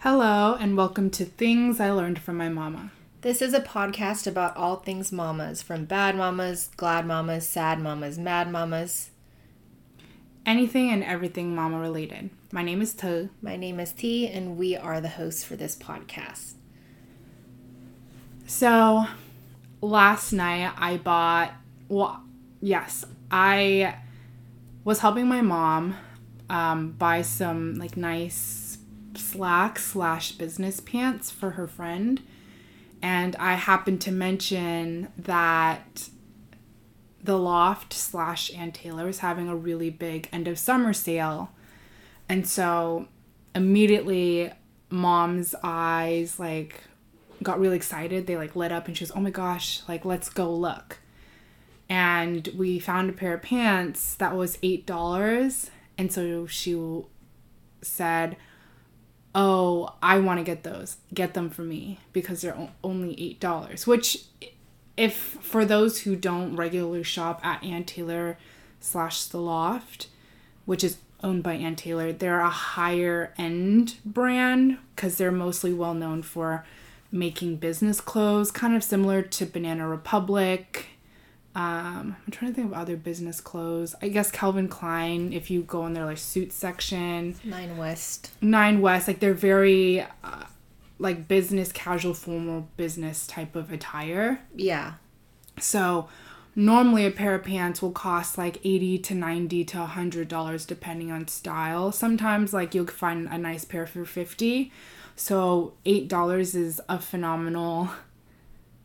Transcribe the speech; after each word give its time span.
Hello, 0.00 0.56
and 0.58 0.74
welcome 0.74 1.10
to 1.10 1.26
Things 1.26 1.80
I 1.80 1.90
Learned 1.90 2.18
from 2.18 2.38
My 2.38 2.48
Mama. 2.48 2.92
This 3.20 3.42
is 3.42 3.52
a 3.52 3.60
podcast 3.60 4.28
about 4.28 4.56
all 4.56 4.76
things 4.76 5.10
mamas, 5.10 5.60
from 5.60 5.86
bad 5.86 6.14
mamas, 6.14 6.70
glad 6.76 7.04
mamas, 7.04 7.48
sad 7.48 7.80
mamas, 7.80 8.16
mad 8.16 8.48
mamas. 8.48 9.10
Anything 10.46 10.90
and 10.90 11.02
everything 11.02 11.52
mama 11.52 11.80
related. 11.80 12.30
My 12.52 12.62
name 12.62 12.80
is 12.80 12.94
To. 12.94 13.28
My 13.42 13.56
name 13.56 13.80
is 13.80 13.90
T, 13.90 14.28
and 14.28 14.56
we 14.56 14.76
are 14.76 15.00
the 15.00 15.08
hosts 15.08 15.42
for 15.42 15.56
this 15.56 15.74
podcast. 15.74 16.52
So, 18.46 19.06
last 19.80 20.32
night 20.32 20.72
I 20.76 20.98
bought, 20.98 21.54
well, 21.88 22.22
yes, 22.60 23.04
I 23.32 23.96
was 24.84 25.00
helping 25.00 25.26
my 25.26 25.42
mom 25.42 25.96
um, 26.48 26.92
buy 26.92 27.22
some 27.22 27.74
like 27.80 27.96
nice 27.96 28.78
slack 29.16 29.80
slash 29.80 30.30
business 30.32 30.78
pants 30.78 31.32
for 31.32 31.50
her 31.50 31.66
friend. 31.66 32.22
And 33.02 33.36
I 33.36 33.54
happened 33.54 34.00
to 34.02 34.12
mention 34.12 35.08
that 35.16 36.08
the 37.22 37.38
loft 37.38 37.92
slash 37.92 38.52
Ann 38.54 38.72
Taylor 38.72 39.06
was 39.06 39.18
having 39.18 39.48
a 39.48 39.56
really 39.56 39.90
big 39.90 40.28
end 40.32 40.48
of 40.48 40.58
summer 40.58 40.92
sale. 40.92 41.50
And 42.28 42.46
so 42.48 43.08
immediately 43.54 44.52
mom's 44.90 45.54
eyes 45.62 46.38
like 46.38 46.82
got 47.42 47.60
really 47.60 47.76
excited. 47.76 48.26
They 48.26 48.36
like 48.36 48.56
lit 48.56 48.72
up 48.72 48.86
and 48.86 48.96
she 48.96 49.04
was, 49.04 49.12
oh 49.14 49.20
my 49.20 49.30
gosh, 49.30 49.82
like 49.88 50.04
let's 50.04 50.28
go 50.28 50.52
look. 50.52 50.98
And 51.88 52.48
we 52.56 52.78
found 52.78 53.10
a 53.10 53.14
pair 53.14 53.34
of 53.34 53.42
pants 53.42 54.14
that 54.16 54.36
was 54.36 54.58
eight 54.62 54.86
dollars. 54.86 55.70
And 55.96 56.12
so 56.12 56.46
she 56.46 56.78
said, 57.82 58.36
Oh, 59.40 59.94
I 60.02 60.18
want 60.18 60.40
to 60.40 60.44
get 60.44 60.64
those. 60.64 60.96
Get 61.14 61.34
them 61.34 61.48
for 61.48 61.62
me 61.62 62.00
because 62.12 62.40
they're 62.40 62.70
only 62.82 63.14
eight 63.22 63.38
dollars. 63.38 63.86
Which 63.86 64.24
if 64.96 65.14
for 65.14 65.64
those 65.64 66.00
who 66.00 66.16
don't 66.16 66.56
regularly 66.56 67.04
shop 67.04 67.40
at 67.46 67.62
Ann 67.62 67.84
Taylor 67.84 68.36
slash 68.80 69.26
the 69.26 69.38
loft, 69.38 70.08
which 70.64 70.82
is 70.82 70.98
owned 71.22 71.44
by 71.44 71.54
Ann 71.54 71.76
Taylor, 71.76 72.12
they're 72.12 72.40
a 72.40 72.50
higher 72.50 73.32
end 73.38 73.94
brand 74.04 74.78
because 74.96 75.18
they're 75.18 75.30
mostly 75.30 75.72
well 75.72 75.94
known 75.94 76.22
for 76.22 76.66
making 77.12 77.58
business 77.58 78.00
clothes, 78.00 78.50
kind 78.50 78.74
of 78.74 78.82
similar 78.82 79.22
to 79.22 79.46
Banana 79.46 79.86
Republic. 79.86 80.86
Um, 81.58 82.14
I'm 82.24 82.30
trying 82.30 82.52
to 82.52 82.54
think 82.54 82.68
of 82.68 82.78
other 82.78 82.96
business 82.96 83.40
clothes. 83.40 83.96
I 84.00 84.06
guess 84.06 84.30
Calvin 84.30 84.68
Klein, 84.68 85.32
if 85.32 85.50
you 85.50 85.62
go 85.62 85.86
in 85.86 85.92
their 85.92 86.04
like 86.04 86.18
suit 86.18 86.52
section, 86.52 87.34
Nine 87.42 87.76
West. 87.76 88.30
Nine 88.40 88.80
West, 88.80 89.08
like 89.08 89.18
they're 89.18 89.34
very 89.34 90.02
uh, 90.22 90.44
like 91.00 91.26
business 91.26 91.72
casual 91.72 92.14
formal 92.14 92.68
business 92.76 93.26
type 93.26 93.56
of 93.56 93.72
attire. 93.72 94.40
Yeah. 94.54 94.94
So 95.58 96.08
normally 96.54 97.04
a 97.04 97.10
pair 97.10 97.34
of 97.34 97.42
pants 97.42 97.82
will 97.82 97.90
cost 97.90 98.38
like 98.38 98.58
80 98.62 98.98
to 98.98 99.14
90 99.16 99.64
to 99.64 99.78
100 99.78 100.28
dollars 100.28 100.64
depending 100.64 101.10
on 101.10 101.26
style. 101.26 101.90
Sometimes 101.90 102.52
like 102.52 102.72
you'll 102.72 102.86
find 102.86 103.26
a 103.26 103.36
nice 103.36 103.64
pair 103.64 103.84
for 103.84 104.04
50. 104.04 104.70
So 105.16 105.72
$8 105.84 106.54
is 106.54 106.80
a 106.88 107.00
phenomenal 107.00 107.90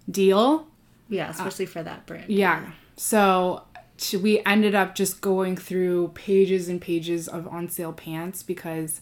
deal. 0.09 0.69
Yeah, 1.09 1.27
uh, 1.27 1.31
especially 1.31 1.65
for 1.65 1.83
that 1.83 2.05
brand. 2.05 2.29
Yeah. 2.29 2.71
So 2.95 3.63
we 4.19 4.41
ended 4.45 4.75
up 4.75 4.95
just 4.95 5.21
going 5.21 5.55
through 5.55 6.09
pages 6.09 6.67
and 6.67 6.81
pages 6.81 7.27
of 7.27 7.47
on 7.47 7.69
sale 7.69 7.93
pants 7.93 8.43
because 8.43 9.01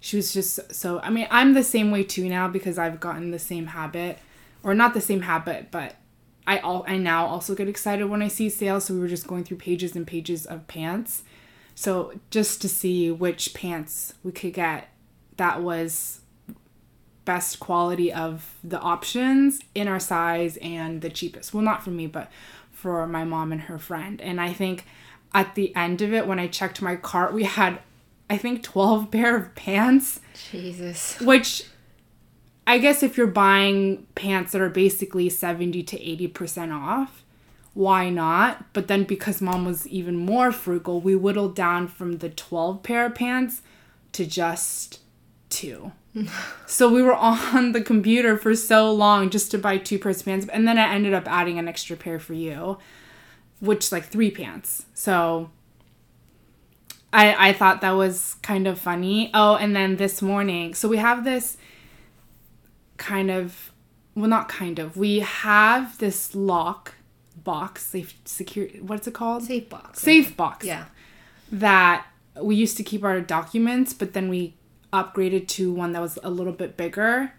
she 0.00 0.16
was 0.16 0.32
just 0.32 0.74
so 0.74 1.00
I 1.00 1.10
mean, 1.10 1.28
I'm 1.30 1.54
the 1.54 1.62
same 1.62 1.90
way 1.90 2.02
too 2.02 2.28
now 2.28 2.48
because 2.48 2.78
I've 2.78 3.00
gotten 3.00 3.30
the 3.30 3.38
same 3.38 3.66
habit 3.66 4.18
or 4.62 4.74
not 4.74 4.94
the 4.94 5.00
same 5.00 5.22
habit, 5.22 5.70
but 5.70 5.96
I 6.46 6.58
all 6.58 6.84
I 6.88 6.96
now 6.96 7.26
also 7.26 7.54
get 7.54 7.68
excited 7.68 8.06
when 8.06 8.22
I 8.22 8.28
see 8.28 8.48
sales, 8.48 8.86
so 8.86 8.94
we 8.94 9.00
were 9.00 9.08
just 9.08 9.26
going 9.26 9.44
through 9.44 9.58
pages 9.58 9.94
and 9.94 10.06
pages 10.06 10.46
of 10.46 10.66
pants. 10.66 11.22
So 11.74 12.12
just 12.30 12.60
to 12.62 12.68
see 12.68 13.10
which 13.10 13.54
pants 13.54 14.14
we 14.22 14.32
could 14.32 14.54
get 14.54 14.88
that 15.36 15.62
was 15.62 16.21
best 17.24 17.60
quality 17.60 18.12
of 18.12 18.54
the 18.64 18.80
options 18.80 19.60
in 19.74 19.88
our 19.88 20.00
size 20.00 20.58
and 20.60 21.00
the 21.00 21.10
cheapest. 21.10 21.54
Well, 21.54 21.62
not 21.62 21.82
for 21.82 21.90
me, 21.90 22.06
but 22.06 22.30
for 22.72 23.06
my 23.06 23.24
mom 23.24 23.52
and 23.52 23.62
her 23.62 23.78
friend. 23.78 24.20
And 24.20 24.40
I 24.40 24.52
think 24.52 24.84
at 25.34 25.54
the 25.54 25.74
end 25.76 26.02
of 26.02 26.12
it, 26.12 26.26
when 26.26 26.38
I 26.38 26.46
checked 26.48 26.82
my 26.82 26.96
cart, 26.96 27.32
we 27.32 27.44
had, 27.44 27.78
I 28.28 28.36
think, 28.36 28.62
12 28.62 29.10
pair 29.12 29.36
of 29.36 29.54
pants, 29.54 30.20
Jesus. 30.50 31.20
which 31.20 31.64
I 32.66 32.78
guess 32.78 33.02
if 33.02 33.16
you're 33.16 33.26
buying 33.26 34.06
pants 34.14 34.52
that 34.52 34.60
are 34.60 34.68
basically 34.68 35.28
70 35.28 35.82
to 35.84 35.98
80% 35.98 36.72
off, 36.74 37.24
why 37.74 38.10
not? 38.10 38.72
But 38.72 38.88
then 38.88 39.04
because 39.04 39.40
mom 39.40 39.64
was 39.64 39.86
even 39.88 40.16
more 40.16 40.52
frugal, 40.52 41.00
we 41.00 41.16
whittled 41.16 41.56
down 41.56 41.88
from 41.88 42.18
the 42.18 42.28
12 42.28 42.82
pair 42.82 43.06
of 43.06 43.14
pants 43.14 43.62
to 44.12 44.26
just 44.26 45.00
two. 45.48 45.92
so 46.66 46.90
we 46.92 47.02
were 47.02 47.14
on 47.14 47.72
the 47.72 47.80
computer 47.80 48.36
for 48.36 48.54
so 48.54 48.92
long 48.92 49.30
just 49.30 49.50
to 49.52 49.58
buy 49.58 49.78
two 49.78 49.98
pairs 49.98 50.20
of 50.20 50.26
pants. 50.26 50.46
And 50.52 50.66
then 50.68 50.78
I 50.78 50.92
ended 50.94 51.14
up 51.14 51.26
adding 51.26 51.58
an 51.58 51.68
extra 51.68 51.96
pair 51.96 52.18
for 52.18 52.34
you, 52.34 52.78
which 53.60 53.90
like 53.92 54.04
three 54.04 54.30
pants. 54.30 54.84
So 54.94 55.50
I 57.12 57.48
I 57.48 57.52
thought 57.52 57.80
that 57.80 57.92
was 57.92 58.36
kind 58.42 58.66
of 58.66 58.78
funny. 58.78 59.30
Oh, 59.34 59.56
and 59.56 59.74
then 59.74 59.96
this 59.96 60.20
morning, 60.22 60.74
so 60.74 60.88
we 60.88 60.98
have 60.98 61.24
this 61.24 61.56
kind 62.96 63.30
of 63.30 63.72
well 64.14 64.28
not 64.28 64.48
kind 64.48 64.78
of. 64.78 64.96
We 64.96 65.20
have 65.20 65.98
this 65.98 66.34
lock 66.34 66.94
box, 67.42 67.86
safe 67.86 68.14
secure 68.24 68.68
what's 68.80 69.06
it 69.06 69.14
called? 69.14 69.44
Safe 69.44 69.68
box. 69.68 70.00
Safe 70.00 70.36
box 70.36 70.66
Yeah. 70.66 70.84
that 71.50 72.06
we 72.40 72.54
used 72.54 72.76
to 72.76 72.82
keep 72.82 73.02
our 73.04 73.20
documents, 73.20 73.92
but 73.92 74.12
then 74.12 74.28
we 74.28 74.54
upgraded 74.92 75.48
to 75.48 75.72
one 75.72 75.92
that 75.92 76.02
was 76.02 76.18
a 76.22 76.30
little 76.30 76.52
bit 76.52 76.76
bigger. 76.76 77.32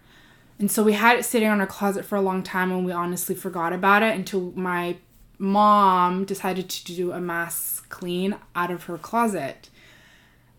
And 0.58 0.70
so 0.70 0.82
we 0.82 0.92
had 0.92 1.18
it 1.18 1.24
sitting 1.24 1.48
on 1.48 1.60
our 1.60 1.66
closet 1.66 2.04
for 2.04 2.16
a 2.16 2.20
long 2.20 2.42
time 2.42 2.70
and 2.70 2.84
we 2.84 2.92
honestly 2.92 3.34
forgot 3.34 3.72
about 3.72 4.02
it 4.02 4.14
until 4.14 4.52
my 4.54 4.96
mom 5.38 6.24
decided 6.24 6.68
to 6.68 6.84
do 6.94 7.12
a 7.12 7.20
mass 7.20 7.82
clean 7.88 8.36
out 8.54 8.70
of 8.70 8.84
her 8.84 8.98
closet. 8.98 9.68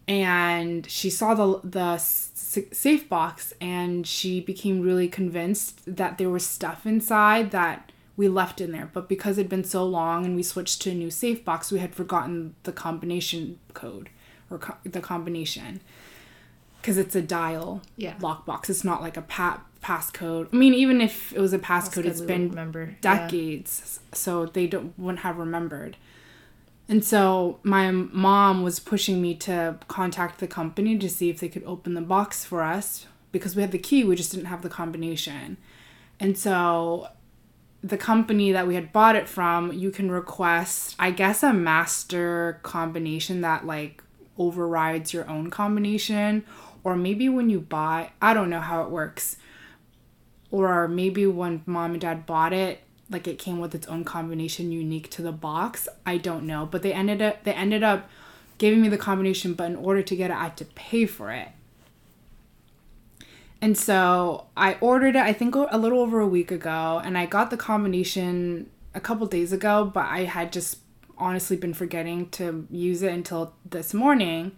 And 0.07 0.89
she 0.89 1.09
saw 1.09 1.33
the 1.33 1.61
the 1.63 1.97
safe 1.97 3.09
box 3.09 3.53
and 3.59 4.05
she 4.05 4.39
became 4.39 4.81
really 4.81 5.07
convinced 5.07 5.81
that 5.87 6.17
there 6.17 6.29
was 6.29 6.45
stuff 6.45 6.85
inside 6.85 7.51
that 7.51 7.91
we 8.15 8.27
left 8.27 8.61
in 8.61 8.71
there. 8.71 8.89
But 8.93 9.09
because 9.09 9.37
it'd 9.37 9.49
been 9.49 9.63
so 9.63 9.85
long 9.85 10.25
and 10.25 10.35
we 10.35 10.43
switched 10.43 10.81
to 10.83 10.91
a 10.91 10.93
new 10.93 11.09
safe 11.09 11.43
box, 11.43 11.71
we 11.71 11.79
had 11.79 11.95
forgotten 11.95 12.55
the 12.63 12.71
combination 12.71 13.59
code 13.73 14.09
or 14.49 14.59
co- 14.59 14.77
the 14.83 15.01
combination 15.01 15.81
because 16.85 16.99
it's 16.99 17.15
a 17.15 17.21
dial 17.21 17.81
Yeah. 17.97 18.13
lockbox. 18.19 18.69
It's 18.69 18.83
not 18.83 19.01
like 19.01 19.17
a 19.17 19.23
pa- 19.23 19.61
passcode. 19.83 20.49
I 20.53 20.55
mean, 20.55 20.75
even 20.75 21.01
if 21.01 21.33
it 21.33 21.39
was 21.39 21.51
a 21.51 21.57
passcode, 21.57 22.05
it's 22.05 22.21
been 22.21 22.49
remember. 22.49 22.89
Yeah. 23.01 23.25
decades, 23.25 23.99
so 24.13 24.45
they 24.45 24.67
don't 24.67 24.93
wouldn't 24.97 25.21
have 25.21 25.37
remembered. 25.39 25.97
And 26.87 27.03
so 27.03 27.57
my 27.63 27.89
mom 27.89 28.61
was 28.61 28.79
pushing 28.79 29.19
me 29.19 29.33
to 29.37 29.79
contact 29.87 30.39
the 30.39 30.45
company 30.45 30.95
to 30.99 31.09
see 31.09 31.31
if 31.31 31.39
they 31.39 31.49
could 31.49 31.63
open 31.65 31.95
the 31.95 32.01
box 32.01 32.45
for 32.45 32.61
us 32.61 33.07
because 33.31 33.55
we 33.55 33.63
had 33.63 33.71
the 33.71 33.79
key, 33.79 34.03
we 34.03 34.15
just 34.15 34.31
didn't 34.31 34.45
have 34.45 34.61
the 34.61 34.69
combination. 34.69 35.57
And 36.19 36.37
so 36.37 37.07
the 37.83 37.97
company 37.97 38.51
that 38.51 38.67
we 38.67 38.75
had 38.75 38.93
bought 38.93 39.15
it 39.15 39.27
from, 39.27 39.73
you 39.73 39.89
can 39.89 40.11
request, 40.11 40.95
I 40.99 41.09
guess, 41.09 41.41
a 41.41 41.51
master 41.51 42.59
combination 42.61 43.41
that 43.41 43.65
like 43.65 44.03
overrides 44.37 45.13
your 45.13 45.27
own 45.29 45.49
combination. 45.49 46.43
Or 46.85 46.95
maybe 46.95 47.27
when 47.27 47.49
you 47.49 47.59
buy, 47.59 48.11
I 48.21 48.35
don't 48.35 48.51
know 48.51 48.61
how 48.61 48.83
it 48.83 48.91
works. 48.91 49.37
Or 50.51 50.87
maybe 50.87 51.25
when 51.25 51.63
mom 51.65 51.91
and 51.91 52.01
dad 52.01 52.27
bought 52.27 52.53
it, 52.53 52.81
like 53.09 53.27
it 53.27 53.39
came 53.39 53.59
with 53.59 53.73
its 53.73 53.87
own 53.87 54.03
combination 54.03 54.71
unique 54.71 55.09
to 55.11 55.23
the 55.23 55.31
box. 55.31 55.89
I 56.05 56.17
don't 56.17 56.45
know. 56.45 56.67
But 56.67 56.83
they 56.83 56.93
ended 56.93 57.23
up 57.23 57.43
they 57.43 57.53
ended 57.53 57.83
up 57.83 58.07
giving 58.59 58.81
me 58.81 58.87
the 58.87 58.99
combination, 58.99 59.55
but 59.55 59.65
in 59.65 59.75
order 59.75 60.03
to 60.03 60.15
get 60.15 60.29
it, 60.29 60.35
I 60.35 60.43
had 60.43 60.57
to 60.57 60.65
pay 60.65 61.07
for 61.07 61.31
it. 61.31 61.49
And 63.61 63.75
so 63.75 64.45
I 64.55 64.77
ordered 64.79 65.15
it, 65.15 65.21
I 65.23 65.33
think 65.33 65.55
a 65.55 65.77
little 65.77 65.99
over 65.99 66.19
a 66.19 66.27
week 66.27 66.51
ago, 66.51 67.01
and 67.03 67.17
I 67.17 67.25
got 67.25 67.49
the 67.49 67.57
combination 67.57 68.69
a 68.93 68.99
couple 68.99 69.25
days 69.25 69.51
ago, 69.51 69.89
but 69.91 70.05
I 70.05 70.25
had 70.25 70.53
just 70.53 70.77
honestly 71.17 71.57
been 71.57 71.73
forgetting 71.73 72.29
to 72.29 72.67
use 72.69 73.01
it 73.01 73.11
until 73.11 73.55
this 73.67 73.93
morning 73.93 74.51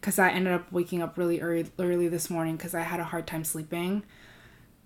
because 0.00 0.18
I 0.18 0.30
ended 0.30 0.52
up 0.52 0.70
waking 0.72 1.02
up 1.02 1.18
really 1.18 1.40
early, 1.40 1.66
early 1.78 2.08
this 2.08 2.30
morning 2.30 2.56
because 2.56 2.74
I 2.74 2.82
had 2.82 3.00
a 3.00 3.04
hard 3.04 3.26
time 3.26 3.44
sleeping. 3.44 4.04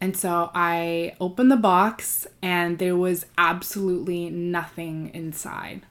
And 0.00 0.16
so 0.16 0.50
I 0.54 1.14
opened 1.20 1.50
the 1.50 1.56
box 1.56 2.26
and 2.42 2.78
there 2.78 2.96
was 2.96 3.26
absolutely 3.38 4.30
nothing 4.30 5.10
inside. 5.14 5.82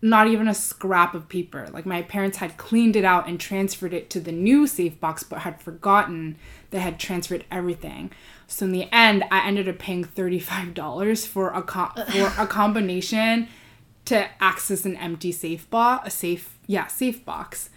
Not 0.00 0.28
even 0.28 0.48
a 0.48 0.54
scrap 0.54 1.14
of 1.14 1.28
paper. 1.28 1.68
Like 1.72 1.86
my 1.86 2.02
parents 2.02 2.38
had 2.38 2.56
cleaned 2.56 2.94
it 2.94 3.04
out 3.04 3.28
and 3.28 3.40
transferred 3.40 3.94
it 3.94 4.10
to 4.10 4.20
the 4.20 4.32
new 4.32 4.66
safe 4.66 5.00
box, 5.00 5.22
but 5.22 5.40
had 5.40 5.60
forgotten 5.60 6.36
they 6.70 6.80
had 6.80 6.98
transferred 6.98 7.44
everything. 7.50 8.12
So 8.46 8.66
in 8.66 8.72
the 8.72 8.88
end, 8.92 9.24
I 9.30 9.46
ended 9.46 9.68
up 9.68 9.78
paying 9.78 10.04
$35 10.04 11.26
for 11.26 11.50
a 11.50 11.62
co- 11.62 11.92
for 12.10 12.32
a 12.38 12.46
combination 12.46 13.48
to 14.04 14.28
access 14.40 14.84
an 14.84 14.96
empty 14.96 15.32
safe 15.32 15.68
box, 15.70 16.08
a 16.08 16.10
safe, 16.10 16.58
yeah, 16.66 16.86
safe 16.86 17.24
box. 17.24 17.70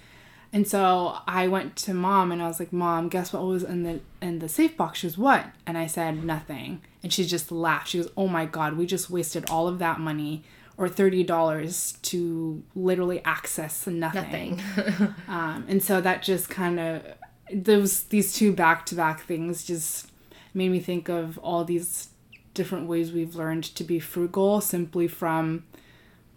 And 0.55 0.65
so 0.65 1.17
I 1.27 1.49
went 1.49 1.75
to 1.75 1.93
mom 1.93 2.31
and 2.31 2.41
I 2.41 2.47
was 2.47 2.61
like, 2.61 2.71
"Mom, 2.71 3.09
guess 3.09 3.33
what 3.33 3.43
was 3.43 3.61
in 3.61 3.83
the 3.83 3.99
in 4.21 4.39
the 4.39 4.47
safe 4.47 4.77
box?" 4.77 4.99
She 4.99 5.07
was 5.07 5.17
what? 5.17 5.47
And 5.67 5.77
I 5.77 5.85
said, 5.85 6.23
"Nothing." 6.23 6.79
And 7.03 7.11
she 7.11 7.25
just 7.25 7.51
laughed. 7.51 7.89
She 7.89 7.97
goes, 7.97 8.09
"Oh 8.15 8.29
my 8.29 8.45
god, 8.45 8.77
we 8.77 8.85
just 8.85 9.09
wasted 9.09 9.49
all 9.49 9.67
of 9.67 9.79
that 9.79 9.99
money 9.99 10.43
or 10.77 10.87
thirty 10.87 11.25
dollars 11.25 11.97
to 12.03 12.63
literally 12.73 13.21
access 13.25 13.85
nothing." 13.85 14.61
nothing. 14.77 15.13
um, 15.27 15.65
and 15.67 15.83
so 15.83 15.99
that 15.99 16.23
just 16.23 16.49
kind 16.49 16.79
of 16.79 17.03
those 17.51 18.03
these 18.03 18.33
two 18.33 18.53
back 18.53 18.85
to 18.85 18.95
back 18.95 19.23
things 19.23 19.65
just 19.65 20.09
made 20.53 20.69
me 20.69 20.79
think 20.79 21.09
of 21.09 21.37
all 21.39 21.65
these 21.65 22.11
different 22.53 22.87
ways 22.87 23.11
we've 23.11 23.35
learned 23.35 23.65
to 23.65 23.83
be 23.83 23.99
frugal 23.99 24.61
simply 24.61 25.09
from 25.09 25.65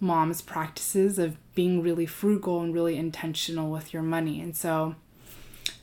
mom's 0.00 0.42
practices 0.42 1.18
of 1.18 1.36
being 1.54 1.82
really 1.82 2.06
frugal 2.06 2.60
and 2.60 2.72
really 2.72 2.96
intentional 2.96 3.70
with 3.70 3.92
your 3.92 4.02
money. 4.02 4.40
And 4.40 4.56
so 4.56 4.94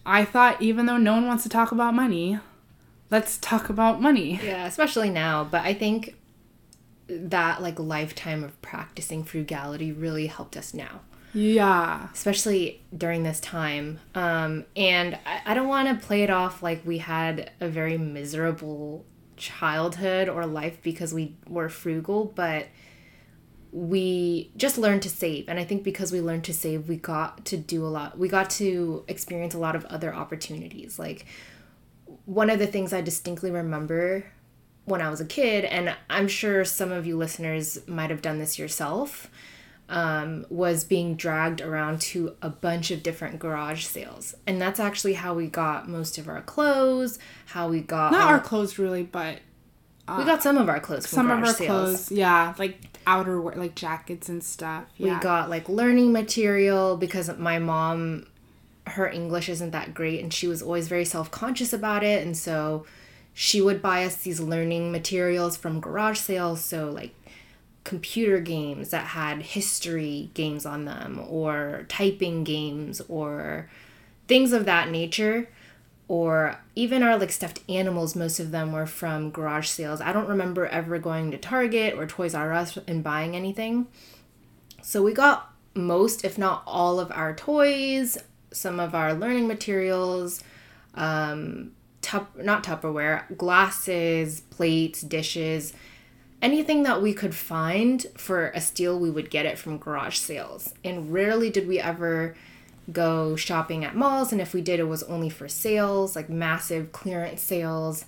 I 0.06 0.24
thought, 0.26 0.62
even 0.62 0.86
though 0.86 0.98
no 0.98 1.14
one 1.14 1.28
wants 1.28 1.44
to 1.44 1.50
talk 1.50 1.72
about 1.72 1.94
money, 1.94 2.40
let's 3.12 3.38
talk 3.38 3.70
about 3.70 4.02
money. 4.02 4.40
Yeah, 4.44 4.66
especially 4.66 5.10
now. 5.10 5.44
But 5.44 5.64
I 5.64 5.74
think 5.74 6.16
that 7.08 7.62
like 7.62 7.80
lifetime 7.80 8.44
of 8.44 8.60
practicing 8.62 9.24
frugality 9.24 9.92
really 9.92 10.28
helped 10.28 10.56
us 10.58 10.74
now. 10.74 11.02
Yeah. 11.34 12.08
Especially 12.14 12.82
during 12.98 13.24
this 13.24 13.42
time. 13.42 14.00
Um, 14.16 14.66
and 14.76 15.20
I, 15.26 15.42
I 15.48 15.54
don't 15.54 15.68
want 15.68 15.90
to 15.90 16.06
play 16.06 16.24
it 16.24 16.30
off 16.30 16.64
like 16.64 16.86
we 16.86 17.00
had 17.00 17.52
a 17.60 17.68
very 17.68 17.98
miserable 17.98 19.06
childhood 19.36 20.30
or 20.30 20.46
life 20.46 20.82
because 20.82 21.14
we 21.14 21.36
were 21.48 21.68
frugal, 21.68 22.32
but 22.36 22.68
we 23.76 24.52
just 24.56 24.78
learned 24.78 25.02
to 25.02 25.10
save. 25.10 25.50
And 25.50 25.60
i 25.60 25.66
think 25.66 25.84
because 25.84 26.12
we 26.12 26.22
learned 26.22 26.46
to 26.46 26.54
save 26.54 26.88
we 26.88 26.96
got 26.96 27.46
to 27.46 27.58
do 27.58 27.86
a 27.86 27.90
lot 27.90 28.18
we 28.18 28.30
got 28.30 28.50
to 28.52 29.04
experience 29.10 29.54
a 29.54 29.60
lot 29.60 29.76
of 29.76 29.84
other 29.86 30.16
opportunities. 30.16 30.98
Like 30.98 31.26
one 32.24 32.50
of 32.50 32.58
the 32.58 32.68
things 32.68 32.94
i 32.94 33.02
distinctly 33.02 33.52
remember 33.52 34.26
when 34.86 35.02
i 35.02 35.10
was 35.10 35.20
a 35.20 35.26
kid 35.26 35.66
and 35.66 35.96
i'm 36.10 36.28
sure 36.28 36.64
some 36.64 36.92
of 36.92 37.06
you 37.06 37.18
listeners 37.18 37.80
might 37.88 38.10
have 38.10 38.22
done 38.22 38.40
this 38.40 38.58
yourself 38.58 39.30
um, 39.90 40.46
was 40.50 40.84
being 40.84 41.16
dragged 41.16 41.62
around 41.62 42.02
to 42.02 42.36
a 42.42 42.50
bunch 42.50 42.90
of 42.90 43.04
different 43.04 43.38
garage 43.38 43.86
sales. 43.86 44.34
And 44.48 44.60
that's 44.60 44.80
actually 44.80 45.14
how 45.14 45.36
we 45.36 45.48
got 45.48 45.88
most 45.88 46.18
of 46.18 46.28
our 46.28 46.42
clothes 46.42 47.20
how 47.48 47.70
we 47.70 47.82
got 47.82 48.12
not 48.12 48.28
our, 48.28 48.34
our 48.36 48.40
clothes 48.40 48.80
really 48.80 49.04
but 49.04 49.40
uh, 50.08 50.16
we 50.20 50.26
got 50.26 50.42
some 50.42 50.58
of 50.58 50.70
our 50.70 50.80
clothes 50.80 51.08
some 51.08 51.30
of 51.30 51.40
our 51.40 51.46
sales. 51.54 51.68
clothes 51.68 52.12
yeah 52.12 52.54
like 52.58 52.80
outerwear, 53.06 53.56
like 53.56 53.76
jackets 53.76 54.30
and 54.30 54.44
stuff. 54.44 54.86
Yeah. 54.98 55.16
We 55.16 55.24
got 55.24 55.50
like 55.50 55.70
learning 55.70 56.12
material 56.12 56.98
because 56.98 57.36
my 57.38 57.60
mom, 57.60 58.28
her 58.88 59.08
English 59.08 59.50
isn't 59.50 59.72
that 59.72 59.94
great, 59.94 60.22
and 60.22 60.34
she 60.34 60.48
was 60.48 60.62
always 60.62 60.88
very 60.88 61.06
self 61.06 61.32
conscious 61.32 61.74
about 61.74 62.04
it, 62.04 62.26
and 62.26 62.36
so 62.36 62.86
she 63.34 63.62
would 63.62 63.82
buy 63.82 64.06
us 64.06 64.16
these 64.18 64.40
learning 64.40 64.92
materials 64.92 65.58
from 65.58 65.80
garage 65.80 66.20
sales. 66.20 66.64
So 66.64 66.90
like 66.90 67.14
computer 67.84 68.40
games 68.40 68.90
that 68.90 69.08
had 69.08 69.42
history 69.42 70.30
games 70.34 70.66
on 70.66 70.86
them, 70.86 71.24
or 71.28 71.86
typing 71.88 72.44
games, 72.44 73.02
or 73.08 73.70
things 74.28 74.54
of 74.54 74.66
that 74.66 74.90
nature 74.90 75.48
or 76.08 76.60
even 76.76 77.02
our 77.02 77.18
like 77.18 77.32
stuffed 77.32 77.62
animals 77.68 78.16
most 78.16 78.40
of 78.40 78.52
them 78.52 78.72
were 78.72 78.86
from 78.86 79.32
garage 79.32 79.68
sales. 79.68 80.02
I 80.02 80.14
don't 80.14 80.30
remember 80.30 80.68
ever 80.68 81.00
going 81.00 81.32
to 81.32 81.38
target 81.38 81.96
or 81.96 82.06
toys 82.06 82.36
r 82.36 82.54
us 82.54 82.78
and 82.88 83.04
buying 83.04 83.36
anything. 83.36 83.88
So 84.82 85.02
we 85.02 85.14
got 85.14 85.52
most 85.74 86.24
if 86.24 86.38
not 86.38 86.64
all 86.66 87.00
of 87.00 87.12
our 87.12 87.36
toys 87.36 88.18
some 88.52 88.80
of 88.80 88.96
our 88.96 89.14
learning 89.14 89.46
materials 89.46 90.42
um 90.94 91.72
tup- 92.02 92.38
not 92.38 92.64
tupperware 92.64 93.36
glasses 93.38 94.40
plates 94.40 95.02
dishes 95.02 95.74
anything 96.42 96.84
that 96.84 97.02
we 97.02 97.14
could 97.14 97.34
find 97.34 98.06
for 98.16 98.50
a 98.50 98.62
steal 98.62 99.00
we 99.00 99.10
would 99.10 99.30
get 99.30 99.46
it 99.46 99.58
from 99.58 99.78
garage 99.78 100.18
sales. 100.18 100.74
And 100.84 101.12
rarely 101.12 101.50
did 101.50 101.68
we 101.68 101.80
ever 101.80 102.36
go 102.92 103.36
shopping 103.36 103.84
at 103.84 103.96
malls, 103.96 104.32
and 104.32 104.42
if 104.42 104.54
we 104.54 104.62
did, 104.62 104.80
it 104.80 104.88
was 104.88 105.04
only 105.04 105.30
for 105.30 105.48
sales, 105.48 106.16
like 106.16 106.30
massive 106.30 106.92
clearance 106.92 107.42
sales. 107.42 108.06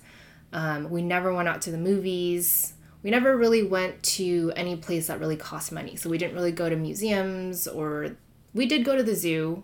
Um, 0.52 0.90
we 0.90 1.02
never 1.02 1.32
went 1.32 1.48
out 1.48 1.62
to 1.62 1.70
the 1.70 1.78
movies. 1.78 2.74
We 3.02 3.10
never 3.10 3.36
really 3.36 3.62
went 3.62 4.02
to 4.14 4.52
any 4.56 4.76
place 4.76 5.06
that 5.06 5.20
really 5.20 5.36
cost 5.36 5.72
money. 5.72 5.96
So 5.96 6.10
we 6.10 6.18
didn't 6.18 6.34
really 6.34 6.52
go 6.52 6.68
to 6.68 6.76
museums 6.76 7.68
or 7.68 8.16
we 8.54 8.66
did 8.66 8.84
go 8.84 8.96
to 8.96 9.02
the 9.02 9.14
zoo. 9.14 9.62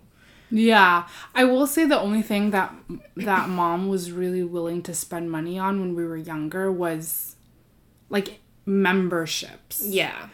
Yeah, 0.51 1.07
I 1.33 1.43
will 1.43 1.67
say 1.67 1.85
the 1.85 1.99
only 1.99 2.21
thing 2.21 2.51
that 2.51 2.73
that 3.17 3.49
mom 3.61 3.89
was 3.89 4.11
really 4.11 4.43
willing 4.43 4.83
to 4.83 4.93
spend 4.93 5.31
money 5.31 5.57
on 5.59 5.79
when 5.79 5.95
we 5.95 6.05
were 6.05 6.17
younger 6.17 6.71
was 6.71 7.35
like 8.09 8.39
memberships. 8.65 9.85
Yeah. 9.85 10.29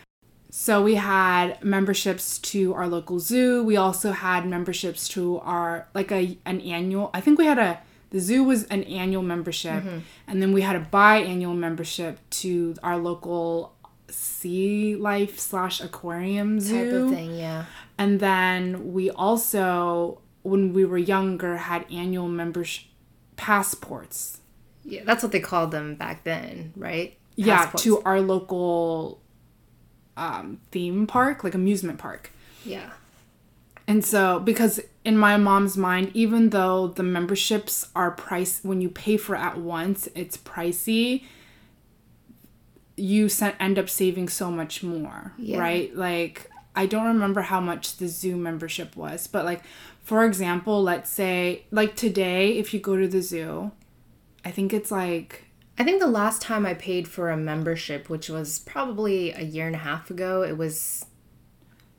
So 0.62 0.84
we 0.84 0.94
had 0.94 1.64
memberships 1.64 2.38
to 2.38 2.76
our 2.76 2.88
local 2.88 3.20
zoo. 3.20 3.64
We 3.64 3.78
also 3.78 4.12
had 4.12 4.46
memberships 4.46 5.08
to 5.08 5.40
our 5.40 5.88
like 5.96 6.12
a 6.12 6.38
an 6.46 6.62
annual. 6.62 7.10
I 7.16 7.20
think 7.20 7.40
we 7.40 7.48
had 7.48 7.58
a 7.58 7.82
the 8.12 8.20
zoo 8.20 8.44
was 8.44 8.66
an 8.66 8.84
annual 8.84 9.24
membership, 9.24 9.82
mm-hmm. 9.82 10.00
and 10.28 10.40
then 10.40 10.54
we 10.54 10.62
had 10.62 10.76
a 10.76 10.88
biannual 10.94 11.58
membership 11.58 12.20
to 12.42 12.76
our 12.84 13.00
local 13.00 13.74
sea 14.08 14.96
life 14.96 15.40
slash 15.40 15.82
aquarium 15.82 16.60
zoo 16.60 16.92
type 16.92 16.94
of 16.94 17.10
thing. 17.10 17.36
Yeah, 17.40 17.66
and 17.98 18.20
then 18.20 18.94
we 18.94 19.10
also 19.10 20.22
when 20.44 20.74
we 20.74 20.86
were 20.86 21.00
younger 21.00 21.58
had 21.58 21.92
annual 21.92 22.28
membership 22.28 22.86
passports. 23.36 24.42
Yeah, 24.84 25.02
that's 25.06 25.24
what 25.24 25.32
they 25.32 25.40
called 25.40 25.72
them 25.72 25.96
back 25.96 26.24
then, 26.24 26.74
right? 26.76 27.18
Passports. 27.36 27.84
Yeah, 27.84 27.96
to 27.96 28.04
our 28.04 28.22
local 28.22 29.21
um, 30.22 30.60
theme 30.72 31.08
park, 31.08 31.44
like 31.44 31.56
amusement 31.56 31.98
park. 31.98 32.30
Yeah. 32.64 32.92
And 33.88 34.06
so, 34.06 34.40
because 34.40 34.80
in 35.04 35.18
my 35.18 35.36
mom's 35.36 35.76
mind, 35.76 36.12
even 36.14 36.52
though 36.52 36.88
the 36.88 37.04
memberships 37.04 37.90
are 37.96 38.12
price 38.12 38.60
when 38.62 38.82
you 38.82 38.90
pay 38.90 39.18
for 39.18 39.36
at 39.36 39.58
once, 39.58 40.08
it's 40.14 40.38
pricey. 40.38 41.24
You 42.96 43.30
end 43.60 43.80
up 43.80 43.90
saving 43.90 44.30
so 44.30 44.52
much 44.52 44.84
more, 44.84 45.34
yeah. 45.40 45.58
right? 45.60 45.96
Like 45.96 46.50
I 46.76 46.86
don't 46.86 47.08
remember 47.08 47.42
how 47.42 47.60
much 47.60 47.98
the 47.98 48.08
zoo 48.08 48.38
membership 48.38 48.96
was, 48.96 49.26
but 49.26 49.44
like 49.44 49.64
for 50.04 50.24
example, 50.24 50.84
let's 50.84 51.10
say 51.10 51.64
like 51.72 51.96
today, 51.96 52.60
if 52.60 52.76
you 52.76 52.80
go 52.80 52.96
to 52.96 53.08
the 53.08 53.24
zoo, 53.24 53.72
I 54.46 54.52
think 54.52 54.72
it's 54.72 54.92
like 54.92 55.46
I 55.78 55.84
think 55.84 56.00
the 56.00 56.08
last 56.08 56.42
time 56.42 56.66
I 56.66 56.74
paid 56.74 57.08
for 57.08 57.30
a 57.30 57.38
membership, 57.38 58.10
which 58.10 58.30
was 58.30 58.60
probably 58.60 59.32
a 59.32 59.42
year 59.42 59.68
and 59.68 59.76
a 59.76 59.80
half 59.80 60.12
ago, 60.12 60.44
it 60.44 60.58
was 60.58 61.06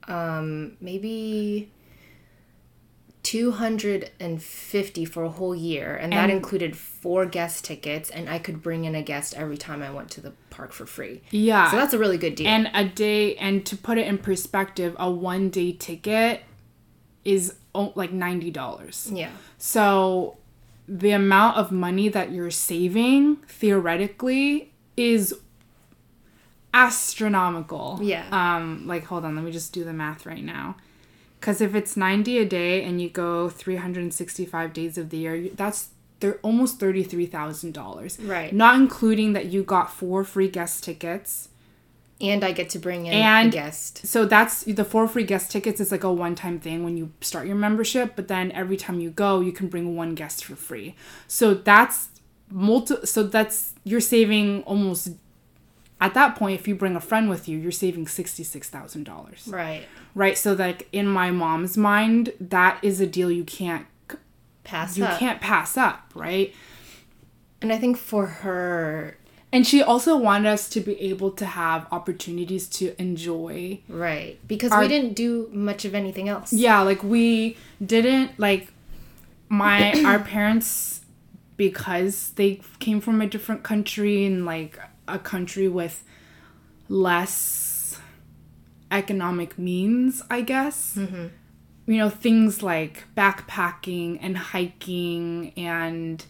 um, 0.06 0.76
maybe 0.80 1.72
250 3.22 5.04
for 5.04 5.24
a 5.24 5.28
whole 5.30 5.54
year 5.54 5.94
and, 5.94 6.12
and, 6.12 6.12
that 6.12 6.28
included 6.30 6.76
four 6.76 7.24
guest 7.24 7.64
tickets 7.64 8.10
and 8.10 8.28
i 8.28 8.36
could 8.36 8.60
bring 8.60 8.84
in 8.84 8.96
a 8.96 9.02
guest 9.02 9.32
every 9.34 9.56
time 9.56 9.80
i 9.80 9.88
went 9.88 10.10
to 10.10 10.20
the 10.20 10.32
park 10.52 10.72
for 10.72 10.86
free. 10.86 11.22
Yeah. 11.30 11.70
So 11.70 11.76
that's 11.76 11.92
a 11.92 11.98
really 11.98 12.18
good 12.18 12.36
deal. 12.36 12.46
And 12.46 12.70
a 12.74 12.84
day 12.84 13.34
and 13.36 13.66
to 13.66 13.76
put 13.76 13.98
it 13.98 14.06
in 14.06 14.18
perspective 14.18 14.94
a 14.98 15.10
one 15.10 15.50
day 15.50 15.72
ticket 15.72 16.42
is 17.24 17.54
like 17.74 18.12
$90 18.12 19.16
yeah. 19.16 19.30
So 19.58 20.36
the 20.98 21.10
amount 21.12 21.56
of 21.56 21.72
money 21.72 22.08
that 22.10 22.32
you're 22.32 22.50
saving 22.50 23.36
theoretically 23.48 24.72
is 24.96 25.34
astronomical. 26.74 27.98
Yeah. 28.02 28.26
Um 28.30 28.86
like 28.86 29.04
hold 29.04 29.24
on, 29.24 29.34
let 29.34 29.44
me 29.44 29.52
just 29.52 29.72
do 29.72 29.84
the 29.84 29.92
math 29.92 30.26
right 30.26 30.44
now. 30.44 30.76
Cuz 31.40 31.60
if 31.60 31.74
it's 31.74 31.96
90 31.96 32.38
a 32.38 32.44
day 32.44 32.84
and 32.84 33.00
you 33.00 33.08
go 33.08 33.48
365 33.48 34.72
days 34.72 34.98
of 34.98 35.10
the 35.10 35.16
year, 35.18 35.48
that's 35.54 35.88
they're 36.20 36.38
almost 36.42 36.78
$33,000. 36.78 38.28
Right. 38.28 38.54
Not 38.54 38.76
including 38.76 39.32
that 39.32 39.46
you 39.46 39.64
got 39.64 39.92
four 39.92 40.22
free 40.22 40.48
guest 40.48 40.84
tickets. 40.84 41.48
And 42.22 42.44
I 42.44 42.52
get 42.52 42.70
to 42.70 42.78
bring 42.78 43.06
in 43.06 43.12
And- 43.12 43.48
a 43.48 43.50
guest. 43.50 44.06
So 44.06 44.24
that's 44.24 44.62
the 44.62 44.84
four 44.84 45.08
free 45.08 45.24
guest 45.24 45.50
tickets 45.50 45.80
is 45.80 45.90
like 45.90 46.04
a 46.04 46.12
one 46.12 46.34
time 46.36 46.60
thing 46.60 46.84
when 46.84 46.96
you 46.96 47.12
start 47.20 47.46
your 47.48 47.56
membership, 47.56 48.14
but 48.16 48.28
then 48.28 48.52
every 48.52 48.76
time 48.76 49.00
you 49.00 49.10
go, 49.10 49.40
you 49.40 49.50
can 49.52 49.66
bring 49.68 49.96
one 49.96 50.14
guest 50.14 50.44
for 50.44 50.54
free. 50.54 50.94
So 51.26 51.52
that's 51.52 52.08
multi 52.48 52.94
so 53.06 53.22
that's 53.24 53.74
you're 53.82 54.00
saving 54.00 54.62
almost 54.64 55.08
at 56.00 56.14
that 56.14 56.36
point 56.36 56.58
if 56.60 56.68
you 56.68 56.74
bring 56.74 56.94
a 56.96 57.00
friend 57.00 57.28
with 57.30 57.48
you, 57.48 57.58
you're 57.58 57.70
saving 57.72 58.06
$66,000. 58.06 59.50
Right. 59.52 59.84
Right? 60.14 60.36
So 60.38 60.52
like 60.52 60.88
in 60.92 61.06
my 61.06 61.30
mom's 61.30 61.76
mind, 61.76 62.32
that 62.40 62.78
is 62.82 63.00
a 63.00 63.06
deal 63.06 63.30
you 63.30 63.44
can't 63.44 63.86
Pass 64.64 64.96
you 64.96 65.04
up. 65.04 65.18
can't 65.18 65.40
pass 65.40 65.76
up, 65.76 66.10
right? 66.14 66.54
And 67.60 67.72
I 67.72 67.78
think 67.78 67.96
for 67.96 68.26
her, 68.26 69.16
And 69.54 69.66
she 69.66 69.82
also 69.82 70.16
wanted 70.16 70.48
us 70.48 70.68
to 70.70 70.80
be 70.80 70.98
able 71.00 71.30
to 71.32 71.44
have 71.44 71.86
opportunities 71.92 72.66
to 72.78 72.94
enjoy 73.00 73.80
right, 73.88 74.38
because 74.48 74.72
Our- 74.72 74.80
we 74.80 74.88
didn't 74.88 75.14
do 75.14 75.50
much 75.52 75.84
of 75.84 75.94
anything 75.94 76.28
else. 76.28 76.52
yeah 76.52 76.80
like 76.80 77.02
we 77.04 77.56
didn't 77.84 78.30
like 78.38 78.68
my 79.48 79.92
our 80.06 80.18
parents 80.20 81.02
because 81.58 82.30
they 82.36 82.60
came 82.78 83.00
from 83.00 83.20
a 83.20 83.26
different 83.26 83.62
country 83.62 84.24
and 84.24 84.46
like 84.46 84.78
a 85.06 85.18
country 85.18 85.68
with 85.68 86.02
less 86.88 87.98
economic 88.90 89.58
means 89.58 90.22
i 90.30 90.40
guess 90.40 90.94
Mm-hmm. 90.96 91.26
you 91.86 91.98
know 91.98 92.08
things 92.10 92.62
like 92.62 93.04
backpacking 93.16 94.18
and 94.22 94.36
hiking 94.36 95.52
and 95.56 96.24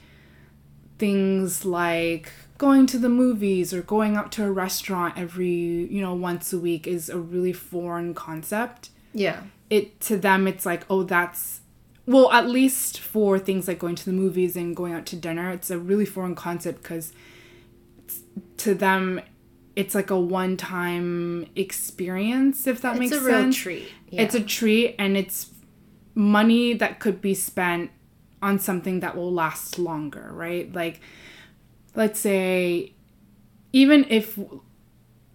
things 0.98 1.64
like 1.64 2.30
going 2.66 2.86
to 2.86 2.98
the 3.06 3.08
movies 3.24 3.74
or 3.74 3.82
going 3.82 4.12
out 4.18 4.30
to 4.36 4.40
a 4.44 4.52
restaurant 4.64 5.12
every 5.24 5.48
you 5.94 6.00
know 6.00 6.14
once 6.14 6.52
a 6.52 6.58
week 6.68 6.86
is 6.86 7.02
a 7.08 7.18
really 7.34 7.52
foreign 7.52 8.14
concept 8.14 8.90
Yeah. 9.26 9.40
it 9.68 10.00
to 10.08 10.14
them 10.26 10.40
it's 10.46 10.64
like 10.70 10.82
oh 10.88 11.02
that's 11.14 11.60
well 12.06 12.28
at 12.38 12.46
least 12.58 12.92
for 13.12 13.30
things 13.48 13.66
like 13.68 13.80
going 13.84 13.96
to 14.02 14.04
the 14.10 14.12
movies 14.24 14.52
and 14.60 14.76
going 14.80 14.92
out 14.96 15.06
to 15.12 15.16
dinner 15.16 15.46
it's 15.56 15.70
a 15.70 15.78
really 15.90 16.04
foreign 16.14 16.36
concept 16.46 16.82
because 16.82 17.12
to 18.58 18.74
them 18.74 19.20
it's 19.74 19.94
like 19.94 20.10
a 20.10 20.20
one-time 20.20 21.46
experience 21.56 22.66
if 22.66 22.80
that 22.82 22.92
It's 22.92 23.00
makes 23.00 23.12
sense. 23.12 23.24
It's 23.24 23.34
a 23.34 23.42
real 23.42 23.52
treat. 23.52 23.88
it's 24.22 24.34
a 24.34 24.40
treat 24.58 24.94
and 24.98 25.16
it's 25.16 25.50
money 26.14 26.74
that 26.74 27.00
could 27.00 27.20
be 27.20 27.34
spent 27.34 27.90
on 28.42 28.58
something 28.58 29.00
that 29.00 29.16
will 29.16 29.32
last 29.32 29.78
longer 29.78 30.26
right 30.32 30.72
like 30.82 31.00
let's 31.94 32.20
say 32.20 32.94
even 33.72 34.04
if 34.08 34.38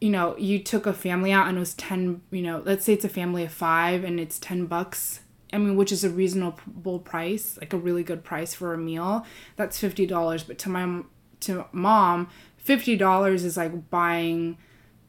you 0.02 0.10
know 0.10 0.36
you 0.38 0.60
took 0.60 0.86
a 0.86 0.94
family 0.94 1.32
out 1.32 1.48
and 1.48 1.58
it 1.58 1.60
was 1.60 1.74
10 1.76 2.22
you 2.32 2.42
know 2.42 2.62
let's 2.66 2.86
say 2.86 2.94
it's 2.94 3.06
a 3.06 3.10
family 3.10 3.44
of 3.44 3.52
five 3.52 4.04
and 4.04 4.20
it's 4.20 4.40
10 4.40 4.66
bucks 4.66 5.22
i 5.52 5.58
mean 5.58 5.76
which 5.76 5.92
is 5.92 6.04
a 6.04 6.10
reasonable 6.10 7.00
price 7.00 7.58
like 7.60 7.74
a 7.74 7.78
really 7.78 8.04
good 8.04 8.24
price 8.24 8.54
for 8.54 8.74
a 8.74 8.78
meal 8.78 9.26
that's 9.56 9.82
$50 9.82 10.48
but 10.48 10.58
to 10.60 10.70
my 10.70 11.04
to 11.42 11.66
mom 11.72 12.30
$50 12.64 13.34
is 13.34 13.58
like 13.58 13.90
buying 13.90 14.58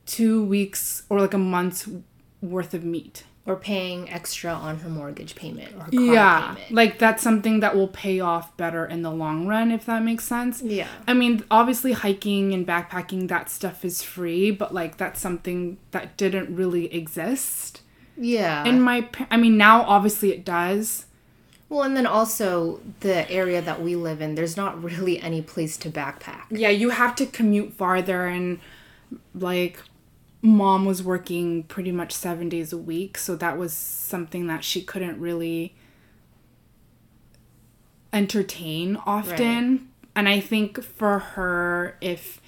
two 0.07 0.45
weeks 0.45 1.03
or 1.11 1.21
like 1.21 1.35
a 1.35 1.39
month's 1.39 1.89
worth 2.41 2.73
of 2.73 2.85
meat 2.85 3.25
or 3.49 3.57
paying 3.57 4.09
extra 4.11 4.53
on 4.53 4.79
her 4.81 4.91
mortgage 4.91 5.35
payment 5.35 5.75
or 5.75 5.87
yeah 5.91 6.55
payment. 6.55 6.73
like 6.73 6.99
that's 6.99 7.23
something 7.23 7.61
that 7.61 7.75
will 7.75 7.89
pay 7.89 8.21
off 8.21 8.55
better 8.59 8.85
in 8.85 9.01
the 9.03 9.11
long 9.11 9.47
run 9.47 9.73
if 9.73 9.87
that 9.87 10.03
makes 10.03 10.25
sense 10.25 10.61
Yeah. 10.63 10.87
i 11.09 11.15
mean 11.15 11.43
obviously 11.51 11.93
hiking 11.93 12.53
and 12.53 12.67
backpacking 12.67 13.29
that 13.29 13.49
stuff 13.49 13.85
is 13.87 14.03
free 14.03 14.51
but 14.51 14.75
like 14.75 14.99
that's 14.99 15.19
something 15.21 15.79
that 15.93 16.17
didn't 16.19 16.55
really 16.55 16.93
exist 16.95 17.81
Yeah. 18.19 18.65
in 18.67 18.83
my 18.83 19.09
i 19.31 19.39
mean 19.39 19.57
now 19.57 19.83
obviously 19.83 20.31
it 20.31 20.45
does 20.45 21.07
well, 21.71 21.83
and 21.83 21.95
then 21.95 22.07
also 22.07 22.81
the 23.01 23.31
area 23.31 23.61
that 23.61 23.83
we 23.83 23.95
live 23.95 24.23
in, 24.23 24.37
there's 24.37 24.57
not 24.57 24.83
really 24.83 25.21
any 25.21 25.43
place 25.43 25.77
to 25.79 25.91
backpack. 25.91 26.45
yeah 26.51 26.71
you 26.71 26.91
have 26.91 27.15
to 27.17 27.27
commute 27.27 27.73
farther 27.75 28.27
and 28.27 28.59
like 29.35 29.83
mom 30.41 30.85
was 30.85 31.03
working 31.03 31.65
pretty 31.65 31.91
much 31.93 32.13
seven 32.13 32.49
days 32.49 32.73
a 32.73 32.79
week 32.79 33.19
so 33.19 33.35
that 33.37 33.59
was 33.59 33.73
something 33.73 34.47
that 34.47 34.63
she 34.63 34.83
couldn't 34.83 35.19
really 35.21 35.75
entertain 38.13 38.97
often. 39.07 39.89
And 40.17 40.29
i 40.29 40.41
think 40.41 40.83
for 40.83 41.19
her 41.19 41.97
if 42.01 42.41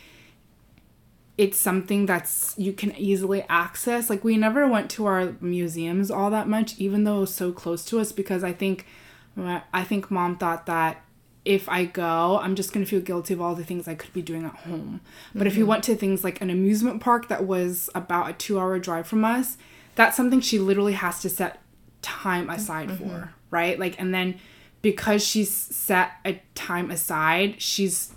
it's 1.38 1.56
something 1.56 2.06
that's 2.06 2.54
you 2.58 2.72
can 2.72 2.94
easily 2.96 3.44
access 3.48 4.10
like 4.10 4.22
we 4.22 4.36
never 4.36 4.68
went 4.68 4.90
to 4.90 5.06
our 5.06 5.34
museums 5.40 6.10
all 6.10 6.30
that 6.30 6.46
much 6.48 6.78
even 6.78 7.04
though 7.04 7.18
it 7.18 7.20
was 7.20 7.34
so 7.34 7.50
close 7.52 7.84
to 7.84 7.98
us 7.98 8.12
because 8.12 8.44
i 8.44 8.52
think 8.52 8.86
i 9.72 9.82
think 9.82 10.10
mom 10.10 10.36
thought 10.36 10.66
that 10.66 11.02
if 11.44 11.68
i 11.68 11.84
go 11.84 12.38
i'm 12.42 12.54
just 12.54 12.72
going 12.72 12.84
to 12.84 12.90
feel 12.90 13.00
guilty 13.00 13.32
of 13.34 13.40
all 13.40 13.54
the 13.54 13.64
things 13.64 13.88
i 13.88 13.94
could 13.94 14.12
be 14.12 14.22
doing 14.22 14.44
at 14.44 14.54
home 14.56 15.00
but 15.34 15.46
if 15.46 15.56
you 15.56 15.62
mm-hmm. 15.62 15.70
went 15.70 15.84
to 15.84 15.94
things 15.94 16.22
like 16.22 16.40
an 16.40 16.50
amusement 16.50 17.00
park 17.00 17.28
that 17.28 17.46
was 17.46 17.88
about 17.94 18.28
a 18.28 18.32
two 18.34 18.58
hour 18.58 18.78
drive 18.78 19.06
from 19.06 19.24
us 19.24 19.56
that's 19.94 20.16
something 20.16 20.40
she 20.40 20.58
literally 20.58 20.92
has 20.92 21.20
to 21.20 21.28
set 21.28 21.60
time 22.02 22.46
mm-hmm. 22.46 22.54
aside 22.54 22.90
for 22.92 23.32
right 23.50 23.78
like 23.78 23.98
and 24.00 24.14
then 24.14 24.38
because 24.82 25.26
she's 25.26 25.50
set 25.50 26.12
a 26.24 26.40
time 26.54 26.90
aside 26.90 27.60
she's 27.60 28.12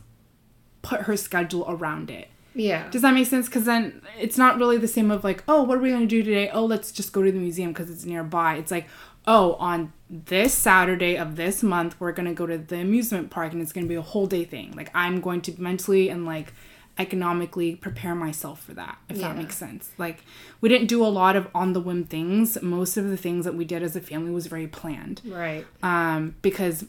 put 0.81 1.01
her 1.01 1.15
schedule 1.15 1.65
around 1.67 2.09
it 2.09 2.27
Yeah. 2.55 2.89
does 2.89 3.01
that 3.01 3.13
make 3.13 3.27
sense? 3.27 3.47
Because 3.47 3.65
then 3.65 4.01
it's 4.19 4.37
not 4.37 4.57
really 4.59 4.77
the 4.77 4.87
same 4.87 5.09
of 5.11 5.23
like, 5.23 5.43
oh, 5.47 5.63
what 5.63 5.77
are 5.77 5.81
we 5.81 5.89
going 5.89 6.01
to 6.01 6.07
do 6.07 6.21
today? 6.23 6.49
Oh, 6.49 6.65
let's 6.65 6.91
just 6.91 7.11
go 7.11 7.23
to 7.23 7.31
the 7.31 7.39
museum 7.39 7.71
because 7.71 7.89
it's 7.89 8.05
nearby. 8.05 8.57
It's 8.57 8.69
like, 8.69 8.87
oh, 9.25 9.53
on 9.53 9.93
this 10.09 10.53
Saturday 10.53 11.15
of 11.17 11.35
this 11.35 11.63
month, 11.63 11.95
we're 11.99 12.11
going 12.11 12.27
to 12.27 12.33
go 12.33 12.45
to 12.45 12.57
the 12.57 12.77
amusement 12.77 13.29
park 13.29 13.53
and 13.53 13.61
it's 13.61 13.71
going 13.71 13.85
to 13.85 13.89
be 13.89 13.95
a 13.95 14.01
whole 14.01 14.27
day 14.27 14.43
thing. 14.43 14.71
Like, 14.75 14.89
I'm 14.93 15.21
going 15.21 15.41
to 15.41 15.61
mentally 15.61 16.09
and 16.09 16.25
like 16.25 16.53
economically 16.99 17.75
prepare 17.75 18.13
myself 18.13 18.61
for 18.63 18.73
that, 18.75 18.97
if 19.09 19.17
Yeah. 19.17 19.29
that 19.29 19.37
makes 19.37 19.57
sense. 19.57 19.89
Like, 19.97 20.23
we 20.61 20.69
didn't 20.69 20.87
do 20.87 21.03
a 21.03 21.07
lot 21.07 21.35
of 21.35 21.47
on 21.55 21.73
the 21.73 21.79
whim 21.79 22.03
things. 22.03 22.61
Most 22.61 22.97
of 22.97 23.09
the 23.09 23.17
things 23.17 23.45
that 23.45 23.55
we 23.55 23.65
did 23.65 23.81
as 23.81 23.95
a 23.95 24.01
family 24.01 24.29
was 24.31 24.47
very 24.47 24.67
planned 24.67 25.21
right. 25.25 25.65
um, 25.81 26.35
because 26.41 26.85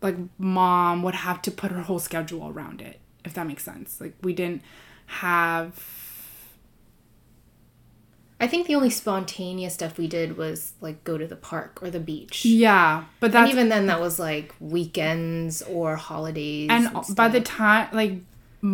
like 0.00 0.16
mom 0.38 1.02
would 1.02 1.14
have 1.16 1.42
to 1.42 1.50
put 1.50 1.72
her 1.72 1.82
whole 1.82 1.98
schedule 1.98 2.48
around 2.48 2.80
it 2.80 3.00
if 3.24 3.34
that 3.34 3.44
makes 3.48 3.64
sense 3.64 4.00
like 4.00 4.14
we 4.22 4.32
didn't 4.32 4.62
have 5.06 5.74
I 8.40 8.46
think 8.46 8.66
the 8.68 8.74
only 8.76 8.90
spontaneous 8.90 9.74
stuff 9.74 9.98
we 9.98 10.06
did 10.06 10.36
was 10.36 10.74
like 10.80 11.02
go 11.02 11.18
to 11.18 11.26
the 11.26 11.36
park 11.36 11.80
or 11.82 11.90
the 11.90 11.98
beach. 12.00 12.44
yeah 12.44 13.04
but 13.20 13.34
And 13.34 13.50
even 13.50 13.68
then, 13.68 13.86
that 13.86 14.00
was 14.00 14.18
like 14.18 14.54
weekends 14.60 15.62
or 15.62 15.96
holidays. 15.96 16.68
and 16.70 16.86
And, 16.94 17.16
by 17.16 17.28
the 17.28 17.40
time 17.40 17.88
like 17.92 18.20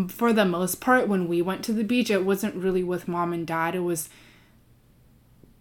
for 0.08 0.32
the 0.32 0.44
most 0.44 0.80
part 0.80 1.08
when 1.08 1.28
we 1.28 1.42
went 1.42 1.62
to 1.64 1.72
the 1.72 1.84
beach 1.84 2.10
it 2.10 2.24
wasn't 2.24 2.54
really 2.54 2.82
with 2.82 3.08
mom 3.08 3.32
and 3.32 3.46
dad. 3.46 3.74
It 3.74 3.80
was 3.80 4.08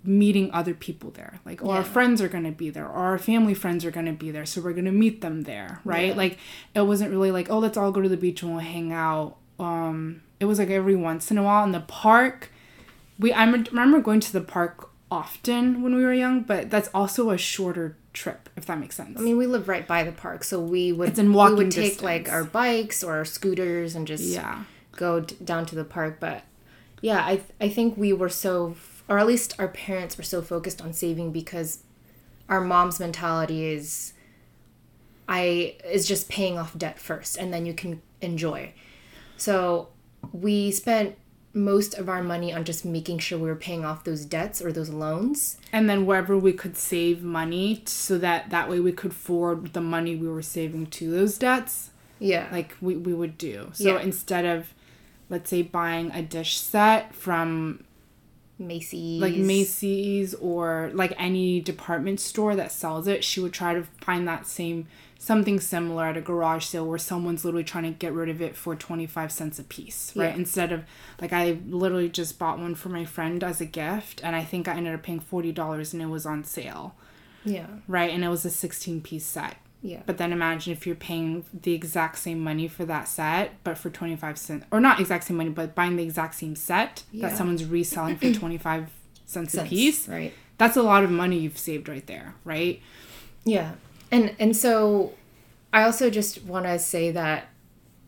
meeting 0.03 0.51
other 0.51 0.73
people 0.73 1.11
there. 1.11 1.39
Like 1.45 1.63
oh, 1.63 1.69
our 1.71 1.83
friends 1.83 2.21
are 2.21 2.27
going 2.27 2.43
to 2.43 2.51
be 2.51 2.69
there. 2.69 2.85
Or 2.85 3.05
our 3.11 3.17
family 3.17 3.53
friends 3.53 3.85
are 3.85 3.91
going 3.91 4.05
to 4.05 4.11
be 4.11 4.31
there. 4.31 4.45
So 4.45 4.59
we're 4.59 4.73
going 4.73 4.83
to 4.85 4.91
meet 4.91 5.21
them 5.21 5.43
there 5.43 5.79
right? 5.85 6.09
Yeah. 6.09 6.15
like 6.15 6.37
it 6.75 6.81
wasn't 6.81 7.11
really 7.11 7.31
like 7.31 7.49
oh 7.49 7.59
let's 7.59 7.77
all 7.77 7.91
go 7.91 8.01
to 8.01 8.09
the 8.09 8.17
beach 8.17 8.41
and 8.43 8.51
we'll 8.51 8.59
hang 8.59 8.91
out. 8.91 9.37
Um 9.59 10.21
it 10.41 10.45
was 10.45 10.59
like 10.59 10.69
every 10.69 10.95
once 10.95 11.31
in 11.31 11.37
a 11.37 11.43
while 11.43 11.63
in 11.63 11.71
the 11.71 11.79
park 11.79 12.49
we 13.23 13.33
I 13.33 13.43
remember 13.45 13.99
going 14.01 14.19
to 14.19 14.33
the 14.33 14.41
park 14.41 14.89
often 15.09 15.81
when 15.81 15.95
we 15.95 16.03
were 16.03 16.13
young 16.13 16.41
but 16.41 16.69
that's 16.69 16.89
also 16.93 17.29
a 17.29 17.37
shorter 17.37 17.97
trip 18.13 18.49
if 18.55 18.65
that 18.67 18.79
makes 18.79 18.95
sense 18.95 19.19
I 19.19 19.21
mean, 19.23 19.37
we 19.37 19.47
live 19.47 19.67
right 19.67 19.87
by 19.87 20.03
the 20.03 20.11
park, 20.11 20.43
so 20.43 20.59
we 20.59 20.91
would 20.91 21.09
It's 21.09 21.19
in 21.19 21.33
walking 21.33 21.57
we 21.57 21.63
would 21.65 21.71
take 21.71 22.01
like 22.01 22.29
our 22.29 22.43
bikes 22.43 23.03
or 23.03 23.13
our 23.13 23.25
scooters 23.25 23.95
and 23.95 24.05
just 24.05 24.23
yeah 24.23 24.63
go 24.95 25.21
d- 25.21 25.35
down 25.43 25.65
to 25.67 25.75
the 25.75 25.83
park. 25.83 26.17
But 26.19 26.43
yeah, 27.01 27.19
I 27.19 27.41
I 27.59 27.69
think 27.69 27.97
we 27.97 28.13
were 28.13 28.29
so, 28.29 28.75
or 29.07 29.19
at 29.19 29.27
least 29.27 29.55
our 29.59 29.67
parents 29.67 30.17
were 30.17 30.23
so 30.23 30.41
focused 30.41 30.81
on 30.81 30.93
saving 30.93 31.31
because 31.31 31.83
our 32.49 32.61
mom's 32.61 32.99
mentality 32.99 33.65
is, 33.65 34.13
I 35.27 35.75
is 35.83 36.07
just 36.07 36.29
paying 36.29 36.57
off 36.57 36.77
debt 36.77 36.99
first, 36.99 37.37
and 37.37 37.53
then 37.53 37.65
you 37.65 37.73
can 37.73 38.01
enjoy. 38.21 38.73
So 39.37 39.89
we 40.31 40.71
spent 40.71 41.15
most 41.55 41.93
of 41.93 42.09
our 42.09 42.23
money 42.23 42.51
on 42.51 42.63
just 42.63 42.83
making 42.83 43.19
sure 43.19 43.37
we 43.37 43.47
were 43.47 43.55
paying 43.55 43.85
off 43.85 44.03
those 44.03 44.25
debts 44.25 44.59
or 44.61 44.71
those 44.71 44.89
loans. 44.89 45.57
and 45.71 45.87
then 45.89 46.05
wherever 46.05 46.35
we 46.37 46.51
could 46.53 46.75
save 46.75 47.21
money 47.21 47.81
so 47.85 48.17
that 48.17 48.49
that 48.49 48.67
way 48.69 48.79
we 48.79 48.91
could 48.91 49.13
forward 49.13 49.73
the 49.73 49.81
money 49.81 50.15
we 50.15 50.27
were 50.27 50.41
saving 50.41 50.85
to 50.87 51.11
those 51.11 51.37
debts 51.37 51.91
Yeah. 52.19 52.47
like 52.51 52.75
we, 52.81 52.95
we 52.95 53.13
would 53.13 53.37
do 53.37 53.69
so 53.73 53.83
Yeah. 53.95 53.99
instead 54.01 54.45
of 54.45 54.73
let's 55.29 55.49
say 55.49 55.61
buying 55.61 56.09
a 56.11 56.21
dish 56.23 56.57
set 56.59 57.13
from 57.15 57.83
Macy's. 58.59 59.21
like 59.21 59.35
macy's 59.35 60.33
or 60.35 60.91
like 60.93 61.13
any 61.17 61.59
department 61.59 62.19
store 62.19 62.55
that 62.55 62.71
sells 62.71 63.07
it 63.07 63.23
she 63.23 63.39
would 63.39 63.51
try 63.53 63.73
to 63.73 63.83
find 64.01 64.27
that 64.27 64.45
same 64.47 64.87
something 65.23 65.57
similar 65.57 66.07
at 66.07 66.17
a 66.17 66.21
garage 66.21 66.65
sale 66.65 66.85
where 66.85 66.97
someone's 66.97 67.45
literally 67.45 67.63
trying 67.63 67.85
to 67.85 67.91
get 67.91 68.11
rid 68.11 68.27
of 68.27 68.41
it 68.41 68.57
for 68.57 68.75
25 68.75 69.31
cents 69.31 69.57
a 69.57 69.63
piece, 69.63 70.11
right? 70.17 70.31
Yeah. 70.31 70.35
Instead 70.35 70.73
of 70.73 70.83
like 71.21 71.31
I 71.31 71.59
literally 71.65 72.09
just 72.09 72.37
bought 72.37 72.59
one 72.59 72.75
for 72.75 72.89
my 72.89 73.05
friend 73.05 73.41
as 73.41 73.61
a 73.61 73.65
gift 73.65 74.19
and 74.21 74.35
I 74.35 74.43
think 74.43 74.67
I 74.67 74.73
ended 74.75 74.93
up 74.93 75.01
paying 75.03 75.21
$40 75.21 75.93
and 75.93 76.01
it 76.01 76.07
was 76.07 76.25
on 76.25 76.43
sale, 76.43 76.95
Yeah. 77.45 77.67
right? 77.87 78.11
And 78.11 78.21
it 78.25 78.27
was 78.27 78.43
a 78.43 78.49
16 78.49 78.99
piece 78.99 79.25
set. 79.25 79.55
Yeah. 79.81 80.01
But 80.05 80.17
then 80.17 80.33
imagine 80.33 80.73
if 80.73 80.85
you're 80.85 80.95
paying 80.95 81.45
the 81.53 81.73
exact 81.73 82.17
same 82.17 82.41
money 82.41 82.67
for 82.67 82.83
that 82.83 83.07
set, 83.07 83.63
but 83.63 83.77
for 83.77 83.89
25 83.89 84.37
cents, 84.37 84.65
or 84.71 84.81
not 84.81 84.99
exact 84.99 85.23
same 85.23 85.37
money, 85.37 85.51
but 85.51 85.73
buying 85.73 85.95
the 85.95 86.03
exact 86.03 86.35
same 86.35 86.57
set 86.57 87.03
Yeah. 87.13 87.29
that 87.29 87.37
someone's 87.37 87.63
reselling 87.63 88.17
for 88.17 88.33
25 88.33 88.89
cents 89.25 89.55
a 89.55 89.63
piece. 89.63 90.07
Right. 90.09 90.33
That's 90.57 90.75
a 90.75 90.83
lot 90.83 91.05
of 91.05 91.11
money 91.11 91.39
you've 91.39 91.57
saved 91.57 91.87
right 91.87 92.05
there, 92.07 92.35
right? 92.43 92.81
Yeah. 93.45 93.73
And 94.13 94.35
and 94.39 94.55
so 94.55 95.13
I 95.73 95.83
also 95.83 96.09
just 96.09 96.43
want 96.43 96.65
to 96.65 96.77
say 96.79 97.11
that 97.11 97.47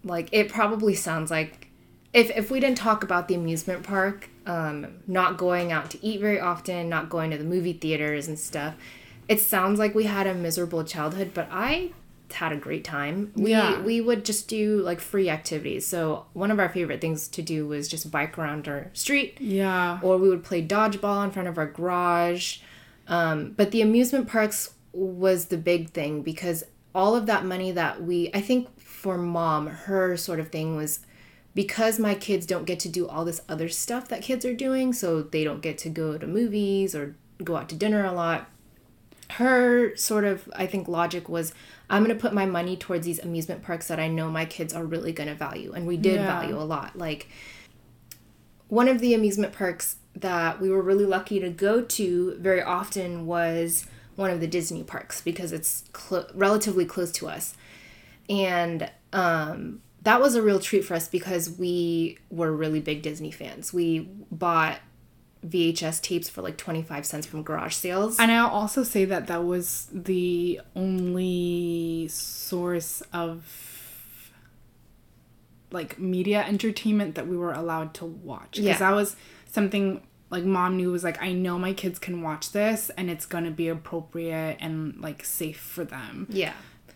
like 0.03 0.29
it 0.31 0.50
probably 0.50 0.93
sounds 0.95 1.31
like 1.31 1.67
if 2.13 2.29
if 2.38 2.51
we 2.51 2.59
didn't 2.59 2.77
talk 2.77 3.03
about 3.03 3.27
the 3.27 3.35
amusement 3.35 3.83
park, 3.83 4.29
um 4.45 4.88
not 5.07 5.38
going 5.38 5.71
out 5.71 5.89
to 5.91 6.05
eat 6.05 6.21
very 6.21 6.39
often, 6.39 6.88
not 6.89 7.09
going 7.09 7.31
to 7.31 7.38
the 7.38 7.43
movie 7.43 7.74
theaters 7.74 8.27
and 8.27 8.38
stuff, 8.38 8.75
it 9.27 9.39
sounds 9.41 9.79
like 9.79 9.95
we 9.95 10.03
had 10.03 10.27
a 10.27 10.33
miserable 10.33 10.83
childhood, 10.83 11.31
but 11.33 11.47
I 11.51 11.91
had 12.33 12.51
a 12.51 12.57
great 12.57 12.83
time. 12.83 13.31
We 13.35 13.51
Yeah. 13.51 13.81
we 13.81 14.00
would 14.01 14.25
just 14.25 14.47
do 14.47 14.81
like 14.81 15.00
free 15.00 15.29
activities. 15.29 15.88
So 15.88 16.25
one 16.33 16.51
of 16.51 16.59
our 16.59 16.69
favorite 16.69 17.01
things 17.01 17.27
to 17.29 17.41
do 17.41 17.65
was 17.67 17.88
just 17.88 18.12
bike 18.12 18.38
around 18.38 18.67
our 18.67 18.91
street 18.93 19.38
Yeah. 19.41 20.00
or 20.03 20.17
we 20.17 20.29
would 20.29 20.43
play 20.43 20.62
dodgeball 20.65 21.24
in 21.25 21.31
front 21.31 21.47
of 21.47 21.57
our 21.57 21.67
garage. 21.67 22.57
Um, 23.07 23.53
but 23.57 23.71
the 23.71 23.81
amusement 23.81 24.27
parks 24.27 24.75
was 24.95 25.45
the 25.47 25.57
big 25.57 25.89
thing 25.91 26.21
because 26.21 26.63
all 26.93 27.15
of 27.15 27.25
that 27.25 27.45
money 27.45 27.71
that 27.71 28.01
we, 28.01 28.29
I 28.33 28.41
think 28.41 28.79
for 28.79 29.17
mom, 29.17 29.67
her 29.67 30.15
sort 30.15 30.39
of 30.39 30.49
thing 30.49 30.75
was 30.75 30.99
because 31.53 31.99
my 31.99 32.15
kids 32.15 32.45
don't 32.45 32.65
get 32.65 32.79
to 32.81 32.89
do 32.89 33.07
all 33.07 33.25
this 33.25 33.41
other 33.47 33.69
stuff 33.69 34.07
that 34.09 34.21
kids 34.21 34.45
are 34.45 34.53
doing, 34.53 34.93
so 34.93 35.21
they 35.21 35.43
don't 35.43 35.61
get 35.61 35.77
to 35.79 35.89
go 35.89 36.17
to 36.17 36.25
movies 36.27 36.95
or 36.95 37.15
go 37.43 37.55
out 37.57 37.69
to 37.69 37.75
dinner 37.75 38.05
a 38.05 38.11
lot. 38.11 38.49
Her 39.31 39.95
sort 39.95 40.23
of, 40.23 40.49
I 40.55 40.67
think, 40.67 40.87
logic 40.87 41.27
was 41.27 41.53
I'm 41.89 42.03
going 42.03 42.15
to 42.15 42.21
put 42.21 42.33
my 42.33 42.45
money 42.45 42.75
towards 42.77 43.05
these 43.05 43.19
amusement 43.19 43.61
parks 43.63 43.87
that 43.87 43.99
I 43.99 44.07
know 44.07 44.29
my 44.29 44.45
kids 44.45 44.73
are 44.73 44.85
really 44.85 45.11
going 45.11 45.29
to 45.29 45.35
value. 45.35 45.71
And 45.73 45.85
we 45.85 45.97
did 45.97 46.15
Yeah. 46.15 46.25
value 46.27 46.57
a 46.57 46.63
lot. 46.63 46.97
Like, 46.97 47.27
one 48.67 48.87
of 48.87 48.99
the 48.99 49.13
amusement 49.13 49.53
parks 49.53 49.97
that 50.15 50.59
we 50.61 50.69
were 50.69 50.81
really 50.81 51.05
lucky 51.05 51.39
to 51.39 51.49
go 51.49 51.81
to 51.81 52.35
very 52.39 52.61
often 52.61 53.25
was 53.25 53.85
one 54.15 54.29
of 54.31 54.39
the 54.39 54.48
Disney 54.48 54.84
parks 54.84 55.22
because 55.22 55.51
it's 55.51 55.84
clo- 55.93 56.27
relatively 56.34 56.86
close 56.86 57.12
to 57.13 57.27
us. 57.27 57.55
And 58.29 58.89
um, 59.13 59.81
that 60.03 60.22
was 60.22 60.36
a 60.36 60.41
real 60.41 60.60
treat 60.60 60.86
for 60.86 60.93
us 60.93 61.07
because 61.07 61.50
we 61.50 62.17
were 62.29 62.51
really 62.51 62.79
big 62.79 63.01
Disney 63.01 63.31
fans. 63.31 63.74
We 63.74 64.10
bought 64.31 64.79
VHS 65.45 66.01
tapes 66.01 66.27
for 66.29 66.41
like 66.41 66.57
25 66.57 67.05
cents 67.05 67.27
from 67.27 67.43
garage 67.43 67.75
sales. 67.75 68.19
And 68.19 68.31
I'll 68.31 68.50
also 68.50 68.84
say 68.84 69.05
that 69.05 69.27
that 69.27 69.43
was 69.43 69.88
the 69.91 70.60
only 70.75 72.07
source 72.10 73.03
of 73.13 74.31
like 75.72 76.00
media 76.00 76.43
entertainment 76.48 77.15
that 77.15 77.27
we 77.27 77.36
were 77.38 77.51
allowed 77.53 77.93
to 77.95 78.05
watch. 78.05 78.51
Because 78.53 78.65
Yeah. 78.65 78.77
that 78.77 78.91
was 78.95 79.15
something 79.51 80.01
like 80.29 80.44
mom 80.44 80.77
knew 80.77 80.91
was 80.91 81.03
like, 81.03 81.22
I 81.22 81.32
know 81.34 81.58
my 81.60 81.74
kids 81.74 82.00
can 82.00 82.22
watch 82.22 82.51
this 82.51 82.89
and 82.98 83.10
it's 83.10 83.25
gonna 83.25 83.51
be 83.51 83.67
appropriate 83.67 84.58
and 84.60 85.00
like 85.01 85.24
safe 85.25 85.60
for 85.60 85.84
them. 85.84 86.27
yeah. 86.29 86.53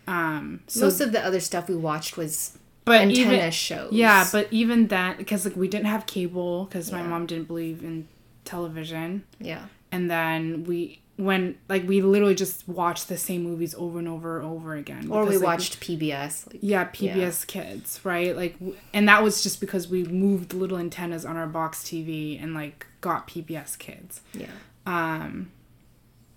Um 0.08 0.62
so 0.68 0.86
Most 0.86 1.02
of 1.02 1.12
the 1.12 1.24
other 1.24 1.40
stuff 1.40 1.70
we 1.70 1.76
watched 1.76 2.18
was 2.18 2.58
but 2.86 3.02
antenna 3.02 3.34
even, 3.36 3.52
shows. 3.52 3.92
Yeah, 3.94 4.28
but 4.32 4.48
even 4.52 4.88
that 4.88 5.18
because 5.18 5.46
like 5.46 5.56
we 5.56 5.68
didn't 5.68 5.86
have 5.86 6.06
cable 6.08 6.66
because 6.66 6.92
my 6.92 7.04
mom 7.04 7.28
didn't 7.28 7.48
believe 7.48 7.84
in 7.84 8.08
television. 8.46 9.24
yeah. 9.40 9.66
and 9.92 10.10
then 10.10 10.64
we 10.64 11.02
when 11.20 11.58
like 11.68 11.86
we 11.86 12.02
literally 12.02 12.34
just 12.34 12.66
watched 12.68 13.10
the 13.10 13.18
same 13.18 13.44
movies 13.44 13.76
over 13.78 14.00
and 14.00 14.08
over 14.08 14.38
and 14.40 14.48
over 14.48 14.74
again 14.76 15.10
Or 15.12 15.26
we 15.26 15.36
like, 15.36 15.46
watched 15.46 15.82
PBS. 15.82 16.48
Like, 16.48 16.60
yeah 16.62 16.86
pbs 16.86 17.46
kids 17.46 18.00
right 18.06 18.34
like 18.36 18.54
w- 18.60 18.78
and 18.94 19.08
that 19.10 19.22
was 19.22 19.44
just 19.44 19.60
because 19.60 19.90
we 19.90 20.06
moved 20.06 20.54
little 20.54 20.78
antennas 20.78 21.26
on 21.26 21.36
our 21.36 21.46
box 21.48 21.84
tv 21.84 22.42
and 22.42 22.54
like 22.54 22.88
got 23.02 23.28
pbs 23.28 23.78
kids 23.78 24.22
yeah. 24.34 24.48
um 24.86 25.52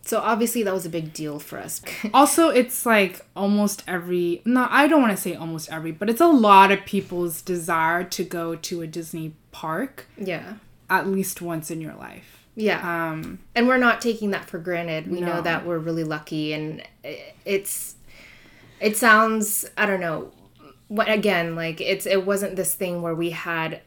So 0.03 0.19
obviously 0.19 0.65
that 0.65 0.75
was 0.75 0.85
a 0.85 0.91
big 0.91 1.13
deal 1.13 1.39
for 1.39 1.59
us. 1.61 1.81
also 2.13 2.49
it's 2.49 2.85
like 2.85 3.25
almost 3.37 3.85
every 3.87 4.43
no 4.45 4.67
i 4.69 4.89
don't 4.89 5.01
want 5.01 5.17
to 5.17 5.23
say 5.23 5.35
almost 5.37 5.71
every 5.71 5.93
but 5.93 6.11
it's 6.11 6.21
a 6.21 6.27
lot 6.27 6.73
of 6.73 6.85
people's 6.85 7.41
desire 7.41 8.03
to 8.03 8.25
go 8.25 8.57
to 8.57 8.83
a 8.83 8.87
disney 8.89 9.35
park 9.53 10.07
yeah. 10.19 10.55
at 10.91 11.07
least 11.07 11.41
once 11.41 11.71
in 11.71 11.81
your 11.81 11.95
life 11.95 12.42
Yeah. 12.55 13.11
um 13.11 13.39
and 13.55 13.67
we're 13.67 13.79
not 13.79 14.01
taking 14.01 14.31
that 14.31 14.45
for 14.45 14.59
granted. 14.59 15.11
We 15.11 15.21
know 15.21 15.41
that 15.41 15.67
we're 15.67 15.79
really 15.79 16.05
lucky 16.05 16.53
and 16.53 16.83
it's 17.45 17.97
it 18.81 18.97
sounds 18.97 19.69
I 19.77 19.87
don't 19.87 20.01
know. 20.01 20.33
What 20.89 21.09
again, 21.09 21.57
like 21.57 21.81
it's 21.81 22.05
it 22.07 22.27
wasn't 22.27 22.57
this 22.57 22.75
thing 22.75 23.01
where 23.01 23.15
we 23.15 23.31
had 23.31 23.81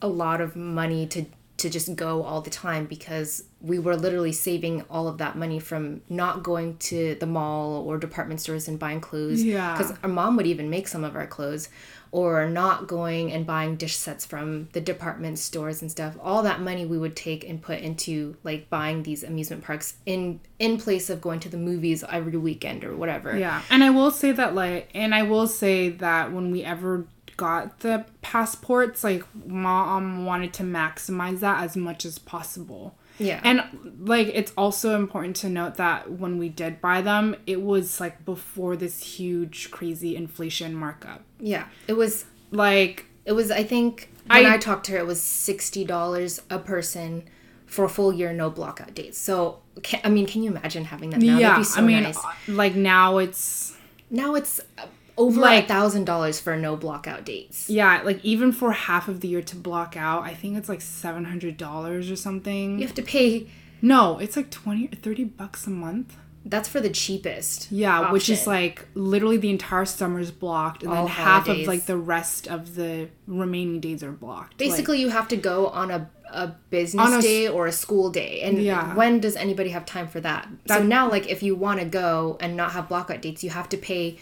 a 0.00 0.08
lot 0.08 0.40
of 0.40 0.56
money 0.56 1.06
to 1.08 1.26
to 1.58 1.68
just 1.68 1.94
go 1.96 2.22
all 2.22 2.40
the 2.40 2.50
time 2.50 2.86
because 2.86 3.44
we 3.60 3.78
were 3.78 3.96
literally 3.96 4.32
saving 4.32 4.84
all 4.88 5.08
of 5.08 5.18
that 5.18 5.36
money 5.36 5.58
from 5.58 6.00
not 6.08 6.42
going 6.42 6.76
to 6.78 7.16
the 7.16 7.26
mall 7.26 7.82
or 7.86 7.98
department 7.98 8.40
stores 8.40 8.68
and 8.68 8.78
buying 8.78 9.00
clothes. 9.00 9.42
Yeah. 9.42 9.76
Because 9.76 9.96
our 10.02 10.08
mom 10.08 10.36
would 10.36 10.46
even 10.46 10.70
make 10.70 10.88
some 10.88 11.04
of 11.04 11.16
our 11.16 11.26
clothes, 11.26 11.68
or 12.10 12.48
not 12.48 12.86
going 12.86 13.32
and 13.32 13.46
buying 13.46 13.76
dish 13.76 13.96
sets 13.96 14.24
from 14.24 14.68
the 14.72 14.80
department 14.80 15.38
stores 15.38 15.82
and 15.82 15.90
stuff. 15.90 16.16
All 16.22 16.42
that 16.42 16.60
money 16.60 16.86
we 16.86 16.96
would 16.96 17.16
take 17.16 17.46
and 17.46 17.60
put 17.60 17.80
into 17.80 18.36
like 18.44 18.70
buying 18.70 19.02
these 19.02 19.22
amusement 19.22 19.62
parks 19.62 19.96
in 20.06 20.40
in 20.58 20.78
place 20.78 21.10
of 21.10 21.20
going 21.20 21.40
to 21.40 21.48
the 21.48 21.56
movies 21.56 22.04
every 22.10 22.36
weekend 22.36 22.84
or 22.84 22.96
whatever. 22.96 23.36
Yeah, 23.36 23.62
and 23.70 23.84
I 23.84 23.90
will 23.90 24.10
say 24.10 24.32
that 24.32 24.54
like, 24.54 24.88
and 24.94 25.14
I 25.14 25.24
will 25.24 25.46
say 25.46 25.90
that 25.90 26.32
when 26.32 26.50
we 26.50 26.64
ever 26.64 27.06
got 27.38 27.80
the 27.80 28.04
passports, 28.20 29.02
like 29.02 29.24
mom 29.46 30.26
wanted 30.26 30.52
to 30.54 30.62
maximize 30.62 31.40
that 31.40 31.62
as 31.62 31.76
much 31.76 32.04
as 32.04 32.18
possible. 32.18 32.94
Yeah. 33.18 33.40
And 33.42 33.64
like 34.06 34.28
it's 34.34 34.52
also 34.56 34.94
important 34.94 35.34
to 35.36 35.48
note 35.48 35.74
that 35.76 36.10
when 36.12 36.36
we 36.38 36.48
did 36.50 36.80
buy 36.80 37.00
them, 37.02 37.34
it 37.46 37.62
was 37.62 37.98
like 38.00 38.24
before 38.24 38.76
this 38.76 39.02
huge 39.02 39.70
crazy 39.70 40.14
inflation 40.14 40.74
markup. 40.74 41.22
yeah. 41.40 41.64
It 41.86 41.94
was 41.94 42.26
Like 42.50 43.06
It 43.24 43.32
was, 43.32 43.50
I 43.50 43.62
think, 43.64 44.10
when 44.26 44.46
I- 44.46 44.54
I, 44.54 44.58
talked 44.58 44.86
to 44.86 44.92
her, 44.92 44.98
it 44.98 45.06
was 45.06 45.20
sixty 45.22 45.84
dollars 45.84 46.40
a 46.50 46.58
person 46.58 47.24
for 47.66 47.84
a 47.84 47.88
full 47.88 48.12
year, 48.12 48.32
no 48.32 48.50
blockout 48.50 48.94
dates. 48.94 49.18
So, 49.18 49.58
can, 49.82 50.00
I 50.02 50.08
mean, 50.08 50.26
can 50.26 50.42
you 50.42 50.50
imagine 50.50 50.84
having 50.86 51.10
that 51.10 51.20
now? 51.20 51.38
Yeah, 51.38 51.62
so 51.62 51.80
I 51.80 51.84
mean 51.84 52.02
nice. 52.04 52.16
uh, 52.16 52.32
like 52.48 52.74
now 52.74 53.18
it's 53.18 53.74
Now 54.10 54.34
it's 54.36 54.60
uh, 54.78 54.86
over 55.18 55.40
Like- 55.40 55.64
a 55.64 55.68
thousand 55.68 56.04
dollars 56.04 56.40
for 56.40 56.56
no 56.56 56.76
blockout 56.76 57.24
dates. 57.24 57.68
yeah, 57.68 58.00
like 58.04 58.24
even 58.24 58.52
for 58.52 58.72
half 58.72 59.08
of 59.08 59.20
the 59.20 59.28
year 59.28 59.42
to 59.42 59.56
block 59.56 59.96
out, 59.96 60.22
I 60.24 60.32
think 60.34 60.56
it's 60.56 60.68
like 60.68 60.80
$700 60.80 62.10
or 62.10 62.16
something. 62.16 62.78
You 62.78 62.86
have 62.86 62.94
to 62.96 63.02
pay. 63.02 63.48
No, 63.82 64.18
it's 64.18 64.36
like 64.36 64.50
20 64.50 64.86
or 64.92 64.96
30 64.96 65.24
bucks 65.24 65.66
a 65.66 65.70
month. 65.70 66.16
That's 66.44 66.68
for 66.68 66.80
the 66.80 66.88
cheapest. 66.88 67.70
Yeah, 67.70 68.10
which 68.10 68.30
is 68.30 68.46
like 68.46 68.86
literally 68.94 69.36
the 69.36 69.50
entire 69.50 69.84
summer's 69.84 70.30
blocked, 70.30 70.82
and 70.82 70.90
All 70.92 71.06
then 71.06 71.14
half 71.14 71.48
of 71.48 71.58
like 71.66 71.84
the 71.86 71.96
rest 71.98 72.46
of 72.48 72.74
the 72.74 73.08
remaining 73.26 73.80
days 73.80 74.02
are 74.02 74.12
blocked. 74.12 74.52
Like, 74.52 74.70
Basically, 74.70 75.00
you 75.00 75.10
have 75.10 75.28
to 75.28 75.36
go 75.36 75.66
on 75.66 75.90
a, 75.90 76.08
a 76.32 76.46
business 76.70 77.12
a 77.12 77.20
day 77.20 77.48
or 77.48 77.66
a 77.66 77.72
school 77.72 78.08
day. 78.10 78.40
And 78.42 78.62
Yeah. 78.62 78.94
when 78.94 79.20
does 79.20 79.36
anybody 79.36 79.70
have 79.70 79.84
time 79.84 80.08
for 80.08 80.20
that? 80.20 80.48
so 80.66 80.82
now, 80.82 81.10
like, 81.10 81.28
if 81.28 81.42
you 81.42 81.54
want 81.54 81.80
to 81.80 81.86
go 81.86 82.38
and 82.40 82.56
not 82.56 82.72
have 82.72 82.88
blockout 82.88 83.20
dates, 83.20 83.44
you 83.44 83.50
have 83.50 83.68
to 83.70 83.76
pay 83.76 84.16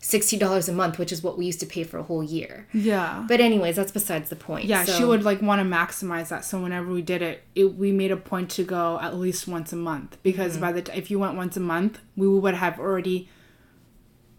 $60 0.00 0.68
a 0.68 0.72
month, 0.72 0.96
which 0.98 1.10
is 1.10 1.22
what 1.24 1.36
we 1.36 1.44
used 1.46 1.58
to 1.60 1.66
pay 1.66 1.82
for 1.82 1.98
a 1.98 2.02
whole 2.04 2.22
year. 2.22 2.68
yeah, 2.72 3.24
But, 3.26 3.40
anyways, 3.40 3.74
that's 3.76 3.90
besides 3.90 4.30
the 4.30 4.36
point. 4.36 4.66
yeah. 4.66 4.84
She 4.84 5.04
would 5.04 5.24
like 5.24 5.42
want 5.42 5.60
to 5.60 5.64
maximize 5.76 6.28
that. 6.28 6.44
So 6.44 6.60
whenever 6.62 6.92
we 6.92 7.02
did 7.02 7.20
it, 7.20 7.42
it 7.56 7.74
we 7.76 7.90
made 7.90 8.12
a 8.12 8.16
point 8.16 8.48
to 8.52 8.62
go 8.64 8.98
at 9.02 9.16
least 9.16 9.48
once 9.48 9.72
a 9.72 9.76
month 9.76 10.16
because 10.22 10.52
Mm-hmm. 10.52 10.60
by 10.60 10.72
the 10.72 10.82
t- 10.82 10.92
if 10.94 11.10
you 11.10 11.18
went 11.18 11.34
once 11.36 11.56
a 11.56 11.60
month, 11.60 11.98
we 12.16 12.28
would 12.28 12.54
have 12.54 12.78
already 12.78 13.28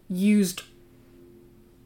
used. 0.08 0.62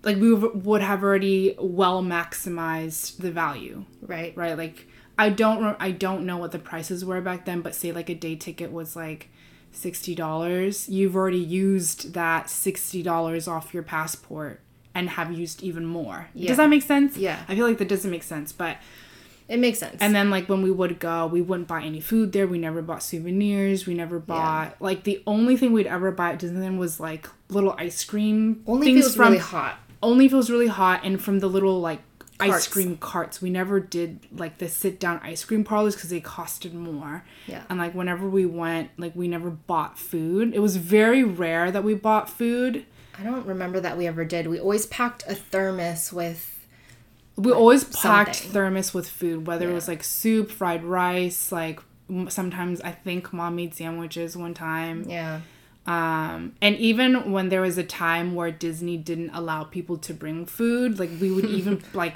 Like 0.03 0.19
we 0.19 0.33
would 0.35 0.83
have 0.83 1.03
already 1.03 1.57
well 1.59 2.03
maximized 2.03 3.17
the 3.19 3.31
value. 3.31 3.85
Right. 4.03 4.37
right? 4.37 4.57
Like 4.57 4.87
I 5.19 5.31
don't 5.31 5.77
I 5.81 5.91
don't 5.91 6.27
know 6.27 6.37
what 6.37 6.53
the 6.53 6.59
prices 6.59 7.05
were 7.05 7.21
back 7.21 7.45
then, 7.45 7.61
but 7.63 7.75
say 7.75 7.91
like 7.93 8.09
a 8.11 8.15
day 8.15 8.37
ticket 8.37 8.71
was 8.71 8.95
like 8.95 9.31
sixty 9.77 10.15
dollars. 10.15 10.89
You've 10.89 11.17
already 11.17 11.39
used 11.39 12.15
that 12.15 12.49
sixty 12.51 13.03
dollars 13.03 13.47
off 13.49 13.75
your 13.75 13.83
passport 13.83 14.61
and 14.95 15.11
have 15.11 15.33
used 15.33 15.63
even 15.63 15.85
more. 15.85 16.29
Yeah. 16.35 16.49
Does 16.49 16.57
that 16.59 16.69
make 16.71 16.83
sense? 16.83 17.17
Yeah. 17.17 17.43
I 17.49 17.55
feel 17.57 17.67
like 17.67 17.79
that 17.79 17.89
doesn't 17.89 18.11
make 18.11 18.23
sense, 18.23 18.53
but 18.53 18.77
It 19.49 19.59
makes 19.59 19.79
sense. 19.79 19.97
And 20.01 20.15
then 20.15 20.31
like 20.31 20.49
when 20.49 20.63
we 20.63 20.71
would 20.71 20.99
go, 20.99 21.27
we 21.27 21.43
wouldn't 21.43 21.69
buy 21.69 21.83
any 21.83 22.01
food 22.01 22.33
there. 22.33 22.47
We 22.47 22.59
never 22.59 22.81
bought 22.81 23.03
souvenirs. 23.03 23.87
We 23.87 23.93
never 23.95 24.19
bought 24.19 24.77
like 24.81 25.05
the 25.05 25.23
only 25.27 25.57
thing 25.57 25.73
we'd 25.73 25.87
ever 25.87 26.11
buy 26.13 26.33
at 26.33 26.41
Disneyland 26.41 26.79
was 26.79 26.99
like 26.99 27.29
little 27.51 27.75
ice 27.77 28.03
cream 28.05 28.63
Only 28.67 28.91
if 28.93 28.97
it 28.97 29.05
was 29.05 29.19
really 29.19 29.39
hot. 29.39 29.79
only 30.03 30.27
if 30.27 30.33
it 30.33 30.37
was 30.37 30.51
really 30.51 30.69
hot 30.69 31.01
and 31.05 31.21
from 31.23 31.41
the 31.41 31.49
little 31.49 31.81
like 31.81 32.01
ice 32.41 32.67
cream 32.67 32.97
carts. 32.97 33.41
We 33.41 33.51
never 33.51 33.79
did 33.81 34.21
like 34.33 34.59
the 34.59 34.69
sit 34.69 34.99
down 35.01 35.21
ice 35.23 35.45
cream 35.45 35.65
parlors 35.65 35.95
because 35.95 36.11
they 36.11 36.21
costed 36.21 36.73
more. 36.75 37.25
Yeah. 37.47 37.63
And 37.71 37.79
like 37.79 37.95
whenever 37.95 38.29
we 38.29 38.45
went, 38.47 38.91
like 38.99 39.15
we 39.15 39.29
never 39.29 39.51
bought 39.51 39.99
food. 39.99 40.53
It 40.55 40.59
was 40.61 40.77
very 40.77 41.23
rare 41.25 41.71
that 41.71 41.85
we 41.85 41.95
bought 41.95 42.29
food. 42.29 42.85
I 43.19 43.23
don't 43.23 43.47
remember 43.47 43.79
that 43.81 43.97
we 43.97 44.07
ever 44.07 44.25
did. 44.25 44.49
We 44.49 44.59
always 44.59 44.87
packed 44.87 45.23
a 45.29 45.35
thermos 45.37 46.13
with 46.13 46.67
We 47.37 47.53
always 47.53 47.85
packed 47.85 48.37
something. 48.37 48.53
thermos 48.53 48.93
with 48.93 49.09
food, 49.09 49.47
whether 49.47 49.71
it 49.71 49.75
was 49.75 49.87
like 49.89 50.03
soup, 50.03 50.51
fried 50.51 50.83
rice, 50.85 51.53
like 51.53 51.81
sometimes 52.29 52.81
I 52.81 52.91
think 52.91 53.33
mom 53.33 53.57
made 53.57 53.75
sandwiches 53.75 54.37
one 54.37 54.55
time. 54.55 55.05
yeah. 55.09 55.41
Um, 55.87 56.55
and 56.63 56.77
even 56.77 57.31
when 57.31 57.51
there 57.51 57.61
was 57.61 57.77
a 57.77 57.85
time 57.85 58.35
where 58.35 58.51
Disney 58.51 58.97
didn't 58.97 59.31
allow 59.35 59.65
people 59.65 59.99
to 59.99 60.15
bring 60.15 60.47
food, 60.47 60.99
like 60.99 61.11
we 61.21 61.31
would 61.31 61.45
even 61.45 61.83
like 61.93 62.15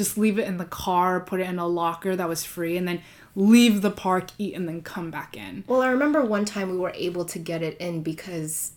just 0.00 0.16
leave 0.16 0.38
it 0.38 0.48
in 0.48 0.56
the 0.56 0.64
car, 0.64 1.20
put 1.20 1.40
it 1.40 1.48
in 1.48 1.58
a 1.58 1.66
locker 1.66 2.16
that 2.16 2.26
was 2.28 2.42
free, 2.42 2.78
and 2.78 2.88
then 2.88 3.02
leave 3.36 3.82
the 3.82 3.90
park, 3.90 4.30
eat, 4.38 4.54
and 4.54 4.66
then 4.66 4.80
come 4.80 5.10
back 5.10 5.36
in. 5.36 5.62
Well, 5.66 5.82
I 5.82 5.88
remember 5.88 6.24
one 6.24 6.46
time 6.46 6.70
we 6.70 6.78
were 6.78 6.92
able 6.94 7.26
to 7.26 7.38
get 7.38 7.62
it 7.62 7.76
in 7.78 8.02
because 8.02 8.72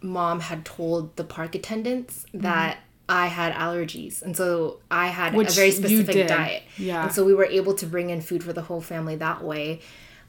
mom 0.00 0.40
had 0.40 0.64
told 0.64 1.14
the 1.16 1.24
park 1.24 1.54
attendants 1.54 2.24
that 2.32 2.78
I 3.06 3.26
had 3.26 3.52
allergies. 3.52 4.22
And 4.22 4.34
so 4.34 4.80
I 4.90 5.08
had 5.08 5.28
Mm-hmm. 5.28 5.36
Which 5.36 5.50
a 5.50 5.52
very 5.52 5.70
specific 5.70 6.26
diet. 6.26 6.62
Yeah. 6.78 7.04
And 7.04 7.12
so 7.12 7.24
we 7.24 7.34
were 7.34 7.44
able 7.44 7.74
to 7.74 7.86
bring 7.86 8.08
in 8.10 8.22
food 8.22 8.42
for 8.42 8.54
the 8.54 8.62
whole 8.62 8.80
family 8.80 9.16
that 9.16 9.44
way. 9.44 9.80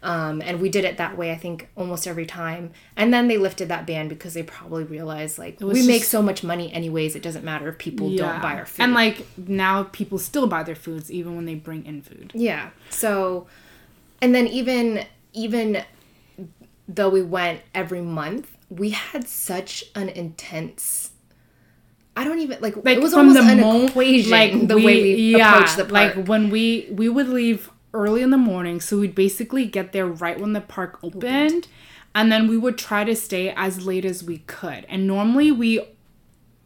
Um, 0.04 0.42
and 0.42 0.60
we 0.60 0.68
did 0.68 0.84
it 0.84 0.98
that 0.98 1.18
way, 1.18 1.32
I 1.32 1.38
think, 1.38 1.70
almost 1.78 2.08
every 2.08 2.26
time. 2.26 2.74
And 2.98 3.14
then 3.14 3.30
they 3.30 3.38
lifted 3.38 3.70
that 3.70 3.88
ban 3.88 4.10
because 4.10 4.34
they 4.34 4.44
probably 4.44 4.84
realized, 4.84 5.40
like, 5.40 5.62
we 5.62 5.88
make 5.88 6.04
so 6.04 6.22
much 6.22 6.44
money 6.44 6.72
anyways, 6.74 7.16
it 7.16 7.24
doesn't 7.24 7.46
matter 7.46 7.70
if 7.70 7.78
people 7.78 8.14
don't 8.14 8.42
buy 8.42 8.56
our 8.56 8.66
food. 8.66 8.84
And 8.84 8.94
like 8.94 9.26
now, 9.38 9.84
people 9.84 10.20
still 10.20 10.46
buy 10.46 10.64
their 10.64 10.76
foods 10.76 11.10
even 11.10 11.38
when 11.38 11.46
they 11.46 11.56
bring 11.56 11.86
in 11.86 12.02
food. 12.02 12.34
Yeah. 12.36 12.72
So, 12.90 13.48
and 14.22 14.36
then 14.36 14.48
even 14.48 15.06
even 15.32 15.84
though 16.88 17.10
we 17.10 17.22
went 17.22 17.62
every 17.74 18.02
month, 18.02 18.58
we 18.70 18.90
had 18.90 19.28
such 19.30 19.86
an 19.96 20.10
intense. 20.10 21.12
I 22.18 22.26
don't 22.26 22.40
even 22.40 22.60
like. 22.62 22.76
Like 22.76 22.98
it 22.98 23.02
was 23.02 23.14
almost 23.14 23.40
an 23.40 23.62
mo- 23.62 23.86
equation. 23.86 24.32
like 24.32 24.68
the 24.68 24.76
way 24.76 25.02
we 25.02 25.38
yeah, 25.38 25.56
approached 25.56 25.78
the 25.78 25.86
park. 25.86 26.18
Like 26.18 26.28
when 26.28 26.50
we 26.50 26.90
we 26.92 27.08
would 27.08 27.30
leave 27.30 27.70
early 27.94 28.22
in 28.22 28.30
the 28.32 28.38
morning, 28.38 28.82
so 28.82 29.00
we'd 29.00 29.16
basically 29.16 29.66
get 29.66 29.92
there 29.92 30.08
right 30.08 30.40
when 30.40 30.54
the 30.54 30.62
park 30.62 31.00
opened, 31.04 31.68
and 32.16 32.32
then 32.32 32.48
we 32.48 32.58
would 32.58 32.78
try 32.78 33.04
to 33.04 33.16
stay 33.16 33.50
as 33.50 33.86
late 33.86 34.06
as 34.06 34.24
we 34.24 34.40
could. 34.40 34.86
And 34.90 35.08
normally 35.08 35.52
we, 35.52 35.82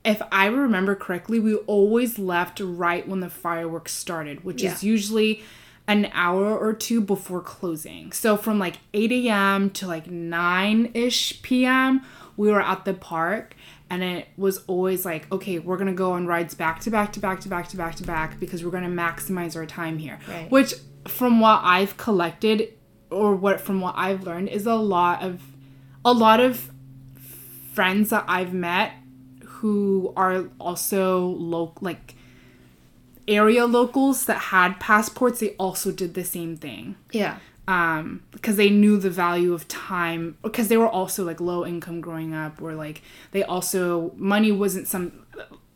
if 0.03 0.21
I 0.31 0.45
remember 0.47 0.95
correctly, 0.95 1.39
we 1.39 1.55
always 1.55 2.17
left 2.17 2.59
right 2.59 3.07
when 3.07 3.19
the 3.19 3.29
fireworks 3.29 3.93
started, 3.93 4.43
which 4.43 4.63
is 4.63 4.83
usually 4.83 5.43
an 5.87 6.09
hour 6.13 6.57
or 6.57 6.73
two 6.73 6.99
before 6.99 7.41
closing. 7.41 8.11
So 8.11 8.35
from 8.35 8.59
like 8.59 8.79
8 8.93 9.11
a.m. 9.11 9.69
to 9.71 9.87
like 9.87 10.11
9 10.11 10.91
ish 10.93 11.41
p.m., 11.41 12.01
we 12.35 12.51
were 12.51 12.61
at 12.61 12.85
the 12.85 12.93
park. 12.93 13.55
And 13.89 14.03
it 14.03 14.27
was 14.35 14.65
always 14.67 15.05
like, 15.05 15.31
okay, 15.31 15.59
we're 15.59 15.77
gonna 15.77 15.93
go 15.93 16.11
on 16.11 16.27
rides 16.27 16.53
back 16.53 16.81
to 16.81 16.91
back 16.91 17.13
to 17.13 17.21
back 17.21 17.39
to 17.39 17.47
back 17.47 17.69
to 17.69 17.77
back 17.77 17.95
to 17.95 18.03
back 18.03 18.37
because 18.37 18.61
we're 18.65 18.71
gonna 18.71 18.89
maximize 18.89 19.55
our 19.55 19.65
time 19.65 19.97
here. 19.97 20.19
Right. 20.27 20.51
Which, 20.51 20.73
from 21.07 21.39
what 21.39 21.61
I've 21.63 21.97
collected, 21.97 22.73
or 23.09 23.35
what 23.35 23.61
from 23.61 23.81
what 23.81 23.95
I've 23.97 24.23
learned, 24.23 24.49
is 24.49 24.65
a 24.65 24.75
lot 24.75 25.23
of, 25.23 25.41
a 26.03 26.13
lot 26.13 26.39
of 26.39 26.71
friends 27.73 28.09
that 28.09 28.25
I've 28.27 28.53
met 28.53 28.93
who 29.45 30.13
are 30.15 30.45
also 30.59 31.19
local, 31.25 31.79
like 31.81 32.15
area 33.27 33.65
locals 33.65 34.25
that 34.25 34.37
had 34.37 34.79
passports, 34.79 35.39
they 35.39 35.55
also 35.57 35.91
did 35.91 36.13
the 36.13 36.23
same 36.23 36.55
thing. 36.57 36.95
yeah. 37.11 37.37
Um, 37.67 38.23
because 38.31 38.55
they 38.55 38.69
knew 38.69 38.97
the 38.97 39.09
value 39.09 39.53
of 39.53 39.67
time, 39.67 40.37
because 40.41 40.69
they 40.69 40.77
were 40.77 40.87
also 40.87 41.25
like 41.25 41.41
low 41.41 41.65
income 41.65 41.99
growing 41.99 42.33
up, 42.33 42.61
or 42.61 42.73
like 42.73 43.01
they 43.31 43.43
also, 43.43 44.13
money 44.15 44.53
wasn't 44.53 44.87
some, 44.87 45.25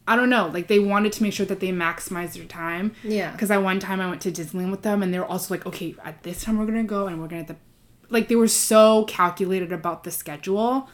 I 0.08 0.16
don't 0.16 0.30
know, 0.30 0.48
like 0.48 0.68
they 0.68 0.80
wanted 0.80 1.14
to 1.14 1.24
make 1.24 1.34
sure 1.34 1.46
that 1.46 1.60
they 1.60 1.70
maximized 1.70 2.34
their 2.34 2.46
time. 2.46 2.94
Yeah. 3.04 3.32
Because 3.32 3.52
at 3.52 3.62
one 3.62 3.80
time 3.80 4.02
I 4.02 4.10
went 4.10 4.22
to 4.22 4.32
Disneyland 4.32 4.72
with 4.72 4.82
them 4.82 5.04
and 5.04 5.14
they 5.14 5.20
were 5.20 5.26
also 5.26 5.54
like, 5.54 5.66
okay, 5.66 5.96
at 6.04 6.24
this 6.24 6.44
time 6.44 6.58
we're 6.58 6.66
gonna 6.66 6.84
go 6.84 7.08
and 7.08 7.22
we're 7.22 7.28
gonna, 7.28 7.46
the, 7.46 7.56
like 8.10 8.28
they 8.28 8.36
were 8.36 8.48
so 8.48 9.06
calculated 9.06 9.72
about 9.72 10.04
the 10.04 10.12
schedule. 10.12 10.90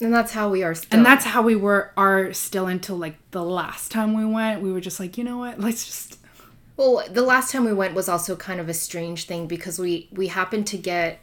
And 0.00 0.12
that's 0.12 0.32
how 0.32 0.48
we 0.48 0.62
are 0.62 0.74
still. 0.74 0.96
And 0.98 1.06
that's 1.06 1.24
how 1.24 1.42
we 1.42 1.54
were 1.54 1.92
are 1.96 2.32
still 2.32 2.66
until 2.66 2.96
like 2.96 3.16
the 3.30 3.44
last 3.44 3.90
time 3.90 4.14
we 4.14 4.24
went. 4.24 4.62
We 4.62 4.72
were 4.72 4.80
just 4.80 4.98
like, 4.98 5.18
you 5.18 5.24
know 5.24 5.38
what? 5.38 5.60
Let's 5.60 5.84
just 5.84 6.18
Well, 6.76 7.04
the 7.10 7.22
last 7.22 7.52
time 7.52 7.64
we 7.64 7.72
went 7.72 7.94
was 7.94 8.08
also 8.08 8.34
kind 8.34 8.60
of 8.60 8.68
a 8.68 8.74
strange 8.74 9.24
thing 9.24 9.46
because 9.46 9.78
we 9.78 10.08
we 10.10 10.28
happened 10.28 10.66
to 10.68 10.78
get 10.78 11.20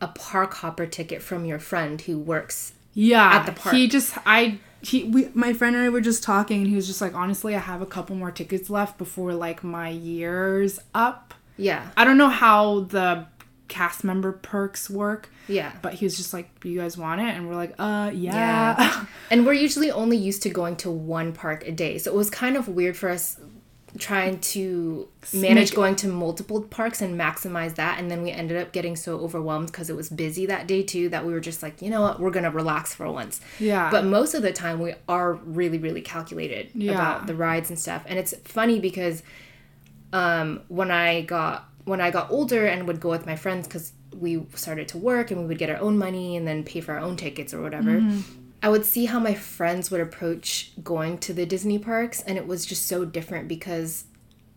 a 0.00 0.08
park 0.08 0.54
hopper 0.54 0.86
ticket 0.86 1.22
from 1.22 1.44
your 1.44 1.58
friend 1.58 2.00
who 2.02 2.18
works. 2.18 2.72
Yeah. 2.94 3.30
At 3.30 3.46
the 3.46 3.52
park. 3.52 3.74
He 3.74 3.88
just 3.88 4.16
I 4.26 4.58
he 4.82 5.04
we 5.04 5.28
my 5.34 5.52
friend 5.52 5.76
and 5.76 5.84
I 5.84 5.88
were 5.88 6.00
just 6.00 6.22
talking 6.22 6.58
and 6.60 6.66
he 6.68 6.76
was 6.76 6.86
just 6.86 7.00
like, 7.00 7.14
honestly, 7.14 7.54
I 7.54 7.58
have 7.58 7.82
a 7.82 7.86
couple 7.86 8.16
more 8.16 8.30
tickets 8.30 8.70
left 8.70 8.98
before 8.98 9.34
like 9.34 9.62
my 9.62 9.88
year's 9.88 10.80
up. 10.94 11.34
Yeah. 11.56 11.90
I 11.96 12.04
don't 12.04 12.16
know 12.16 12.28
how 12.30 12.80
the 12.80 13.26
cast 13.68 14.02
member 14.04 14.32
perks 14.32 14.90
work. 14.90 15.30
Yeah. 15.48 15.72
But 15.82 15.94
he 15.94 16.04
was 16.04 16.16
just 16.16 16.32
like, 16.32 16.50
"You 16.64 16.78
guys 16.78 16.96
want 16.96 17.20
it?" 17.20 17.28
And 17.28 17.48
we're 17.48 17.56
like, 17.56 17.74
"Uh, 17.78 18.10
yeah." 18.14 18.76
Yeah. 18.78 19.06
and 19.30 19.46
we're 19.46 19.54
usually 19.54 19.90
only 19.90 20.16
used 20.16 20.42
to 20.42 20.50
going 20.50 20.76
to 20.76 20.90
one 20.90 21.32
park 21.32 21.66
a 21.66 21.72
day. 21.72 21.98
So 21.98 22.12
it 22.12 22.16
was 22.16 22.30
kind 22.30 22.56
of 22.56 22.68
weird 22.68 22.96
for 22.96 23.08
us 23.08 23.38
trying 24.00 24.40
to 24.40 25.06
manage 25.32 25.74
going 25.74 25.94
to 25.94 26.08
multiple 26.08 26.62
parks 26.62 27.00
and 27.00 27.18
maximize 27.20 27.76
that. 27.76 27.98
And 28.00 28.10
then 28.10 28.22
we 28.22 28.30
ended 28.32 28.56
up 28.56 28.72
getting 28.72 28.96
so 28.96 29.18
overwhelmed 29.20 29.66
because 29.68 29.88
it 29.88 29.94
was 29.94 30.08
busy 30.10 30.46
that 30.46 30.66
day 30.66 30.82
too 30.82 31.08
that 31.10 31.24
we 31.24 31.32
were 31.32 31.40
just 31.40 31.62
like, 31.62 31.80
you 31.80 31.90
know 31.90 32.00
what, 32.00 32.18
we're 32.18 32.30
going 32.30 32.44
to 32.44 32.50
relax 32.50 32.94
for 32.94 33.10
once. 33.12 33.40
Yeah. 33.60 33.90
But 33.90 34.04
most 34.06 34.34
of 34.34 34.42
the 34.42 34.52
time 34.52 34.80
we 34.80 34.94
are 35.08 35.34
really, 35.34 35.78
really 35.78 36.00
calculated 36.00 36.70
Yeah. 36.74 36.92
about 36.92 37.26
the 37.28 37.34
rides 37.34 37.68
and 37.70 37.78
stuff. 37.78 38.04
And 38.08 38.18
it's 38.18 38.34
funny 38.44 38.80
because 38.80 39.22
um, 40.12 40.62
when 40.68 40.90
I 40.90 41.20
got 41.22 41.68
when 41.84 42.00
I 42.00 42.10
got 42.10 42.30
older 42.30 42.66
and 42.66 42.86
would 42.86 43.00
go 43.00 43.10
with 43.10 43.26
my 43.26 43.36
friends 43.36 43.66
because 43.66 43.92
we 44.16 44.44
started 44.54 44.88
to 44.88 44.98
work 44.98 45.30
and 45.30 45.40
we 45.40 45.46
would 45.46 45.58
get 45.58 45.70
our 45.70 45.78
own 45.78 45.96
money 45.96 46.36
and 46.36 46.46
then 46.46 46.62
pay 46.64 46.80
for 46.80 46.92
our 46.92 46.98
own 47.00 47.16
tickets 47.16 47.54
or 47.54 47.60
whatever. 47.62 48.02
I 48.62 48.68
would 48.68 48.84
see 48.84 49.06
how 49.06 49.18
my 49.18 49.34
friends 49.34 49.90
would 49.90 50.00
approach 50.00 50.72
going 50.84 51.18
to 51.18 51.32
the 51.32 51.46
Disney 51.46 51.78
parks, 51.78 52.20
and 52.22 52.36
it 52.36 52.46
was 52.46 52.66
just 52.66 52.86
so 52.86 53.04
different 53.04 53.48
because 53.48 54.04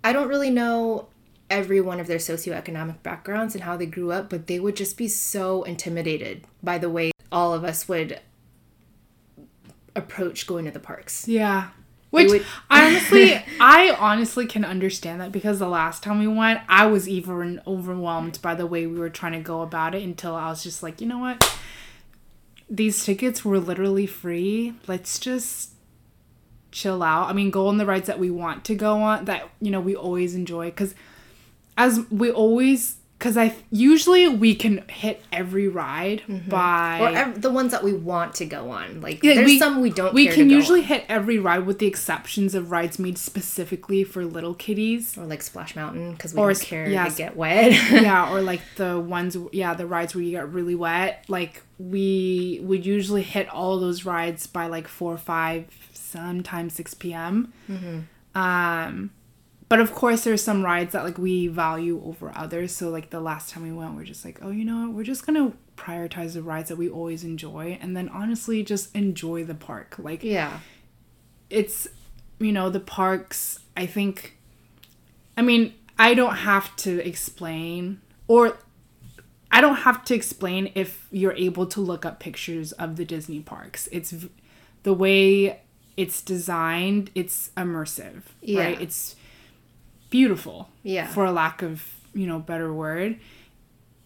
I 0.03 0.11
don't 0.11 0.27
really 0.27 0.49
know 0.49 1.07
every 1.49 1.79
one 1.79 1.99
of 1.99 2.07
their 2.07 2.17
socioeconomic 2.17 3.01
backgrounds 3.03 3.55
and 3.55 3.63
how 3.63 3.77
they 3.77 3.85
grew 3.85 4.11
up, 4.11 4.29
but 4.29 4.47
they 4.47 4.59
would 4.59 4.75
just 4.75 4.97
be 4.97 5.07
so 5.07 5.63
intimidated 5.63 6.45
by 6.61 6.77
the 6.77 6.89
way 6.89 7.11
all 7.31 7.53
of 7.53 7.63
us 7.63 7.87
would 7.87 8.19
approach 9.95 10.47
going 10.47 10.65
to 10.65 10.71
the 10.71 10.79
parks. 10.79 11.27
Yeah. 11.27 11.69
Which 12.09 12.29
would- 12.29 12.45
I 12.69 12.87
honestly, 12.87 13.33
I 13.59 13.95
honestly 13.99 14.45
can 14.45 14.65
understand 14.65 15.21
that 15.21 15.31
because 15.31 15.59
the 15.59 15.67
last 15.67 16.03
time 16.03 16.19
we 16.19 16.27
went, 16.27 16.61
I 16.67 16.85
was 16.87 17.07
even 17.09 17.61
overwhelmed 17.65 18.39
by 18.41 18.55
the 18.55 18.67
way 18.67 18.85
we 18.85 18.99
were 18.99 19.09
trying 19.09 19.33
to 19.33 19.39
go 19.39 19.61
about 19.61 19.95
it 19.95 20.03
until 20.03 20.35
I 20.35 20.49
was 20.49 20.63
just 20.63 20.83
like, 20.83 21.01
you 21.01 21.07
know 21.07 21.19
what? 21.19 21.57
These 22.69 23.03
tickets 23.05 23.43
were 23.45 23.59
literally 23.59 24.05
free. 24.05 24.73
Let's 24.87 25.19
just 25.19 25.71
chill 26.71 27.03
out. 27.03 27.29
I 27.29 27.33
mean, 27.33 27.51
go 27.51 27.67
on 27.67 27.77
the 27.77 27.85
rides 27.85 28.07
that 28.07 28.19
we 28.19 28.31
want 28.31 28.65
to 28.65 28.75
go 28.75 29.01
on 29.01 29.25
that, 29.25 29.49
you 29.61 29.71
know, 29.71 29.79
we 29.79 29.95
always 29.95 30.35
enjoy. 30.35 30.65
Because 30.71 30.95
as 31.77 32.09
we 32.09 32.31
always, 32.31 32.97
because 33.23 33.37
I 33.37 33.55
usually 33.71 34.27
we 34.27 34.53
can 34.53 34.83
hit 34.89 35.23
every 35.31 35.69
ride 35.69 36.23
by. 36.49 36.99
Or 36.99 37.07
ev- 37.07 37.41
the 37.41 37.49
ones 37.49 37.71
that 37.71 37.81
we 37.81 37.93
want 37.93 38.33
to 38.35 38.45
go 38.45 38.69
on. 38.69 38.99
Like, 38.99 39.23
Yeah, 39.23 39.35
there's 39.35 39.57
some 39.59 39.79
we 39.79 39.91
don't 39.91 40.13
we 40.13 40.25
care 40.25 40.35
can 40.35 40.49
usually 40.49 40.81
on. 40.81 40.87
hit 40.87 41.05
every 41.07 41.39
ride 41.39 41.65
with 41.65 41.79
the 41.79 41.87
exceptions 41.87 42.53
of 42.53 42.69
rides 42.69 42.99
made 42.99 43.17
specifically 43.17 44.03
for 44.03 44.25
little 44.25 44.53
kitties 44.53 45.17
Or 45.17 45.25
like 45.25 45.41
Splash 45.41 45.73
Mountain 45.73 46.11
because 46.11 46.33
we 46.33 46.41
Or 46.41 46.51
don't 46.51 46.61
care 46.61 46.89
yes. 46.89 47.13
to 47.13 47.17
get 47.17 47.37
wet. 47.37 47.71
yeah 47.91 48.29
or 48.29 48.41
like 48.41 48.59
the 48.75 48.99
ones 48.99 49.37
yeah 49.53 49.73
the 49.73 49.85
rides 49.87 50.13
where 50.13 50.23
you 50.23 50.31
get 50.31 50.49
really 50.51 50.75
wet 50.75 51.23
like 51.29 51.63
we 51.79 52.59
would 52.63 52.85
usually 52.85 53.23
hit 53.23 53.47
all 53.47 53.79
those 53.79 54.03
rides 54.03 54.47
by 54.47 54.67
like 54.67 54.87
4 54.89 55.13
or 55.13 55.17
5 55.17 55.65
sometimes 55.93 56.73
6 56.73 56.93
p.m 56.95 57.53
um 58.35 59.11
but 59.73 59.79
of 59.79 59.91
course 59.95 60.23
there's 60.23 60.43
some 60.43 60.63
rides 60.63 60.91
that 60.93 61.03
like 61.03 61.17
we 61.17 61.47
value 61.47 61.99
over 62.05 62.31
others 62.35 62.71
so 62.75 62.89
like 62.91 63.09
the 63.09 63.19
last 63.19 63.49
time 63.49 63.63
we 63.63 63.71
went 63.71 63.95
we're 63.95 64.03
just 64.03 64.23
like 64.23 64.37
oh 64.43 64.51
you 64.51 64.63
know 64.63 64.85
what 64.85 64.93
we're 64.93 65.03
just 65.03 65.25
gonna 65.25 65.51
prioritize 65.75 66.33
the 66.33 66.43
rides 66.43 66.69
that 66.69 66.75
we 66.75 66.87
always 66.87 67.23
enjoy 67.23 67.75
and 67.81 67.97
then 67.97 68.07
honestly 68.09 68.61
just 68.61 68.95
enjoy 68.95 69.43
the 69.43 69.55
park 69.55 69.95
like 69.97 70.23
yeah. 70.23 70.59
it's 71.49 71.87
you 72.37 72.51
know 72.51 72.69
the 72.69 72.79
parks 72.79 73.61
i 73.75 73.83
think 73.87 74.37
i 75.37 75.41
mean 75.41 75.73
I 75.97 76.13
don't 76.15 76.35
have 76.35 76.75
to 76.77 77.07
explain 77.07 78.01
or 78.27 78.57
I 79.51 79.61
don't 79.61 79.77
have 79.77 80.03
to 80.05 80.15
explain 80.15 80.71
if 80.75 81.07
you're 81.11 81.33
able 81.33 81.67
to 81.67 81.81
look 81.81 82.05
up 82.05 82.19
pictures 82.19 82.71
of 82.73 82.95
the 82.95 83.05
Disney 83.05 83.39
parks. 83.39 83.87
It's 83.91 84.11
v- 84.11 84.31
the 84.81 84.93
way 84.93 85.61
it's 85.95 86.21
designed, 86.21 87.11
it's 87.13 87.51
immersive, 87.55 88.23
Yeah. 88.41 88.63
right? 88.63 88.81
It's 88.81 89.15
beautiful, 90.17 90.69
Yeah. 90.83 91.07
for 91.07 91.25
a 91.25 91.31
lack 91.31 91.61
of, 91.63 91.73
you 92.13 92.27
know, 92.27 92.39
better 92.39 92.71
word. 92.73 93.17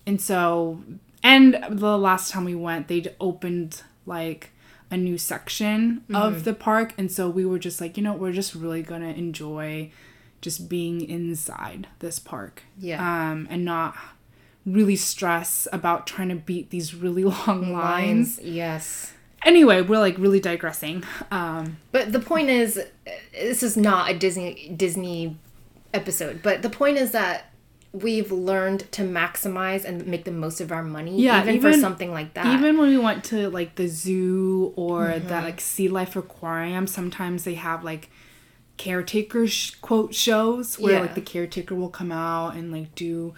And 0.06 0.20
so, 0.22 0.82
and 1.22 1.58
the 1.70 1.98
last 1.98 2.32
time 2.32 2.46
we 2.46 2.56
went, 2.56 2.88
they'd 2.88 3.14
opened 3.20 3.84
like 4.06 4.52
a 4.90 4.96
new 4.98 5.18
section 5.18 5.80
Mm-hmm. 6.10 6.16
of 6.16 6.44
the 6.46 6.54
park. 6.54 6.94
And 6.98 7.12
so 7.12 7.30
we 7.30 7.44
were 7.46 7.60
just 7.60 7.82
like, 7.82 7.98
you 7.98 8.04
know, 8.04 8.14
we're 8.14 8.32
just 8.32 8.56
really 8.56 8.82
going 8.82 9.02
to 9.02 9.14
enjoy 9.26 9.92
just 10.42 10.70
being 10.70 11.02
inside 11.02 11.88
this 12.00 12.20
park. 12.20 12.64
Yeah. 12.80 13.00
Um, 13.02 13.48
and 13.50 13.66
not 13.66 13.96
really 14.66 14.96
stress 14.96 15.68
about 15.74 16.08
trying 16.08 16.30
to 16.30 16.36
beat 16.36 16.70
these 16.70 16.94
really 16.96 17.24
long 17.48 17.74
lines. 17.74 18.38
Lines. 18.38 18.40
Yes. 18.42 19.14
Anyway, 19.46 19.82
we're 19.82 20.00
like 20.00 20.18
really 20.18 20.40
digressing. 20.40 21.04
Um, 21.32 21.78
But 21.92 22.12
the 22.12 22.20
point 22.20 22.50
is, 22.50 22.80
this 23.34 23.62
is 23.64 23.76
not 23.78 24.10
a 24.12 24.18
Disney 24.18 24.74
Disney 24.76 25.38
episode. 25.94 26.42
But 26.42 26.62
the 26.62 26.70
point 26.70 26.98
is 26.98 27.12
that 27.12 27.52
we've 27.94 28.32
learned 28.32 28.92
to 28.92 29.02
maximize 29.02 29.84
and 29.86 30.06
make 30.06 30.26
the 30.26 30.32
most 30.32 30.60
of 30.62 30.72
our 30.72 30.84
money, 30.84 31.20
Yeah, 31.22 31.42
even, 31.44 31.62
for 31.62 31.74
something 31.74 32.12
like 32.12 32.34
that. 32.36 32.46
Even 32.46 32.78
when 32.78 32.90
we 32.90 32.98
went 32.98 33.24
to 33.26 33.50
like 33.50 33.76
the 33.76 33.88
zoo 33.88 34.74
or 34.76 35.06
Mm-hmm. 35.08 35.28
that 35.30 35.44
like 35.46 35.60
sea 35.62 35.88
life 35.88 36.16
aquarium, 36.16 36.86
sometimes 36.88 37.44
they 37.46 37.56
have 37.56 37.84
like 37.84 38.10
caretaker 38.78 39.48
sh- 39.48 39.72
quote 39.82 40.14
shows 40.14 40.78
where 40.78 40.94
Yeah. 40.94 41.00
like 41.02 41.16
the 41.16 41.22
caretaker 41.22 41.74
will 41.74 41.90
come 41.90 42.12
out 42.12 42.56
and 42.56 42.72
like 42.72 42.94
do 42.94 43.34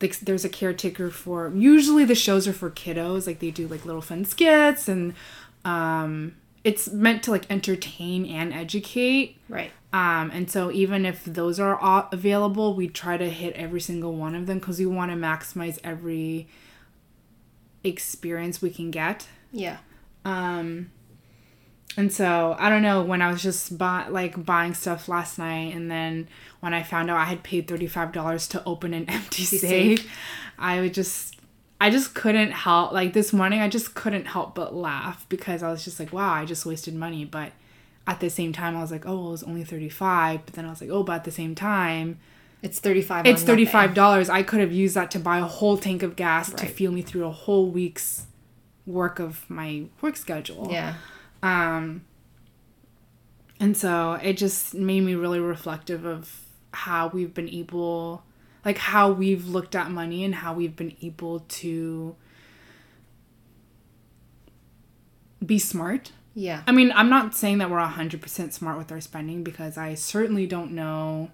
like 0.00 0.18
there's 0.20 0.44
a 0.46 0.48
caretaker 0.48 1.10
for 1.10 1.52
usually 1.54 2.04
the 2.06 2.14
shows 2.14 2.48
are 2.48 2.52
for 2.54 2.70
kiddos 2.70 3.26
like 3.26 3.40
they 3.40 3.50
do 3.50 3.68
like 3.68 3.84
little 3.84 4.00
fun 4.00 4.24
skits 4.24 4.88
and 4.88 5.12
um 5.66 6.36
it's 6.68 6.90
meant 6.90 7.22
to 7.22 7.30
like 7.30 7.50
entertain 7.50 8.26
and 8.26 8.52
educate 8.52 9.38
right. 9.48 9.72
um, 9.94 10.30
and 10.34 10.50
so 10.50 10.70
even 10.70 11.06
if 11.06 11.24
those 11.24 11.58
are 11.58 11.76
all 11.78 12.08
available, 12.12 12.74
we 12.74 12.88
try 12.88 13.16
to 13.16 13.30
hit 13.30 13.54
every 13.54 13.80
single 13.80 14.12
one 14.12 14.34
of 14.34 14.46
them 14.46 14.58
because 14.58 14.78
we 14.78 14.84
want 14.84 15.10
to 15.10 15.16
maximize 15.16 15.78
every 15.82 16.46
experience 17.82 18.60
we 18.60 18.68
can 18.68 18.90
get. 18.90 19.28
Yeah. 19.50 19.78
Um, 20.26 20.90
and 21.96 22.12
so 22.12 22.54
I 22.58 22.68
don't 22.68 22.82
know 22.82 23.02
when 23.02 23.22
I 23.22 23.32
was 23.32 23.42
just 23.42 23.78
buy, 23.78 24.06
like 24.08 24.44
buying 24.44 24.74
stuff 24.74 25.08
last 25.08 25.38
night, 25.38 25.74
and 25.74 25.90
then 25.90 26.28
when 26.60 26.74
I 26.74 26.82
found 26.82 27.10
out 27.10 27.16
I 27.16 27.24
had 27.24 27.42
paid 27.42 27.66
thirty 27.66 27.86
five 27.86 28.12
dollars 28.12 28.46
to 28.48 28.62
open 28.66 28.92
an 28.92 29.04
empty 29.08 29.44
safe, 29.44 30.00
safe. 30.00 30.12
I 30.58 30.82
would 30.82 30.92
just. 30.92 31.37
I 31.80 31.90
just 31.90 32.14
couldn't 32.14 32.50
help 32.50 32.92
like 32.92 33.12
this 33.12 33.32
morning 33.32 33.60
I 33.60 33.68
just 33.68 33.94
couldn't 33.94 34.26
help 34.26 34.54
but 34.54 34.74
laugh 34.74 35.26
because 35.28 35.62
I 35.62 35.70
was 35.70 35.84
just 35.84 35.98
like 36.00 36.12
wow 36.12 36.32
I 36.32 36.44
just 36.44 36.66
wasted 36.66 36.94
money. 36.94 37.24
But 37.24 37.52
at 38.06 38.20
the 38.20 38.30
same 38.30 38.52
time 38.52 38.76
I 38.76 38.80
was 38.80 38.90
like 38.90 39.06
oh 39.06 39.16
well, 39.16 39.28
it 39.28 39.30
was 39.32 39.42
only 39.44 39.64
35 39.64 40.44
but 40.46 40.54
then 40.54 40.64
I 40.64 40.70
was 40.70 40.80
like 40.80 40.90
oh 40.90 41.02
but 41.02 41.12
at 41.12 41.24
the 41.24 41.30
same 41.30 41.54
time 41.54 42.18
It's 42.62 42.80
thirty 42.80 43.02
five. 43.02 43.26
it's 43.26 43.44
$35 43.44 44.28
I 44.28 44.42
could 44.42 44.60
have 44.60 44.72
used 44.72 44.94
that 44.96 45.10
to 45.12 45.18
buy 45.20 45.38
a 45.38 45.44
whole 45.44 45.76
tank 45.76 46.02
of 46.02 46.16
gas 46.16 46.50
to 46.54 46.66
fuel 46.66 46.92
me 46.92 47.02
through 47.02 47.26
a 47.26 47.30
whole 47.30 47.70
week's 47.70 48.26
work 48.86 49.18
of 49.20 49.48
my 49.50 49.84
work 50.00 50.16
schedule. 50.16 50.68
Yeah. 50.70 50.94
um, 51.42 52.02
and 53.60 53.76
so 53.76 54.14
it 54.22 54.34
just 54.36 54.74
made 54.74 55.02
me 55.02 55.14
really 55.14 55.40
reflective 55.40 56.04
of 56.04 56.40
how 56.72 57.08
we've 57.08 57.34
been 57.34 57.48
able, 57.48 58.22
like 58.68 58.76
how 58.76 59.10
we've 59.10 59.46
looked 59.48 59.74
at 59.74 59.90
money 59.90 60.22
and 60.24 60.34
how 60.34 60.52
we've 60.52 60.76
been 60.76 60.94
able 61.00 61.40
to 61.48 62.14
be 65.44 65.58
smart. 65.58 66.12
Yeah. 66.34 66.62
I 66.66 66.72
mean, 66.72 66.92
I'm 66.94 67.08
not 67.08 67.34
saying 67.34 67.58
that 67.58 67.70
we're 67.70 67.78
100% 67.80 68.52
smart 68.52 68.76
with 68.76 68.92
our 68.92 69.00
spending 69.00 69.42
because 69.42 69.78
I 69.78 69.94
certainly 69.94 70.46
don't 70.46 70.72
know 70.72 71.30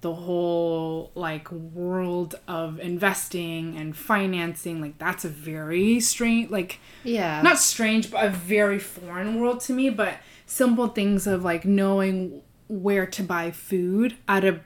the 0.00 0.12
whole 0.12 1.12
like 1.14 1.50
world 1.52 2.34
of 2.48 2.80
investing 2.80 3.76
and 3.76 3.96
financing 3.96 4.80
like 4.80 4.98
that's 4.98 5.24
a 5.24 5.28
very 5.28 5.98
strange 6.00 6.50
like 6.50 6.78
Yeah. 7.02 7.40
not 7.42 7.58
strange 7.58 8.10
but 8.10 8.22
a 8.24 8.28
very 8.28 8.78
foreign 8.78 9.40
world 9.40 9.60
to 9.62 9.72
me 9.72 9.88
but 9.88 10.18
simple 10.44 10.88
things 10.88 11.26
of 11.26 11.44
like 11.44 11.64
knowing 11.64 12.42
where 12.68 13.06
to 13.06 13.22
buy 13.22 13.50
food 13.50 14.16
at 14.28 14.44
a 14.44 14.60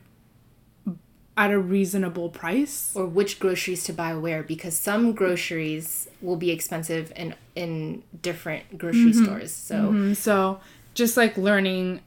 at 1.40 1.50
a 1.50 1.58
reasonable 1.58 2.28
price. 2.28 2.92
Or 2.94 3.06
which 3.06 3.40
groceries 3.40 3.82
to 3.84 3.94
buy 3.94 4.14
where 4.14 4.42
because 4.42 4.78
some 4.78 5.14
groceries 5.14 6.06
will 6.20 6.36
be 6.36 6.50
expensive 6.50 7.10
in 7.16 7.34
in 7.56 8.02
different 8.20 8.76
grocery 8.76 9.14
stores. 9.14 9.50
So. 9.50 9.74
Mm, 9.90 10.14
so 10.16 10.60
just 10.92 11.16
like 11.16 11.38
learning 11.38 12.00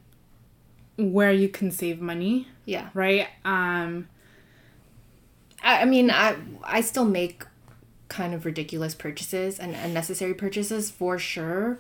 where 0.98 1.32
you 1.32 1.50
can 1.50 1.72
save 1.72 2.00
money. 2.00 2.48
Yeah. 2.66 2.90
right? 2.94 3.28
Um 3.44 4.08
I, 5.64 5.82
I 5.82 5.86
mean, 5.86 6.12
I 6.12 6.36
I 6.64 6.82
still 6.82 7.06
make 7.06 7.44
kind 8.10 8.36
of 8.36 8.46
ridiculous 8.46 8.94
purchases 8.94 9.58
and 9.58 9.74
unnecessary 9.74 10.36
purchases 10.36 10.92
for 10.92 11.18
sure, 11.18 11.80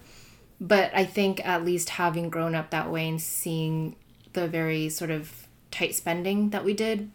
but 0.59 0.89
I 0.95 1.05
think 1.05 1.45
at 1.45 1.63
least 1.63 1.89
having 2.01 2.31
grown 2.31 2.55
up 2.55 2.71
that 2.71 2.89
way 2.89 3.07
and 3.07 3.21
seeing 3.21 3.95
the 4.31 4.47
very 4.47 4.89
sort 4.89 5.11
of 5.11 5.47
tight 5.69 5.93
spending 5.93 6.49
that 6.49 6.65
we 6.65 6.73
did, 6.73 7.11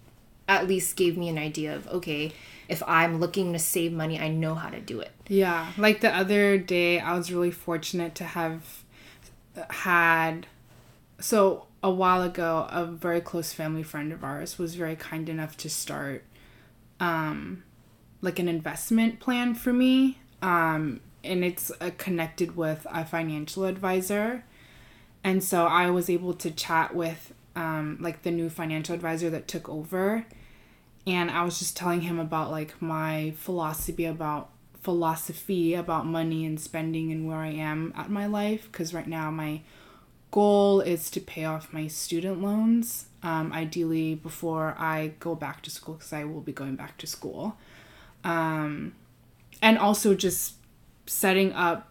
at 0.48 0.66
least 0.66 0.96
gave 0.96 1.16
me 1.16 1.28
an 1.28 1.38
idea 1.38 1.76
of 1.76 1.86
okay, 1.88 2.32
if 2.68 2.82
I'm 2.86 3.20
looking 3.20 3.52
to 3.52 3.58
save 3.58 3.92
money, 3.92 4.18
I 4.18 4.28
know 4.28 4.54
how 4.54 4.70
to 4.70 4.80
do 4.80 5.00
it. 5.00 5.12
Yeah, 5.28 5.72
like 5.78 6.00
the 6.00 6.14
other 6.14 6.58
day, 6.58 6.98
I 7.00 7.16
was 7.16 7.32
really 7.32 7.50
fortunate 7.50 8.14
to 8.16 8.24
have 8.24 8.84
had. 9.70 10.46
So, 11.20 11.66
a 11.82 11.90
while 11.90 12.22
ago, 12.22 12.66
a 12.70 12.84
very 12.84 13.20
close 13.20 13.52
family 13.52 13.82
friend 13.82 14.12
of 14.12 14.22
ours 14.24 14.58
was 14.58 14.74
very 14.74 14.96
kind 14.96 15.28
enough 15.28 15.56
to 15.58 15.70
start 15.70 16.24
um, 17.00 17.64
like 18.20 18.38
an 18.38 18.48
investment 18.48 19.20
plan 19.20 19.54
for 19.54 19.72
me. 19.72 20.18
Um, 20.42 21.00
and 21.24 21.44
it's 21.44 21.72
uh, 21.80 21.90
connected 21.98 22.56
with 22.56 22.86
a 22.90 23.04
financial 23.04 23.64
advisor. 23.64 24.44
And 25.24 25.42
so 25.42 25.66
I 25.66 25.90
was 25.90 26.08
able 26.08 26.34
to 26.34 26.50
chat 26.50 26.94
with 26.94 27.34
um, 27.56 27.98
like 28.00 28.22
the 28.22 28.30
new 28.30 28.48
financial 28.48 28.94
advisor 28.94 29.28
that 29.30 29.48
took 29.48 29.68
over 29.68 30.24
and 31.08 31.30
I 31.30 31.42
was 31.42 31.58
just 31.58 31.74
telling 31.74 32.02
him 32.02 32.18
about 32.18 32.50
like 32.50 32.80
my 32.82 33.32
philosophy 33.38 34.04
about 34.04 34.50
philosophy 34.82 35.74
about 35.74 36.06
money 36.06 36.44
and 36.44 36.60
spending 36.60 37.10
and 37.10 37.26
where 37.26 37.38
I 37.38 37.48
am 37.48 37.94
at 37.96 38.10
my 38.10 38.26
life. 38.26 38.70
Because 38.70 38.92
right 38.92 39.06
now 39.06 39.30
my 39.30 39.62
goal 40.30 40.82
is 40.82 41.10
to 41.10 41.20
pay 41.20 41.46
off 41.46 41.72
my 41.72 41.86
student 41.86 42.42
loans 42.42 43.06
um, 43.22 43.52
ideally 43.52 44.14
before 44.14 44.74
I 44.78 45.12
go 45.18 45.34
back 45.34 45.62
to 45.62 45.70
school 45.70 45.94
because 45.94 46.12
I 46.12 46.24
will 46.24 46.42
be 46.42 46.52
going 46.52 46.76
back 46.76 46.98
to 46.98 47.06
school. 47.06 47.56
Um, 48.22 48.94
and 49.62 49.78
also 49.78 50.14
just 50.14 50.56
setting 51.06 51.54
up 51.54 51.90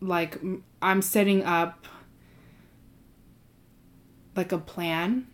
like 0.00 0.38
I'm 0.82 1.02
setting 1.02 1.44
up 1.44 1.86
like 4.34 4.50
a 4.50 4.58
plan 4.58 5.26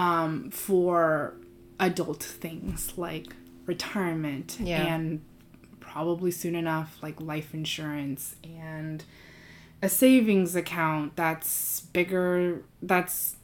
um, 0.00 0.50
for 0.50 1.34
adult 1.78 2.22
things 2.22 2.96
like 2.96 3.34
retirement 3.66 4.56
Yeah. 4.60 4.94
and 4.94 5.20
probably 5.80 6.30
soon 6.30 6.54
enough 6.54 6.96
like 7.02 7.20
life 7.20 7.52
insurance 7.54 8.36
and 8.44 9.04
a 9.82 9.88
savings 9.88 10.54
account 10.54 11.16
that's 11.16 11.80
bigger 11.92 12.62
that's 12.82 13.36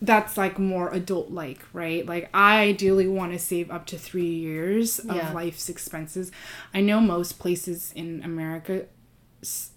that's 0.00 0.36
like 0.36 0.58
more 0.58 0.90
adult 0.92 1.30
like 1.30 1.60
right 1.72 2.06
like 2.06 2.28
i 2.32 2.60
ideally 2.60 3.06
want 3.08 3.32
to 3.32 3.38
save 3.38 3.70
up 3.70 3.84
to 3.86 3.98
three 3.98 4.32
years 4.48 4.98
of 5.00 5.16
Yeah. 5.16 5.32
life's 5.32 5.68
expenses 5.68 6.30
i 6.72 6.80
know 6.80 7.00
most 7.00 7.38
places 7.38 7.92
in 7.94 8.22
america 8.24 8.86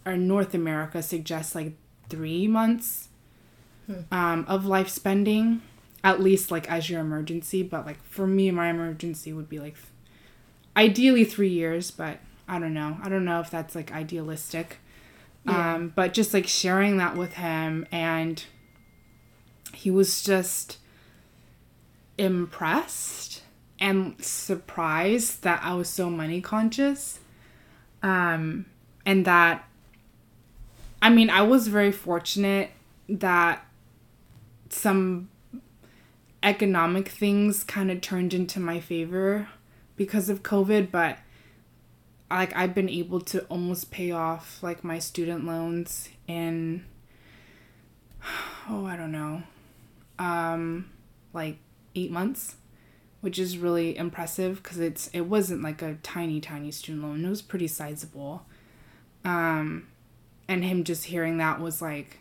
or 0.06 0.16
north 0.18 0.54
america 0.54 1.02
suggest 1.02 1.56
like 1.56 1.74
three 2.10 2.48
months 2.48 3.10
um, 4.12 4.46
of 4.48 4.66
life 4.66 4.88
spending 4.90 5.62
at 6.04 6.20
least 6.20 6.52
like 6.52 6.70
as 6.70 6.90
your 6.90 7.00
emergency 7.00 7.62
but 7.64 7.86
like 7.86 8.04
for 8.04 8.26
me 8.26 8.50
my 8.52 8.70
emergency 8.70 9.32
would 9.32 9.48
be 9.50 9.60
like 9.60 9.76
ideally 10.76 11.24
three 11.24 11.50
years 11.50 11.92
but 11.92 12.18
i 12.48 12.60
don't 12.60 12.74
know. 12.74 12.98
I 13.02 13.08
don't 13.10 13.24
know 13.26 13.40
if 13.40 13.50
that's 13.50 13.76
like 13.76 13.92
idealistic. 13.92 14.80
Yeah. 15.46 15.76
um 15.76 15.94
but 15.96 16.14
just 16.14 16.34
like 16.34 16.48
sharing 16.48 16.98
that 16.98 17.16
with 17.16 17.34
him 17.34 17.86
and 17.92 18.44
he 19.74 19.90
was 19.90 20.22
just 20.22 20.78
impressed 22.18 23.42
and 23.80 24.24
surprised 24.24 25.44
that 25.44 25.62
i 25.64 25.74
was 25.74 25.90
so 25.90 26.10
money 26.10 26.42
conscious. 26.42 27.20
Um 28.04 28.66
and 29.06 29.26
that 29.26 29.68
i 31.02 31.10
mean 31.10 31.30
i 31.30 31.42
was 31.42 31.68
very 31.68 31.92
fortunate 31.92 32.72
that 33.10 33.66
some 34.70 35.30
economic 36.44 37.10
things 37.10 37.64
kind 37.64 37.92
of 37.92 38.02
turned 38.02 38.34
into 38.34 38.60
my 38.60 38.80
favor 38.80 39.50
because 39.96 40.30
of 40.30 40.44
COVID, 40.44 40.92
but 40.92 41.18
like 42.30 42.56
I've 42.56 42.74
been 42.74 42.90
able 42.90 43.20
to 43.22 43.42
almost 43.46 43.92
pay 43.92 44.12
off 44.12 44.64
like 44.64 44.84
my 44.84 45.00
student 45.00 45.46
loans 45.46 46.10
in 46.28 46.86
oh, 48.70 48.86
I 48.86 48.96
don't 48.96 49.12
know. 49.12 49.44
Um 50.18 50.90
like 51.34 51.58
8 51.96 52.12
months, 52.12 52.56
which 53.22 53.38
is 53.38 53.58
really 53.58 53.98
impressive 53.98 54.64
cuz 54.64 54.80
it's 54.80 55.10
it 55.14 55.22
wasn't 55.22 55.62
like 55.62 55.82
a 55.82 55.98
tiny 56.04 56.42
tiny 56.42 56.72
student 56.72 57.04
loan. 57.04 57.26
It 57.26 57.30
was 57.30 57.42
pretty 57.42 57.68
sizable. 57.68 58.46
Um 59.24 59.88
and 60.48 60.64
him 60.64 60.84
just 60.84 61.06
hearing 61.06 61.38
that 61.38 61.62
was 61.62 61.82
like 61.82 62.21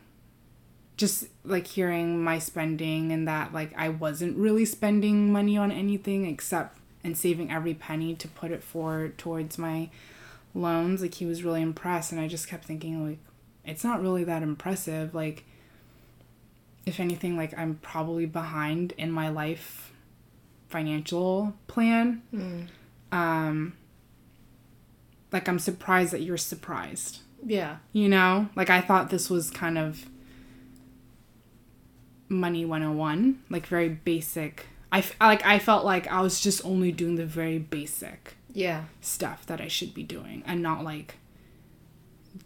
just 1.01 1.29
like 1.45 1.67
hearing 1.67 2.23
my 2.23 2.39
spending 2.39 3.11
and 3.11 3.27
that 3.27 3.55
like 3.55 3.73
I 3.75 3.89
wasn't 3.89 4.37
really 4.37 4.67
spending 4.67 5.33
money 5.33 5.57
on 5.57 5.73
anything 5.73 6.27
except 6.27 6.77
and 7.03 7.17
saving 7.17 7.51
every 7.51 7.73
penny 7.73 8.15
to 8.17 8.29
put 8.29 8.51
it 8.51 8.63
forward 8.63 9.17
towards 9.17 9.57
my 9.57 9.89
loans 10.55 11.01
like 11.01 11.15
he 11.15 11.25
was 11.25 11.43
really 11.43 11.63
impressed. 11.63 12.13
And 12.13 12.21
I 12.21 12.29
just 12.29 12.49
kept 12.49 12.67
thinking 12.67 13.03
like 13.09 13.19
it's 13.65 13.83
not 13.83 14.03
really 14.03 14.25
that 14.25 14.43
impressive. 14.43 15.15
Like 15.15 15.45
if 16.85 17.01
anything 17.01 17.35
like 17.35 17.59
I'm 17.59 17.77
probably 17.77 18.27
behind 18.27 18.93
in 18.99 19.11
my 19.11 19.31
life 19.31 19.95
financial 20.69 21.55
plan. 21.67 22.21
Mm. 22.33 22.69
um 23.11 23.73
like 25.33 25.49
I'm 25.49 25.59
surprised 25.59 26.13
that 26.13 26.21
you're 26.21 26.37
surprised. 26.37 27.21
Yeah. 27.43 27.79
You 27.95 28.11
know? 28.11 28.51
Like 28.55 28.69
I 28.69 28.83
thought 28.83 29.09
this 29.09 29.31
was 29.31 29.51
kind 29.51 29.79
of 29.79 30.10
money 32.31 32.65
101 32.65 33.43
like 33.51 33.67
very 33.67 33.89
basic. 33.89 34.67
I 34.93 35.05
like 35.21 35.45
I 35.45 35.59
felt 35.59 35.85
like 35.85 36.07
I 36.07 36.21
was 36.21 36.41
just 36.41 36.65
only 36.65 36.93
doing 36.93 37.17
the 37.17 37.27
very 37.27 37.59
basic 37.59 38.37
yeah. 38.53 38.85
stuff 39.01 39.47
that 39.47 39.61
I 39.61 39.69
should 39.69 39.93
be 39.93 40.03
doing 40.03 40.43
and 40.47 40.63
not 40.63 40.83
like 40.85 41.17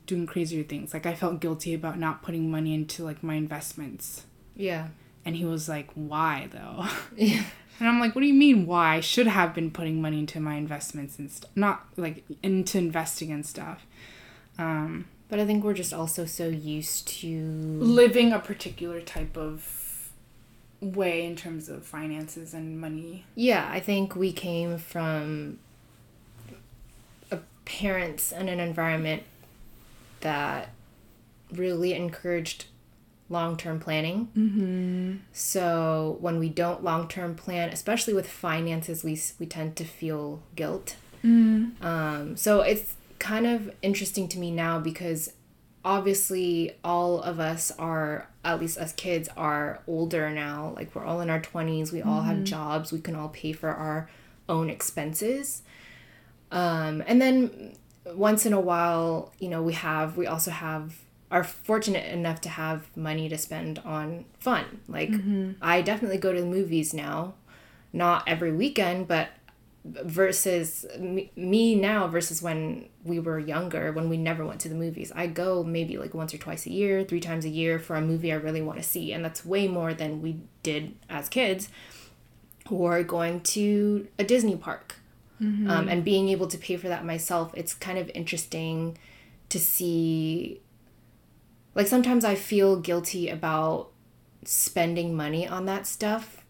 doing 0.07 0.27
crazier 0.27 0.63
things. 0.63 0.93
Like 0.93 1.07
I 1.07 1.15
felt 1.15 1.41
guilty 1.41 1.75
about 1.75 1.99
not 1.99 2.23
putting 2.23 2.51
money 2.51 2.75
into 2.75 3.05
like 3.05 3.23
my 3.23 3.35
investments. 3.35 4.25
Yeah. 4.57 4.89
And 5.25 5.37
he 5.37 5.45
was 5.45 5.69
like 5.69 5.91
why 5.95 6.49
though? 6.53 6.87
Yeah. 7.17 7.45
And 7.81 7.89
I'm 7.89 7.99
like 7.99 8.15
what 8.15 8.21
do 8.21 8.27
you 8.27 8.35
mean 8.35 8.67
why? 8.67 8.97
I 8.97 9.01
should 9.01 9.27
have 9.27 9.55
been 9.55 9.71
putting 9.71 10.01
money 10.01 10.21
into 10.21 10.41
my 10.41 10.55
investments 10.55 11.19
and 11.19 11.31
stuff 11.31 11.51
not 11.55 11.87
like 11.97 12.25
into 12.43 12.79
investing 12.79 13.31
and 13.33 13.45
stuff. 13.45 13.87
Um 14.59 15.07
but 15.35 15.41
I 15.41 15.47
think 15.47 15.65
we're 15.65 15.75
just 15.75 15.93
also 15.93 16.27
so 16.27 16.47
used 16.47 17.09
to 17.09 17.45
living 17.81 18.33
a 18.33 18.39
particular 18.39 19.01
type 19.01 19.37
of 19.37 20.13
way 20.81 21.27
in 21.27 21.35
terms 21.35 21.69
of 21.69 21.85
finances 21.85 22.55
and 22.55 22.81
money. 22.81 23.25
Yeah, 23.35 23.69
I 23.69 23.81
think 23.81 24.15
we 24.15 24.33
came 24.33 24.79
from 24.79 25.59
a 27.33 27.39
parents 27.65 28.31
and 28.31 28.49
an 28.49 28.61
environment 28.61 29.25
that 30.21 30.69
really 31.51 31.95
encouraged 31.95 32.67
long-term 33.29 33.81
planning. 33.81 34.29
Mm-hmm. 34.39 35.15
So 35.33 36.17
when 36.21 36.39
we 36.39 36.49
don't 36.49 36.85
long-term 36.85 37.35
plan, 37.35 37.71
especially 37.71 38.15
with 38.15 38.29
finances, 38.31 39.03
we 39.03 39.21
we 39.41 39.47
tend 39.47 39.75
to 39.79 39.85
feel 39.85 40.43
guilt. 40.55 40.95
Mm. 41.25 41.83
Um, 41.83 42.37
so 42.37 42.61
it's 42.61 42.95
kind 43.19 43.47
of 43.47 43.73
interesting 43.83 44.29
to 44.29 44.39
me 44.39 44.51
now 44.51 44.79
because 44.79 45.33
obviously 45.85 46.73
all 46.83 47.21
of 47.21 47.39
us 47.39 47.71
are 47.79 48.29
at 48.45 48.61
least 48.61 48.79
us 48.79 48.93
kids 48.93 49.29
are 49.37 49.81
older 49.87 50.31
now 50.31 50.73
like 50.77 50.95
we're 50.95 51.05
all 51.05 51.21
in 51.21 51.29
our 51.29 51.41
20s 51.41 51.93
we 51.93 52.01
mm-hmm. 52.01 52.09
all 52.09 52.23
have 52.23 52.37
mm-hmm. 52.37 52.45
jobs 52.45 52.93
we 52.93 53.01
can 53.01 53.15
all 53.15 53.29
pay 53.29 53.53
for 53.53 53.71
our 53.71 54.09
own 54.49 54.71
expenses 54.71 55.63
um, 56.51 57.03
and 57.07 57.21
then 57.21 57.75
once 58.15 58.47
in 58.47 58.53
a 58.53 58.61
while 58.61 59.33
you 59.39 59.49
know 59.49 59.63
we 59.63 59.75
have 59.75 60.17
we 60.17 60.27
also 60.27 60.51
have 60.51 61.01
are 61.31 61.45
fortunate 61.45 62.07
enough 62.13 62.41
to 62.41 62.49
have 62.49 62.95
money 62.97 63.29
to 63.29 63.37
spend 63.37 63.79
on 63.81 64.25
fun 64.39 64.81
like 64.89 65.11
mm-hmm. 65.11 65.53
i 65.61 65.83
definitely 65.83 66.19
go 66.19 66.33
to 66.33 66.41
the 66.41 66.47
movies 66.47 66.95
now 66.95 67.35
not 67.93 68.23
every 68.27 68.53
weekend 68.53 69.07
but 69.07 69.29
versus 69.85 70.87
me, 70.99 71.31
me 71.37 71.75
now 71.75 72.07
versus 72.07 72.41
when 72.41 72.89
we 73.05 73.19
were 73.19 73.39
younger 73.39 73.93
when 73.93 74.09
we 74.09 74.17
never 74.17 74.45
went 74.45 74.59
to 74.59 74.69
the 74.69 74.75
movies 74.75 75.13
i 75.15 75.27
go 75.27 75.63
maybe 75.63 75.99
like 75.99 76.15
once 76.15 76.33
or 76.33 76.39
twice 76.39 76.65
a 76.65 76.71
year 76.71 77.05
three 77.05 77.21
times 77.21 77.45
a 77.45 77.51
year 77.51 77.79
for 77.79 77.95
a 77.95 78.01
movie 78.01 78.33
i 78.33 78.35
really 78.35 78.63
want 78.63 78.79
to 78.79 78.83
see 78.83 79.13
and 79.13 79.23
that's 79.23 79.45
way 79.45 79.69
more 79.69 79.93
than 79.93 80.23
we 80.23 80.39
did 80.63 80.95
as 81.11 81.29
kids 81.29 81.69
or 82.71 83.03
going 83.03 83.41
to 83.41 84.09
a 84.19 84.25
disney 84.25 84.57
park 84.57 84.97
mm-hmm. 85.39 85.69
um, 85.69 85.87
and 85.87 86.03
being 86.03 86.31
able 86.31 86.47
to 86.47 86.57
pay 86.57 86.79
for 86.79 86.89
that 86.89 87.05
myself 87.05 87.53
it's 87.55 87.75
kind 87.75 87.99
of 87.99 88.11
interesting 88.15 88.97
to 89.51 89.61
see 89.61 90.63
like 91.75 91.87
sometimes 91.87 92.25
i 92.25 92.35
feel 92.35 92.81
guilty 92.81 93.29
about 93.29 93.91
spending 94.45 95.15
money 95.15 95.47
on 95.47 95.67
that 95.67 95.87
stuff 95.87 96.44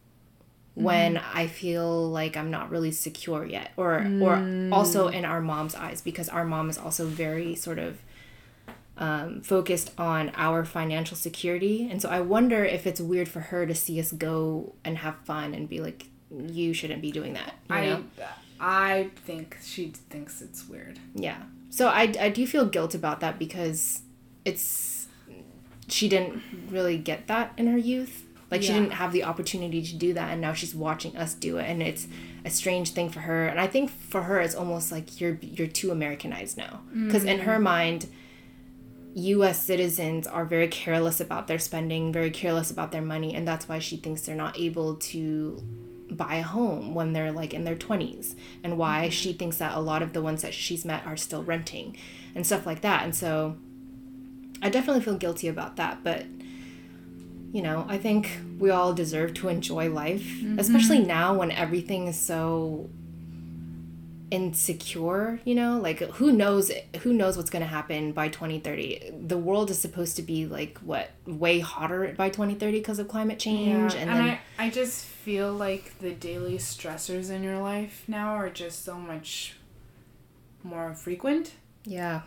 when 0.74 1.16
mm. 1.16 1.22
I 1.32 1.46
feel 1.46 2.10
like 2.10 2.36
I'm 2.36 2.50
not 2.50 2.70
really 2.70 2.90
secure 2.90 3.44
yet 3.44 3.72
or 3.76 4.00
mm. 4.00 4.22
or 4.22 4.74
also 4.74 5.08
in 5.08 5.24
our 5.24 5.40
mom's 5.40 5.74
eyes 5.74 6.00
because 6.00 6.28
our 6.28 6.44
mom 6.44 6.68
is 6.68 6.78
also 6.78 7.06
very 7.06 7.54
sort 7.54 7.78
of 7.78 7.98
um, 8.96 9.40
focused 9.40 9.92
on 9.98 10.30
our 10.36 10.64
financial 10.64 11.16
security 11.16 11.88
and 11.90 12.00
so 12.00 12.08
I 12.08 12.20
wonder 12.20 12.64
if 12.64 12.86
it's 12.86 13.00
weird 13.00 13.28
for 13.28 13.40
her 13.40 13.66
to 13.66 13.74
see 13.74 13.98
us 14.00 14.12
go 14.12 14.74
and 14.84 14.98
have 14.98 15.16
fun 15.24 15.54
and 15.54 15.68
be 15.68 15.80
like 15.80 16.06
you 16.30 16.72
shouldn't 16.72 17.02
be 17.02 17.12
doing 17.12 17.34
that 17.34 17.54
you 17.68 17.74
I 17.74 17.86
know? 17.86 18.04
I 18.60 19.10
think 19.24 19.58
she 19.62 19.88
thinks 20.10 20.42
it's 20.42 20.68
weird 20.68 20.98
yeah 21.14 21.42
so 21.70 21.88
I, 21.88 22.12
I 22.20 22.28
do 22.28 22.46
feel 22.46 22.66
guilt 22.66 22.94
about 22.94 23.20
that 23.20 23.38
because 23.38 24.02
it's 24.44 25.08
she 25.88 26.08
didn't 26.08 26.42
really 26.70 26.96
get 26.96 27.26
that 27.26 27.52
in 27.56 27.66
her 27.66 27.78
youth 27.78 28.23
like 28.54 28.62
yeah. 28.62 28.68
she 28.68 28.72
didn't 28.74 28.92
have 28.92 29.12
the 29.12 29.24
opportunity 29.24 29.82
to 29.82 29.96
do 29.96 30.14
that 30.14 30.30
and 30.30 30.40
now 30.40 30.52
she's 30.52 30.76
watching 30.76 31.16
us 31.16 31.34
do 31.34 31.56
it 31.58 31.68
and 31.68 31.82
it's 31.82 32.06
a 32.44 32.50
strange 32.50 32.90
thing 32.90 33.10
for 33.10 33.20
her. 33.20 33.46
And 33.46 33.58
I 33.58 33.66
think 33.66 33.90
for 33.90 34.22
her 34.22 34.40
it's 34.40 34.54
almost 34.54 34.92
like 34.92 35.20
you're 35.20 35.38
you're 35.40 35.66
too 35.66 35.90
Americanized 35.90 36.56
now. 36.56 36.82
Cuz 37.10 37.22
mm-hmm. 37.22 37.28
in 37.28 37.38
her 37.40 37.58
mm. 37.58 37.62
mind 37.62 38.06
US 39.14 39.60
citizens 39.60 40.28
are 40.28 40.44
very 40.44 40.68
careless 40.68 41.20
about 41.20 41.48
their 41.48 41.58
spending, 41.58 42.12
very 42.12 42.30
careless 42.30 42.70
about 42.70 42.92
their 42.92 43.02
money, 43.02 43.34
and 43.34 43.46
that's 43.46 43.68
why 43.68 43.80
she 43.80 43.96
thinks 43.96 44.22
they're 44.22 44.36
not 44.36 44.56
able 44.58 44.94
to 44.96 45.60
buy 46.10 46.36
a 46.36 46.42
home 46.42 46.94
when 46.94 47.12
they're 47.12 47.32
like 47.32 47.52
in 47.52 47.64
their 47.64 47.74
20s 47.74 48.36
and 48.62 48.78
why 48.78 49.02
mm-hmm. 49.02 49.10
she 49.10 49.32
thinks 49.32 49.56
that 49.56 49.76
a 49.76 49.80
lot 49.80 50.02
of 50.02 50.12
the 50.12 50.22
ones 50.22 50.42
that 50.42 50.54
she's 50.54 50.84
met 50.84 51.04
are 51.06 51.16
still 51.16 51.42
renting 51.42 51.96
and 52.34 52.46
stuff 52.46 52.66
like 52.66 52.82
that. 52.82 53.02
And 53.02 53.16
so 53.16 53.56
I 54.62 54.68
definitely 54.68 55.02
feel 55.02 55.16
guilty 55.16 55.48
about 55.48 55.76
that, 55.76 56.04
but 56.04 56.26
you 57.54 57.62
know, 57.62 57.86
I 57.88 57.98
think 57.98 58.40
we 58.58 58.70
all 58.70 58.92
deserve 58.92 59.32
to 59.34 59.48
enjoy 59.48 59.88
life, 59.88 60.24
mm-hmm. 60.24 60.58
especially 60.58 60.98
now 60.98 61.34
when 61.34 61.52
everything 61.52 62.08
is 62.08 62.18
so 62.18 62.90
insecure, 64.32 65.38
you 65.44 65.54
know? 65.54 65.78
Like 65.78 66.00
who 66.00 66.32
knows 66.32 66.72
who 67.02 67.12
knows 67.12 67.36
what's 67.36 67.50
going 67.50 67.62
to 67.62 67.68
happen 67.68 68.10
by 68.10 68.26
2030. 68.26 69.12
The 69.28 69.38
world 69.38 69.70
is 69.70 69.78
supposed 69.78 70.16
to 70.16 70.22
be 70.22 70.46
like 70.46 70.78
what 70.78 71.12
way 71.26 71.60
hotter 71.60 72.12
by 72.18 72.28
2030 72.28 72.80
because 72.80 72.98
of 72.98 73.06
climate 73.06 73.38
change 73.38 73.94
yeah. 73.94 74.00
and, 74.00 74.10
and 74.10 74.18
then 74.18 74.38
I, 74.58 74.64
I 74.66 74.70
just 74.70 75.04
feel 75.04 75.52
like 75.52 75.96
the 76.00 76.10
daily 76.10 76.58
stressors 76.58 77.30
in 77.30 77.44
your 77.44 77.60
life 77.60 78.02
now 78.08 78.34
are 78.34 78.50
just 78.50 78.84
so 78.84 78.98
much 78.98 79.54
more 80.64 80.92
frequent. 80.92 81.52
Yeah 81.84 82.22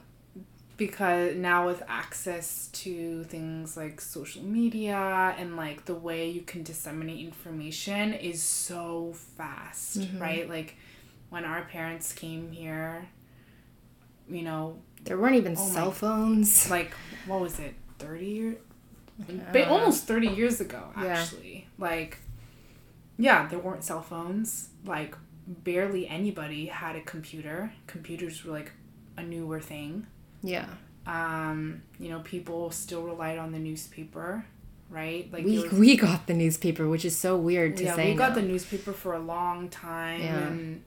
because 0.78 1.36
now 1.36 1.66
with 1.66 1.82
access 1.88 2.68
to 2.68 3.24
things 3.26 3.76
like 3.76 4.00
social 4.00 4.44
media 4.44 5.36
and 5.38 5.58
like 5.58 5.86
the 5.86 5.96
way 5.96 6.30
you 6.30 6.42
can 6.42 6.64
disseminate 6.64 7.20
information 7.20 8.14
is 8.14 8.42
so 8.42 9.14
fast 9.36 10.00
mm-hmm. 10.00 10.20
right? 10.20 10.48
Like 10.48 10.78
when 11.30 11.44
our 11.44 11.64
parents 11.64 12.14
came 12.14 12.52
here 12.52 13.10
you 14.30 14.44
know 14.44 14.78
there 15.04 15.18
weren't 15.18 15.36
even 15.36 15.56
oh 15.58 15.68
cell 15.68 15.88
my, 15.88 15.94
phones. 15.94 16.70
like 16.70 16.92
what 17.26 17.42
was 17.42 17.60
it 17.60 17.74
30 18.00 18.26
years 18.26 18.58
uh, 19.56 19.64
almost 19.64 20.06
30 20.06 20.28
years 20.28 20.62
ago 20.62 20.84
actually. 20.96 21.68
Yeah. 21.80 21.86
like 21.86 22.20
yeah 23.18 23.48
there 23.48 23.60
weren't 23.60 23.84
cell 23.84 24.04
phones. 24.04 24.70
Like 24.86 25.16
barely 25.48 26.08
anybody 26.08 26.68
had 26.68 26.96
a 26.96 27.02
computer. 27.02 27.74
Computers 27.88 28.46
were 28.46 28.52
like 28.52 28.74
a 29.18 29.24
newer 29.24 29.60
thing 29.60 30.06
yeah. 30.48 30.68
Um, 31.06 31.84
you 32.00 32.10
know, 32.10 32.20
people 32.20 32.72
still 32.72 33.04
relied 33.04 33.38
on 33.38 33.52
the 33.52 33.60
newspaper, 33.60 34.46
right? 34.90 35.32
Like 35.32 35.46
we 35.46 35.60
was, 35.60 35.72
we 35.72 35.96
got 35.96 36.28
the 36.28 36.34
newspaper, 36.34 36.88
which 36.88 37.06
is 37.06 37.16
so 37.16 37.38
weird 37.38 37.78
to 37.78 37.86
yeah, 37.86 37.96
say. 37.96 38.12
we 38.12 38.18
got 38.18 38.36
the 38.36 38.42
newspaper 38.42 38.92
for 38.92 39.14
a 39.14 39.20
long 39.20 39.70
time, 39.70 40.22
yeah. 40.22 40.48
and 40.48 40.84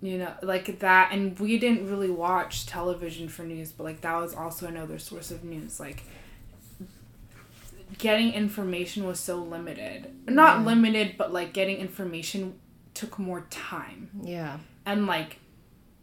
you 0.00 0.18
know, 0.18 0.34
like 0.42 0.80
that. 0.80 1.12
And 1.12 1.38
we 1.38 1.58
didn't 1.58 1.88
really 1.88 2.10
watch 2.10 2.66
television 2.66 3.28
for 3.28 3.44
news, 3.44 3.70
but 3.70 3.84
like 3.84 4.00
that 4.00 4.16
was 4.16 4.34
also 4.34 4.66
another 4.66 4.98
source 4.98 5.30
of 5.30 5.44
news. 5.44 5.78
Like 5.78 6.02
getting 7.98 8.32
information 8.32 9.06
was 9.06 9.20
so 9.20 9.36
limited. 9.36 10.12
Not 10.26 10.64
limited, 10.64 11.16
but 11.16 11.32
like 11.32 11.52
getting 11.52 11.76
information 11.76 12.58
took 12.94 13.18
more 13.18 13.46
time. 13.50 14.10
Yeah. 14.22 14.58
And 14.84 15.06
like 15.06 15.38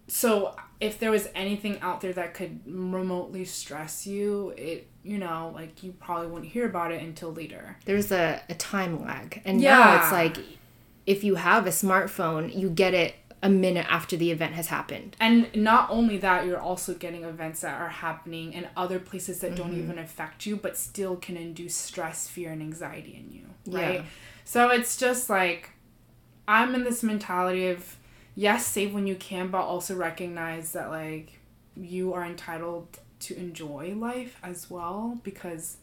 so 0.10 0.56
if 0.80 1.00
there 1.00 1.12
was 1.12 1.28
anything 1.36 1.80
out 1.82 2.02
there 2.02 2.14
that 2.14 2.34
could 2.34 2.60
remotely 2.66 3.46
stress 3.46 4.06
you, 4.08 4.54
it 4.58 4.88
you 5.04 5.18
know, 5.18 5.52
like 5.56 5.82
you 5.82 5.94
probably 5.94 6.28
wouldn't 6.28 6.52
hear 6.52 6.66
about 6.66 6.92
it 6.92 7.02
until 7.02 7.32
later. 7.32 7.78
There's 7.86 8.12
a, 8.12 8.42
a 8.50 8.56
time 8.56 9.02
lag. 9.02 9.42
And 9.46 9.62
now 9.62 10.02
it's 10.02 10.12
like 10.12 10.38
if 11.06 11.24
you 11.24 11.36
have 11.36 11.66
a 11.66 11.72
smartphone, 11.72 12.56
you 12.56 12.70
get 12.70 12.94
it 12.94 13.16
a 13.42 13.50
minute 13.50 13.86
after 13.90 14.18
the 14.18 14.32
event 14.32 14.54
has 14.54 14.68
happened. 14.68 15.16
And 15.20 15.50
not 15.56 15.90
only 15.90 16.18
that, 16.18 16.46
you're 16.46 16.60
also 16.60 16.94
getting 16.94 17.24
events 17.24 17.62
that 17.62 17.80
are 17.80 17.90
happening 17.90 18.54
in 18.54 18.68
other 18.76 19.00
places 19.00 19.40
that 19.40 19.56
don't 19.56 19.72
mm-hmm. 19.72 19.84
even 19.84 19.98
affect 19.98 20.46
you, 20.46 20.58
but 20.58 20.78
still 20.78 21.16
can 21.16 21.38
induce 21.38 21.76
stress, 21.76 22.28
fear, 22.28 22.52
and 22.52 22.62
anxiety 22.62 23.16
in 23.16 23.34
you. 23.34 23.46
Right? 23.66 24.02
Yeah. 24.02 24.06
So 24.44 24.70
it's 24.70 24.98
just 24.98 25.30
like, 25.30 25.72
I'm 26.48 26.76
in 26.76 26.84
this 26.84 27.02
mentality 27.02 27.70
of, 27.70 27.96
yes, 28.40 28.66
save 28.66 28.94
when 28.94 29.06
you 29.06 29.16
can, 29.16 29.50
but 29.50 29.62
also 29.62 29.96
recognize 29.96 30.72
that, 30.72 30.90
like, 30.90 31.40
you 31.76 32.14
are 32.14 32.26
entitled 32.26 33.00
to 33.20 33.38
enjoy 33.38 33.94
life 33.94 34.40
as 34.42 34.70
well 34.70 35.20
because 35.24 35.76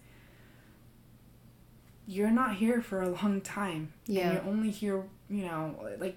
you're 2.07 2.30
not 2.30 2.57
here 2.57 2.80
for 2.80 3.02
a 3.02 3.09
long 3.22 3.42
time. 3.42 3.92
Yeah. 4.07 4.30
And 4.30 4.32
you're 4.32 4.52
only 4.54 4.70
here, 4.70 5.02
you 5.28 5.44
know, 5.44 5.76
like, 6.00 6.16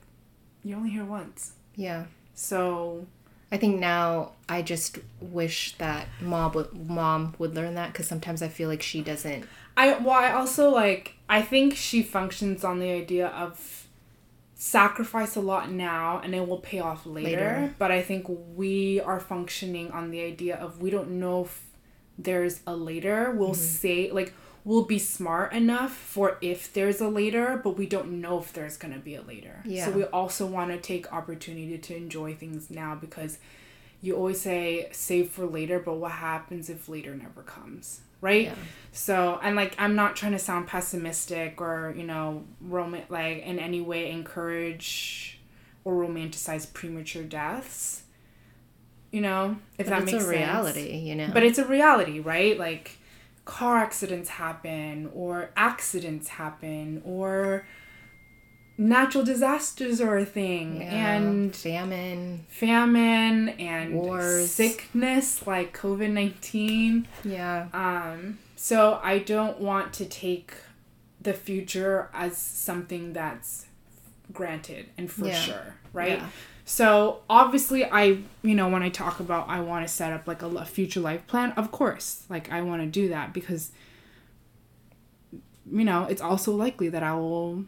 you're 0.63 0.77
only 0.77 0.91
here 0.91 1.03
once. 1.03 1.53
Yeah. 1.75 2.05
So 2.35 3.05
I 3.51 3.57
think 3.57 3.77
now 3.77 4.31
I 4.47 4.61
just 4.61 4.99
wish 5.19 5.75
that 5.77 6.07
mom 6.21 6.53
would, 6.53 6.73
mom 6.87 7.35
would 7.37 7.53
learn 7.53 7.75
that 7.75 7.91
because 7.91 8.07
sometimes 8.07 8.41
I 8.41 8.47
feel 8.47 8.69
like 8.69 8.81
she 8.81 9.01
doesn't. 9.01 9.45
I 9.75 9.97
well 9.97 10.15
I 10.15 10.31
also 10.31 10.69
like 10.69 11.15
I 11.29 11.41
think 11.41 11.75
she 11.75 12.03
functions 12.03 12.63
on 12.65 12.79
the 12.79 12.91
idea 12.91 13.27
of 13.27 13.78
sacrifice 14.61 15.37
a 15.37 15.39
lot 15.39 15.71
now 15.71 16.19
and 16.19 16.35
it 16.35 16.45
will 16.45 16.57
pay 16.57 16.79
off 16.79 17.05
later, 17.05 17.29
Later. 17.29 17.75
but 17.79 17.91
I 17.91 18.01
think 18.01 18.25
we 18.27 18.99
are 18.99 19.17
functioning 19.17 19.89
on 19.91 20.11
the 20.11 20.19
idea 20.19 20.57
of 20.57 20.81
we 20.81 20.89
don't 20.89 21.11
know 21.11 21.45
if 21.45 21.65
there's 22.17 22.59
a 22.67 22.75
later. 22.75 23.31
We'll 23.31 23.51
mm-hmm. 23.51 23.61
say 23.61 24.11
like 24.11 24.33
we'll 24.65 24.83
be 24.83 24.99
smart 24.99 25.53
enough 25.53 25.95
for 25.95 26.37
if 26.41 26.73
there's 26.73 26.99
a 26.99 27.07
later, 27.07 27.61
but 27.63 27.77
we 27.77 27.85
don't 27.85 28.19
know 28.19 28.37
if 28.37 28.51
there's 28.51 28.75
going 28.75 28.93
to 28.93 28.99
be 28.99 29.15
a 29.15 29.21
later. 29.21 29.63
Yeah. 29.63 29.85
So 29.85 29.91
we 29.91 30.03
also 30.03 30.45
want 30.45 30.71
to 30.71 30.77
take 30.77 31.11
opportunity 31.13 31.77
to 31.77 31.95
enjoy 31.95 32.35
things 32.35 32.69
now 32.69 32.95
because 32.95 33.37
you 34.01 34.17
always 34.17 34.41
say 34.41 34.89
save 34.91 35.29
for 35.29 35.45
later, 35.45 35.79
but 35.79 35.93
what 35.93 36.11
happens 36.11 36.69
if 36.69 36.89
later 36.89 37.15
never 37.15 37.43
comes? 37.43 38.01
Right? 38.21 38.45
Yeah. 38.45 38.55
So, 38.91 39.39
and 39.41 39.55
like, 39.55 39.75
I'm 39.77 39.95
not 39.95 40.15
trying 40.15 40.31
to 40.33 40.39
sound 40.39 40.67
pessimistic 40.67 41.61
or, 41.61 41.93
you 41.95 42.03
know, 42.03 42.43
rom- 42.59 43.01
like 43.09 43.43
in 43.43 43.59
any 43.59 43.81
way 43.81 44.11
encourage 44.11 45.39
or 45.83 45.93
romanticize 45.93 46.71
premature 46.73 47.23
deaths. 47.23 48.03
You 49.11 49.21
know, 49.21 49.57
if 49.77 49.87
But 49.87 49.91
that 49.91 50.03
it's 50.03 50.11
makes 50.11 50.25
a 50.25 50.29
reality, 50.29 50.97
you 50.97 51.15
know. 51.15 51.31
But 51.33 51.43
it's 51.43 51.57
a 51.57 51.65
reality, 51.65 52.19
right? 52.19 52.59
Like, 52.59 52.97
car 53.45 53.77
accidents 53.77 54.29
happen, 54.29 55.09
or 55.15 55.49
accidents 55.57 56.27
happen, 56.27 57.01
or 57.03 57.65
natural 58.79 59.25
disasters 59.25 59.99
are 59.99 60.17
a 60.17 60.25
thing, 60.25 60.81
Yeah, 60.81 61.13
and 61.15 61.53
famine. 61.55 62.45
famine 62.47 63.49
and 63.49 63.93
Wars. 63.93 64.49
sickness 64.51 65.45
like 65.45 65.77
COVID 65.77 66.11
19. 66.11 67.07
Yeah. 67.25 67.67
Um, 67.73 68.39
so 68.55 68.99
I 69.03 69.19
don't 69.19 69.59
want 69.59 69.91
to 69.95 70.05
take 70.05 70.53
the 71.21 71.33
future 71.33 72.09
as 72.13 72.37
something 72.37 73.11
that's 73.11 73.65
granted 74.31 74.85
and 74.97 75.11
for 75.11 75.27
Yeah. 75.27 75.33
sure, 75.33 75.75
right? 75.91 76.19
Yeah. 76.19 76.29
So 76.63 77.21
obviously, 77.29 77.83
I 77.83 78.19
you 78.43 78.55
know 78.55 78.69
when 78.69 78.81
I 78.83 78.89
talk 78.89 79.19
about 79.19 79.49
I 79.49 79.59
want 79.59 79.85
to 79.85 79.93
set 79.93 80.13
up 80.13 80.25
like 80.27 80.41
a 80.41 80.65
future 80.65 81.01
life 81.01 81.27
plan, 81.27 81.51
of 81.53 81.71
course, 81.71 82.23
like 82.29 82.49
I 82.51 82.61
want 82.61 82.81
to 82.81 82.87
do 82.87 83.09
that 83.09 83.33
because 83.33 83.71
you 85.69 85.83
know 85.83 86.05
it's 86.05 86.21
also 86.21 86.55
likely 86.55 86.87
that 86.89 87.03
I 87.03 87.13
will 87.15 87.65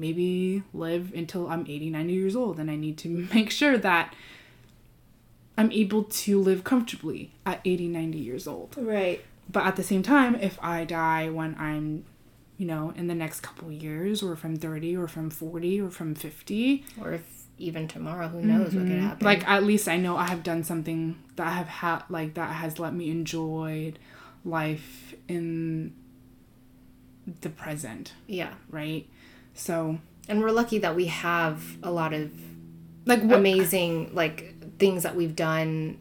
maybe 0.00 0.62
live 0.72 1.12
until 1.14 1.46
I'm 1.48 1.62
80, 1.68 1.90
90 1.90 2.12
years 2.12 2.34
old, 2.34 2.58
and 2.58 2.70
I 2.70 2.76
need 2.76 2.96
to 2.98 3.08
make 3.34 3.50
sure 3.50 3.76
that 3.78 4.14
I'm 5.58 5.70
able 5.72 6.04
to 6.04 6.40
live 6.40 6.64
comfortably 6.64 7.32
at 7.44 7.60
80, 7.64 7.88
90 7.88 8.18
years 8.18 8.46
old 8.46 8.74
Right. 8.78 9.20
but 9.52 9.66
at 9.66 9.76
the 9.76 9.82
same 9.82 10.02
time 10.02 10.34
if 10.36 10.58
i 10.62 10.84
die 10.84 11.28
when 11.28 11.54
i'm 11.58 12.04
you 12.56 12.66
know 12.66 12.92
in 12.96 13.08
the 13.08 13.14
next 13.14 13.40
couple 13.40 13.70
years 13.70 14.22
or 14.22 14.36
from 14.36 14.56
30 14.56 14.96
or 14.96 15.06
from 15.08 15.28
40 15.28 15.80
or 15.82 15.90
from 15.90 16.14
50 16.14 16.84
Or 17.00 17.12
if 17.12 17.24
even 17.58 17.86
tomorrow, 17.88 18.28
who 18.28 18.40
knows 18.40 18.72
what 18.74 18.86
could 18.86 18.92
happen? 18.98 19.16
Mm-hmm. 19.18 19.24
like 19.26 19.46
at 19.46 19.64
least 19.64 19.86
i 19.86 19.96
know 19.98 20.16
i 20.16 20.26
have 20.28 20.42
done 20.42 20.62
something 20.64 21.18
that 21.36 21.46
i 21.46 21.50
have 21.50 21.68
had 21.68 22.02
like 22.08 22.32
that 22.34 22.50
has 22.62 22.78
let 22.78 22.94
me 22.94 23.10
enjoy 23.10 23.92
life 24.46 25.14
in 25.28 25.92
the 27.42 27.50
present 27.50 28.14
yeah. 28.26 28.54
right 28.70 29.06
so 29.54 29.98
And 30.28 30.40
we're 30.40 30.50
lucky 30.50 30.78
that 30.78 30.94
we 30.94 31.06
have 31.06 31.76
a 31.82 31.90
lot 31.90 32.12
of 32.12 32.30
like 33.06 33.22
what 33.22 33.38
amazing 33.38 34.14
like 34.14 34.54
things 34.78 35.02
that 35.02 35.16
we've 35.16 35.34
done 35.34 35.98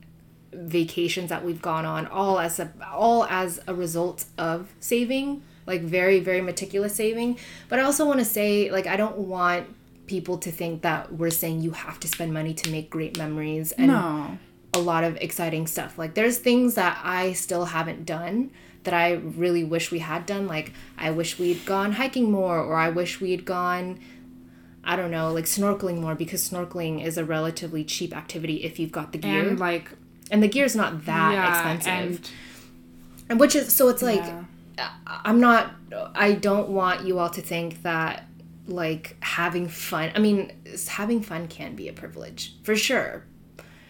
vacations 0.53 1.29
that 1.29 1.43
we've 1.45 1.61
gone 1.61 1.85
on 1.85 2.07
all 2.07 2.39
as 2.39 2.59
a 2.59 2.71
all 2.91 3.25
as 3.25 3.59
a 3.67 3.73
result 3.73 4.25
of 4.37 4.69
saving 4.79 5.41
like 5.65 5.81
very 5.81 6.19
very 6.19 6.41
meticulous 6.41 6.95
saving 6.95 7.37
but 7.69 7.79
i 7.79 7.83
also 7.83 8.05
want 8.05 8.19
to 8.19 8.25
say 8.25 8.71
like 8.71 8.87
i 8.87 8.97
don't 8.97 9.17
want 9.17 9.67
people 10.07 10.37
to 10.39 10.51
think 10.51 10.81
that 10.81 11.13
we're 11.13 11.29
saying 11.29 11.61
you 11.61 11.71
have 11.71 11.99
to 11.99 12.07
spend 12.07 12.33
money 12.33 12.53
to 12.53 12.71
make 12.71 12.89
great 12.89 13.17
memories 13.17 13.71
and 13.73 13.87
no 13.87 14.37
a 14.73 14.79
lot 14.79 15.03
of 15.03 15.17
exciting 15.17 15.67
stuff. 15.67 15.97
Like 15.97 16.13
there's 16.13 16.37
things 16.37 16.75
that 16.75 16.99
I 17.03 17.33
still 17.33 17.65
haven't 17.65 18.05
done 18.05 18.51
that 18.83 18.93
I 18.93 19.13
really 19.13 19.63
wish 19.63 19.91
we 19.91 19.99
had 19.99 20.25
done. 20.25 20.47
Like 20.47 20.73
I 20.97 21.11
wish 21.11 21.37
we'd 21.39 21.65
gone 21.65 21.93
hiking 21.93 22.31
more 22.31 22.59
or 22.59 22.75
I 22.75 22.89
wish 22.89 23.19
we'd 23.21 23.45
gone 23.45 23.99
I 24.83 24.95
don't 24.95 25.11
know, 25.11 25.31
like 25.33 25.45
snorkeling 25.45 25.99
more 25.99 26.15
because 26.15 26.49
snorkeling 26.49 27.03
is 27.03 27.17
a 27.17 27.25
relatively 27.25 27.83
cheap 27.83 28.15
activity 28.15 28.63
if 28.63 28.79
you've 28.79 28.91
got 28.91 29.11
the 29.11 29.17
gear. 29.17 29.41
and 29.41 29.49
And, 29.49 29.59
like 29.59 29.91
the 30.31 30.47
gear's 30.47 30.75
not 30.75 31.05
that 31.05 31.33
yeah 31.33 31.49
expensive. 31.49 31.91
and 31.91 32.31
And 33.29 33.39
which 33.39 33.55
is 33.55 33.73
so 33.73 33.89
it's 33.89 34.01
like 34.01 34.23
Yeah. 34.77 34.91
I'm 35.05 35.39
not 35.39 35.73
I 36.15 36.33
don't 36.33 36.69
want 36.69 37.05
you 37.05 37.19
all 37.19 37.29
to 37.31 37.41
think 37.41 37.83
that 37.83 38.25
like 38.67 39.17
having 39.21 39.67
fun 39.67 40.11
I 40.15 40.19
mean 40.19 40.51
having 40.87 41.21
fun 41.21 41.47
can 41.47 41.75
be 41.75 41.87
a 41.89 41.93
privilege 41.93 42.55
for 42.63 42.75
sure 42.75 43.25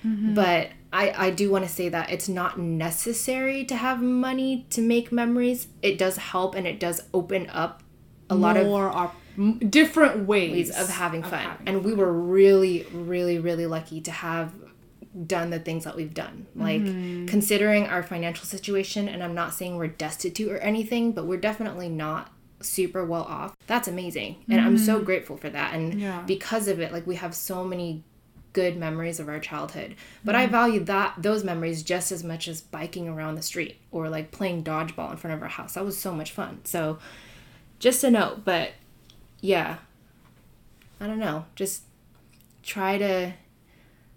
mm-hmm. 0.06 0.34
but 0.34 0.70
I 0.92 1.28
I 1.28 1.30
do 1.30 1.52
want 1.52 1.66
to 1.66 1.72
say 1.72 1.90
that 1.90 2.10
it's 2.10 2.30
not 2.30 2.60
necessary 2.60 3.64
to 3.66 3.76
have 3.76 4.02
money 4.02 4.66
to 4.72 4.82
make 4.82 5.12
memories. 5.12 5.68
It 5.82 5.98
does 5.98 6.18
help 6.18 6.56
and 6.56 6.66
it 6.66 6.80
does 6.80 7.02
open 7.14 7.50
up 7.50 7.84
a 8.30 8.36
lot 8.36 8.58
of 8.58 8.68
op- 8.68 9.16
different 9.70 10.28
ways, 10.28 10.70
ways 10.70 10.80
of 10.80 10.90
having 10.90 11.24
fun. 11.24 11.40
having 11.40 11.68
and 11.68 11.84
we 11.84 11.94
were 11.94 12.12
really 12.12 12.86
really 12.92 13.40
really 13.40 13.66
lucky 13.66 14.02
to 14.02 14.12
have 14.12 14.54
done 15.26 15.50
the 15.50 15.60
things 15.60 15.86
that 15.86 15.96
we've 15.96 16.14
done. 16.14 16.48
Like 16.56 16.82
mm-hmm. 16.82 17.26
considering 17.26 17.88
our 17.88 18.04
financial 18.04 18.46
situation 18.46 19.08
and 19.08 19.24
i'm 19.24 19.34
not 19.34 19.54
saying 19.54 19.76
we're 19.78 19.88
destitute 19.88 20.52
or 20.52 20.58
anything 20.60 21.14
but 21.14 21.26
we're 21.26 21.40
definitely 21.40 21.90
not 21.90 22.32
super 22.62 23.06
well 23.06 23.24
off. 23.24 23.56
That's 23.68 23.88
amazing. 23.88 24.44
And 24.50 24.62
i'm 24.62 24.78
so 24.78 24.96
mm-hmm. 24.96 25.06
grateful 25.06 25.38
for 25.38 25.50
that. 25.50 25.74
And 25.74 26.00
Yeah. 26.00 26.22
because 26.24 26.68
of 26.68 26.80
it 26.80 26.92
like 26.92 27.08
we 27.08 27.16
have 27.16 27.34
so 27.34 27.64
many 27.64 28.04
good 28.54 28.78
memories 28.78 29.20
of 29.20 29.30
our 29.30 29.40
childhood 29.40 29.96
but 30.24 30.36
i 30.36 30.44
mm-hmm. 30.44 30.52
value 30.52 30.80
that 30.84 31.14
those 31.18 31.44
memories 31.44 31.84
just 31.84 32.12
as 32.12 32.24
much 32.24 32.48
as 32.48 32.62
biking 32.62 33.08
around 33.08 33.36
the 33.36 33.42
street 33.42 33.78
or 33.92 34.10
like 34.10 34.32
playing 34.32 34.64
dodgeball 34.64 35.12
in 35.12 35.18
front 35.18 35.36
of 35.36 35.42
our 35.42 35.50
house 35.50 35.74
that 35.76 35.86
was 35.86 35.98
so 35.98 36.14
much 36.14 36.32
fun 36.32 36.60
so 36.64 36.98
just 37.78 38.04
a 38.04 38.10
note 38.10 38.44
but 38.44 38.72
yeah 39.42 39.78
I 41.00 41.08
don't 41.08 41.20
know. 41.20 41.46
Just 41.56 41.84
try 42.64 42.98
to. 42.98 43.34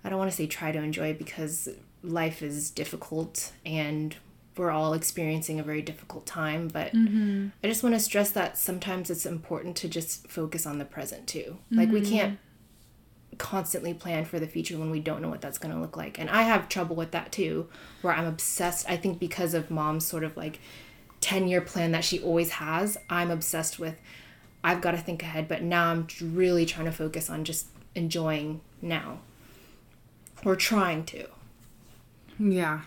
I 0.05 0.09
don't 0.09 0.19
want 0.19 0.31
to 0.31 0.37
say 0.37 0.47
try 0.47 0.73
to 0.73 0.79
enjoy 0.79 1.15
because 1.15 1.69
life 2.03 2.43
is 2.43 2.71
difficult 2.71 3.53
and 3.65 4.17
we're 4.57 4.73
all 4.73 4.95
experiencing 4.95 5.61
a 5.61 5.63
very 5.63 5.81
difficult 5.81 6.27
time. 6.27 6.69
But 6.69 6.93
mm-hmm. 6.93 7.49
I 7.63 7.69
just 7.69 7.83
want 7.83 7.95
to 7.95 8.01
stress 8.01 8.33
that 8.33 8.59
sometimes 8.59 9.11
it's 9.11 9.25
important 9.25 9.77
to 9.77 9.89
just 9.89 10.29
focus 10.29 10.67
on 10.67 10.79
the 10.79 10.85
present 10.85 11.29
too. 11.29 11.59
Like, 11.71 11.91
we 11.91 12.01
mm-hmm. 12.01 12.11
can't 12.11 12.39
constantly 13.39 13.95
plan 13.95 14.25
for 14.25 14.39
the 14.39 14.47
future 14.47 14.79
when 14.79 14.91
we 14.91 15.01
don't 15.01 15.23
know 15.23 15.29
what 15.29 15.41
that's 15.41 15.59
going 15.59 15.75
to 15.75 15.81
look 15.81 15.97
like. 15.97 16.19
And 16.19 16.29
I 16.31 16.43
have 16.43 16.69
trouble 16.69 16.97
with 16.97 17.11
that 17.13 17.33
too, 17.33 17.69
where 18.03 18.15
I'm 18.15 18.27
obsessed. 18.27 18.89
I 18.89 18.97
think 18.97 19.19
because 19.19 19.55
of 19.55 19.71
mom's 19.71 20.07
sort 20.07 20.25
of 20.25 20.37
like 20.37 20.61
10 21.21 21.49
year 21.49 21.61
plan 21.61 21.93
that 21.93 22.05
she 22.05 22.21
always 22.21 22.51
has, 22.51 22.99
I'm 23.09 23.31
obsessed 23.31 23.79
with 23.79 23.97
I've 24.65 24.81
got 24.81 24.93
to 24.93 24.99
think 24.99 25.23
ahead, 25.23 25.49
but 25.49 25.63
now 25.63 25.91
I'm 25.91 26.07
really 26.21 26.65
trying 26.67 26.87
to 26.87 26.93
focus 26.93 27.29
on 27.29 27.45
just 27.45 27.67
enjoying 27.95 28.61
now. 28.81 29.19
Or 30.45 30.57
trying 30.57 31.05
to. 31.07 31.27
yeah 32.39 32.83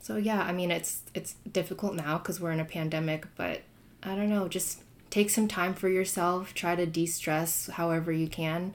So 0.00 0.16
yeah, 0.16 0.42
I 0.42 0.52
mean 0.52 0.70
it's 0.70 1.02
it's 1.14 1.34
difficult 1.50 1.94
now 1.94 2.18
cuz 2.18 2.40
we're 2.40 2.52
in 2.52 2.60
a 2.60 2.64
pandemic, 2.64 3.26
but 3.36 3.62
I 4.02 4.14
don't 4.14 4.30
know, 4.30 4.48
just 4.48 4.82
take 5.12 5.28
some 5.28 5.46
time 5.46 5.74
for 5.74 5.90
yourself, 5.90 6.54
try 6.54 6.74
to 6.74 6.86
de-stress 6.86 7.68
however 7.78 8.10
you 8.10 8.26
can. 8.26 8.72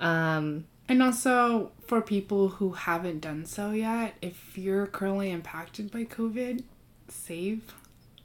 Um 0.00 0.64
And 0.88 1.00
also 1.02 1.70
for 1.86 2.02
people 2.02 2.42
who 2.56 2.72
haven't 2.72 3.20
done 3.20 3.46
so 3.46 3.70
yet, 3.70 4.14
if 4.20 4.58
you're 4.58 4.86
currently 4.86 5.30
impacted 5.30 5.90
by 5.90 6.04
COVID, 6.04 6.64
save 7.08 7.60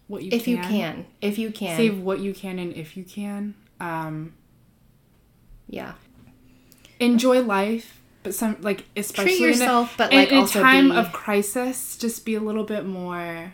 what 0.07 0.23
you 0.23 0.29
if 0.33 0.45
can. 0.45 0.51
you 0.53 0.61
can, 0.61 1.05
if 1.21 1.37
you 1.37 1.51
can. 1.51 1.77
Save 1.77 1.99
what 2.07 2.19
you 2.19 2.33
can 2.33 2.57
and 2.59 2.73
if 2.73 2.97
you 2.97 3.03
can. 3.03 3.53
Um 3.79 4.33
yeah. 5.67 5.93
enjoy 6.99 7.41
life, 7.41 8.01
but 8.23 8.33
some 8.33 8.57
like 8.61 8.85
especially 8.95 9.41
yourself, 9.41 9.87
in 9.89 9.93
a, 9.93 9.97
but, 9.97 10.13
in 10.13 10.19
like, 10.19 10.49
a 10.49 10.51
time 10.51 10.89
be- 10.89 10.95
of 10.95 11.11
crisis, 11.13 11.97
just 11.97 12.25
be 12.25 12.33
a 12.35 12.39
little 12.49 12.63
bit 12.63 12.85
more. 12.85 13.53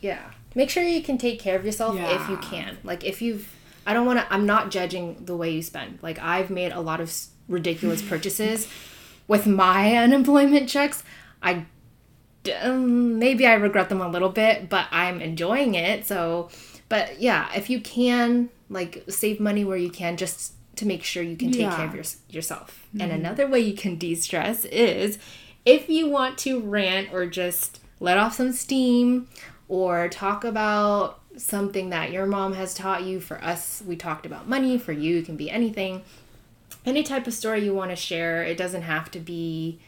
Yeah. 0.00 0.30
Make 0.54 0.70
sure 0.70 0.82
you 0.82 1.02
can 1.02 1.18
take 1.18 1.38
care 1.38 1.56
of 1.56 1.64
yourself 1.64 1.96
if 1.98 2.28
you 2.28 2.36
can. 2.38 2.78
Like 2.82 3.04
if 3.04 3.22
you've 3.22 3.48
I 3.86 3.94
don't 3.94 4.06
want 4.06 4.18
to 4.18 4.32
I'm 4.32 4.46
not 4.46 4.70
judging 4.70 5.24
the 5.24 5.36
way 5.36 5.50
you 5.50 5.62
spend. 5.62 5.98
Like 6.02 6.18
I've 6.18 6.50
made 6.50 6.72
a 6.72 6.80
lot 6.80 7.00
of 7.00 7.14
ridiculous 7.48 8.02
purchases 8.02 8.68
with 9.28 9.46
my 9.46 9.96
unemployment 9.96 10.68
checks. 10.68 11.02
I 11.42 11.66
um, 12.62 13.18
maybe 13.18 13.46
I 13.46 13.54
regret 13.54 13.88
them 13.88 14.00
a 14.00 14.08
little 14.08 14.30
bit, 14.30 14.68
but 14.68 14.86
I'm 14.90 15.20
enjoying 15.20 15.74
it. 15.74 16.06
So, 16.06 16.48
but 16.88 17.20
yeah, 17.20 17.50
if 17.54 17.68
you 17.68 17.80
can 17.80 18.48
like 18.68 19.04
save 19.08 19.40
money 19.40 19.64
where 19.64 19.76
you 19.76 19.90
can 19.90 20.16
just 20.16 20.54
to 20.76 20.86
make 20.86 21.04
sure 21.04 21.22
you 21.22 21.36
can 21.36 21.52
take 21.52 21.68
care 21.70 21.86
of 21.86 21.94
your, 21.94 22.04
yourself. 22.30 22.86
And 22.98 23.12
another 23.12 23.46
way 23.46 23.60
you 23.60 23.74
can 23.74 23.96
de-stress 23.96 24.64
is 24.66 25.18
if 25.66 25.90
you 25.90 26.08
want 26.08 26.38
to 26.38 26.60
rant 26.60 27.12
or 27.12 27.26
just 27.26 27.80
let 27.98 28.16
off 28.16 28.36
some 28.36 28.52
steam 28.52 29.28
or 29.70 30.08
talk 30.08 30.42
about 30.44 31.20
something 31.36 31.90
that 31.90 32.10
your 32.10 32.26
mom 32.26 32.54
has 32.54 32.74
taught 32.74 33.04
you. 33.04 33.20
For 33.20 33.42
us, 33.42 33.82
we 33.86 33.94
talked 33.94 34.26
about 34.26 34.48
money. 34.48 34.76
For 34.76 34.90
you, 34.90 35.18
it 35.18 35.26
can 35.26 35.36
be 35.36 35.48
anything. 35.48 36.02
Any 36.84 37.04
type 37.04 37.28
of 37.28 37.34
story 37.34 37.64
you 37.64 37.72
want 37.72 37.90
to 37.90 37.96
share. 37.96 38.42
It 38.42 38.58
doesn't 38.58 38.82
have 38.82 39.12
to 39.12 39.20
be 39.20 39.78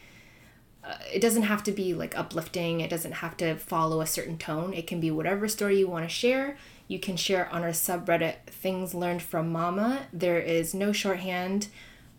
uh, 0.85 0.95
it 1.13 1.19
doesn't 1.19 1.43
have 1.43 1.63
to 1.63 1.71
be 1.71 1.93
like 1.93 2.17
uplifting. 2.17 2.79
It 2.79 2.89
doesn't 2.89 3.13
have 3.13 3.35
to 3.37 3.55
follow 3.55 3.99
a 3.99 4.07
certain 4.07 4.37
tone. 4.37 4.73
It 4.73 4.87
can 4.87 5.01
be 5.01 5.11
whatever 5.11 5.49
story 5.49 5.79
you 5.79 5.89
want 5.89 6.05
to 6.05 6.09
share. 6.09 6.57
You 6.87 6.99
can 6.99 7.17
share 7.17 7.49
on 7.49 7.63
our 7.63 7.69
subreddit 7.69 8.35
Things 8.47 8.93
Learned 8.93 9.21
from 9.21 9.51
Mama. 9.51 10.07
There 10.13 10.39
is 10.39 10.73
no 10.73 10.93
shorthand. 10.93 11.67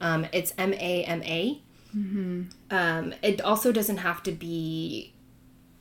Um, 0.03 0.27
it's 0.33 0.53
M 0.59 0.75
A 0.75 1.05
M 1.05 1.23
A. 1.23 1.63
Um, 2.71 3.15
it 3.23 3.41
also 3.41 3.73
doesn't 3.73 3.99
have 3.99 4.23
to 4.25 4.33
be 4.33 5.14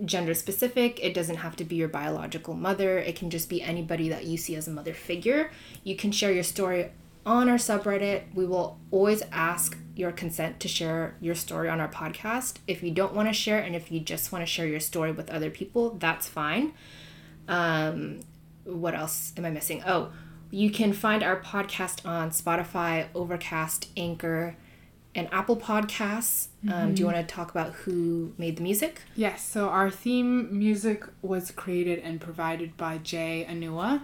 gender 0.04 0.34
specific. 0.34 1.00
It 1.04 1.14
doesn't 1.14 1.38
have 1.38 1.56
to 1.58 1.64
be 1.64 1.76
your 1.76 1.88
biological 1.88 2.54
mother. 2.54 2.98
It 3.00 3.16
can 3.16 3.30
just 3.30 3.50
be 3.50 3.62
anybody 3.62 4.10
that 4.10 4.26
you 4.26 4.38
see 4.38 4.56
as 4.56 4.68
a 4.68 4.72
mother 4.72 4.94
figure. 4.94 5.52
You 5.84 5.96
can 5.96 6.12
share 6.12 6.32
your 6.32 6.44
story 6.44 6.92
on 7.26 7.50
our 7.50 7.58
subreddit. 7.58 8.24
We 8.34 8.46
will 8.46 8.80
always 8.92 9.24
ask 9.32 9.78
your 9.96 10.12
consent 10.12 10.60
to 10.62 10.68
share 10.68 11.16
your 11.22 11.36
story 11.36 11.70
on 11.70 11.80
our 11.80 11.88
podcast. 11.88 12.58
If 12.68 12.84
you 12.84 12.92
don't 12.92 13.14
want 13.14 13.30
to 13.30 13.34
share 13.34 13.60
and 13.60 13.76
if 13.76 13.92
you 13.92 14.00
just 14.00 14.32
want 14.32 14.42
to 14.42 14.46
share 14.46 14.68
your 14.68 14.80
story 14.80 15.12
with 15.12 15.30
other 15.30 15.50
people, 15.50 15.92
that's 15.92 16.28
fine. 16.28 16.74
Um, 17.48 18.22
what 18.64 18.96
else 18.96 19.34
am 19.38 19.46
I 19.46 19.52
missing? 19.52 19.84
Oh, 19.86 20.12
you 20.50 20.70
can 20.70 20.94
find 20.94 21.24
our 21.24 21.40
podcast 21.40 22.06
on 22.06 22.30
Spotify, 22.30 23.08
Overcast, 23.16 23.90
Anchor, 23.98 24.56
and 25.16 25.28
Apple 25.32 25.58
Podcasts. 25.58 26.48
Um, 26.72 26.96
do 26.96 27.02
you 27.02 27.06
want 27.06 27.18
to 27.18 27.24
talk 27.24 27.52
about 27.52 27.74
who 27.74 28.34
made 28.38 28.58
the 28.58 28.64
music? 28.64 29.02
Yes, 29.16 29.48
so 29.48 29.70
our 29.70 29.90
theme 29.92 30.58
music 30.58 31.04
was 31.22 31.52
created 31.52 32.00
and 32.00 32.20
provided 32.20 32.76
by 32.78 32.98
Jay 32.98 33.46
Anua. 33.50 34.02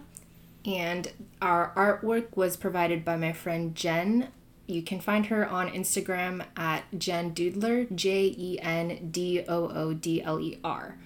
And 0.65 1.11
our 1.41 1.71
artwork 1.75 2.35
was 2.35 2.57
provided 2.57 3.05
by 3.05 3.15
my 3.15 3.31
friend 3.31 3.73
Jen. 3.73 4.27
You 4.67 4.83
can 4.83 4.99
find 4.99 5.27
her 5.27 5.47
on 5.47 5.69
Instagram 5.69 6.45
at 6.55 6.83
Jen 6.97 7.33
Doodler, 7.33 7.93
J 7.95 8.35
E 8.37 8.59
N 8.61 9.09
D 9.09 9.43
O 9.47 9.69
O 9.69 9.93
D 9.93 10.21
L 10.21 10.39
E 10.39 10.59
R. 10.63 10.97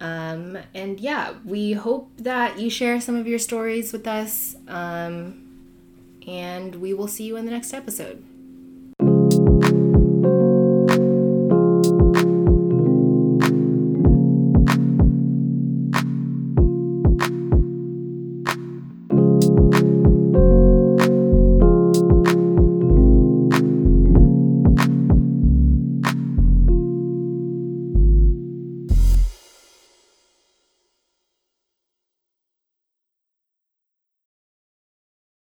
Um, 0.00 0.58
and 0.74 1.00
yeah, 1.00 1.34
we 1.44 1.72
hope 1.72 2.10
that 2.18 2.58
you 2.58 2.68
share 2.68 3.00
some 3.00 3.16
of 3.16 3.26
your 3.26 3.38
stories 3.38 3.92
with 3.92 4.06
us. 4.06 4.56
Um, 4.66 5.44
and 6.26 6.74
we 6.76 6.92
will 6.92 7.08
see 7.08 7.24
you 7.24 7.36
in 7.36 7.46
the 7.46 7.50
next 7.50 7.72
episode. 7.72 8.22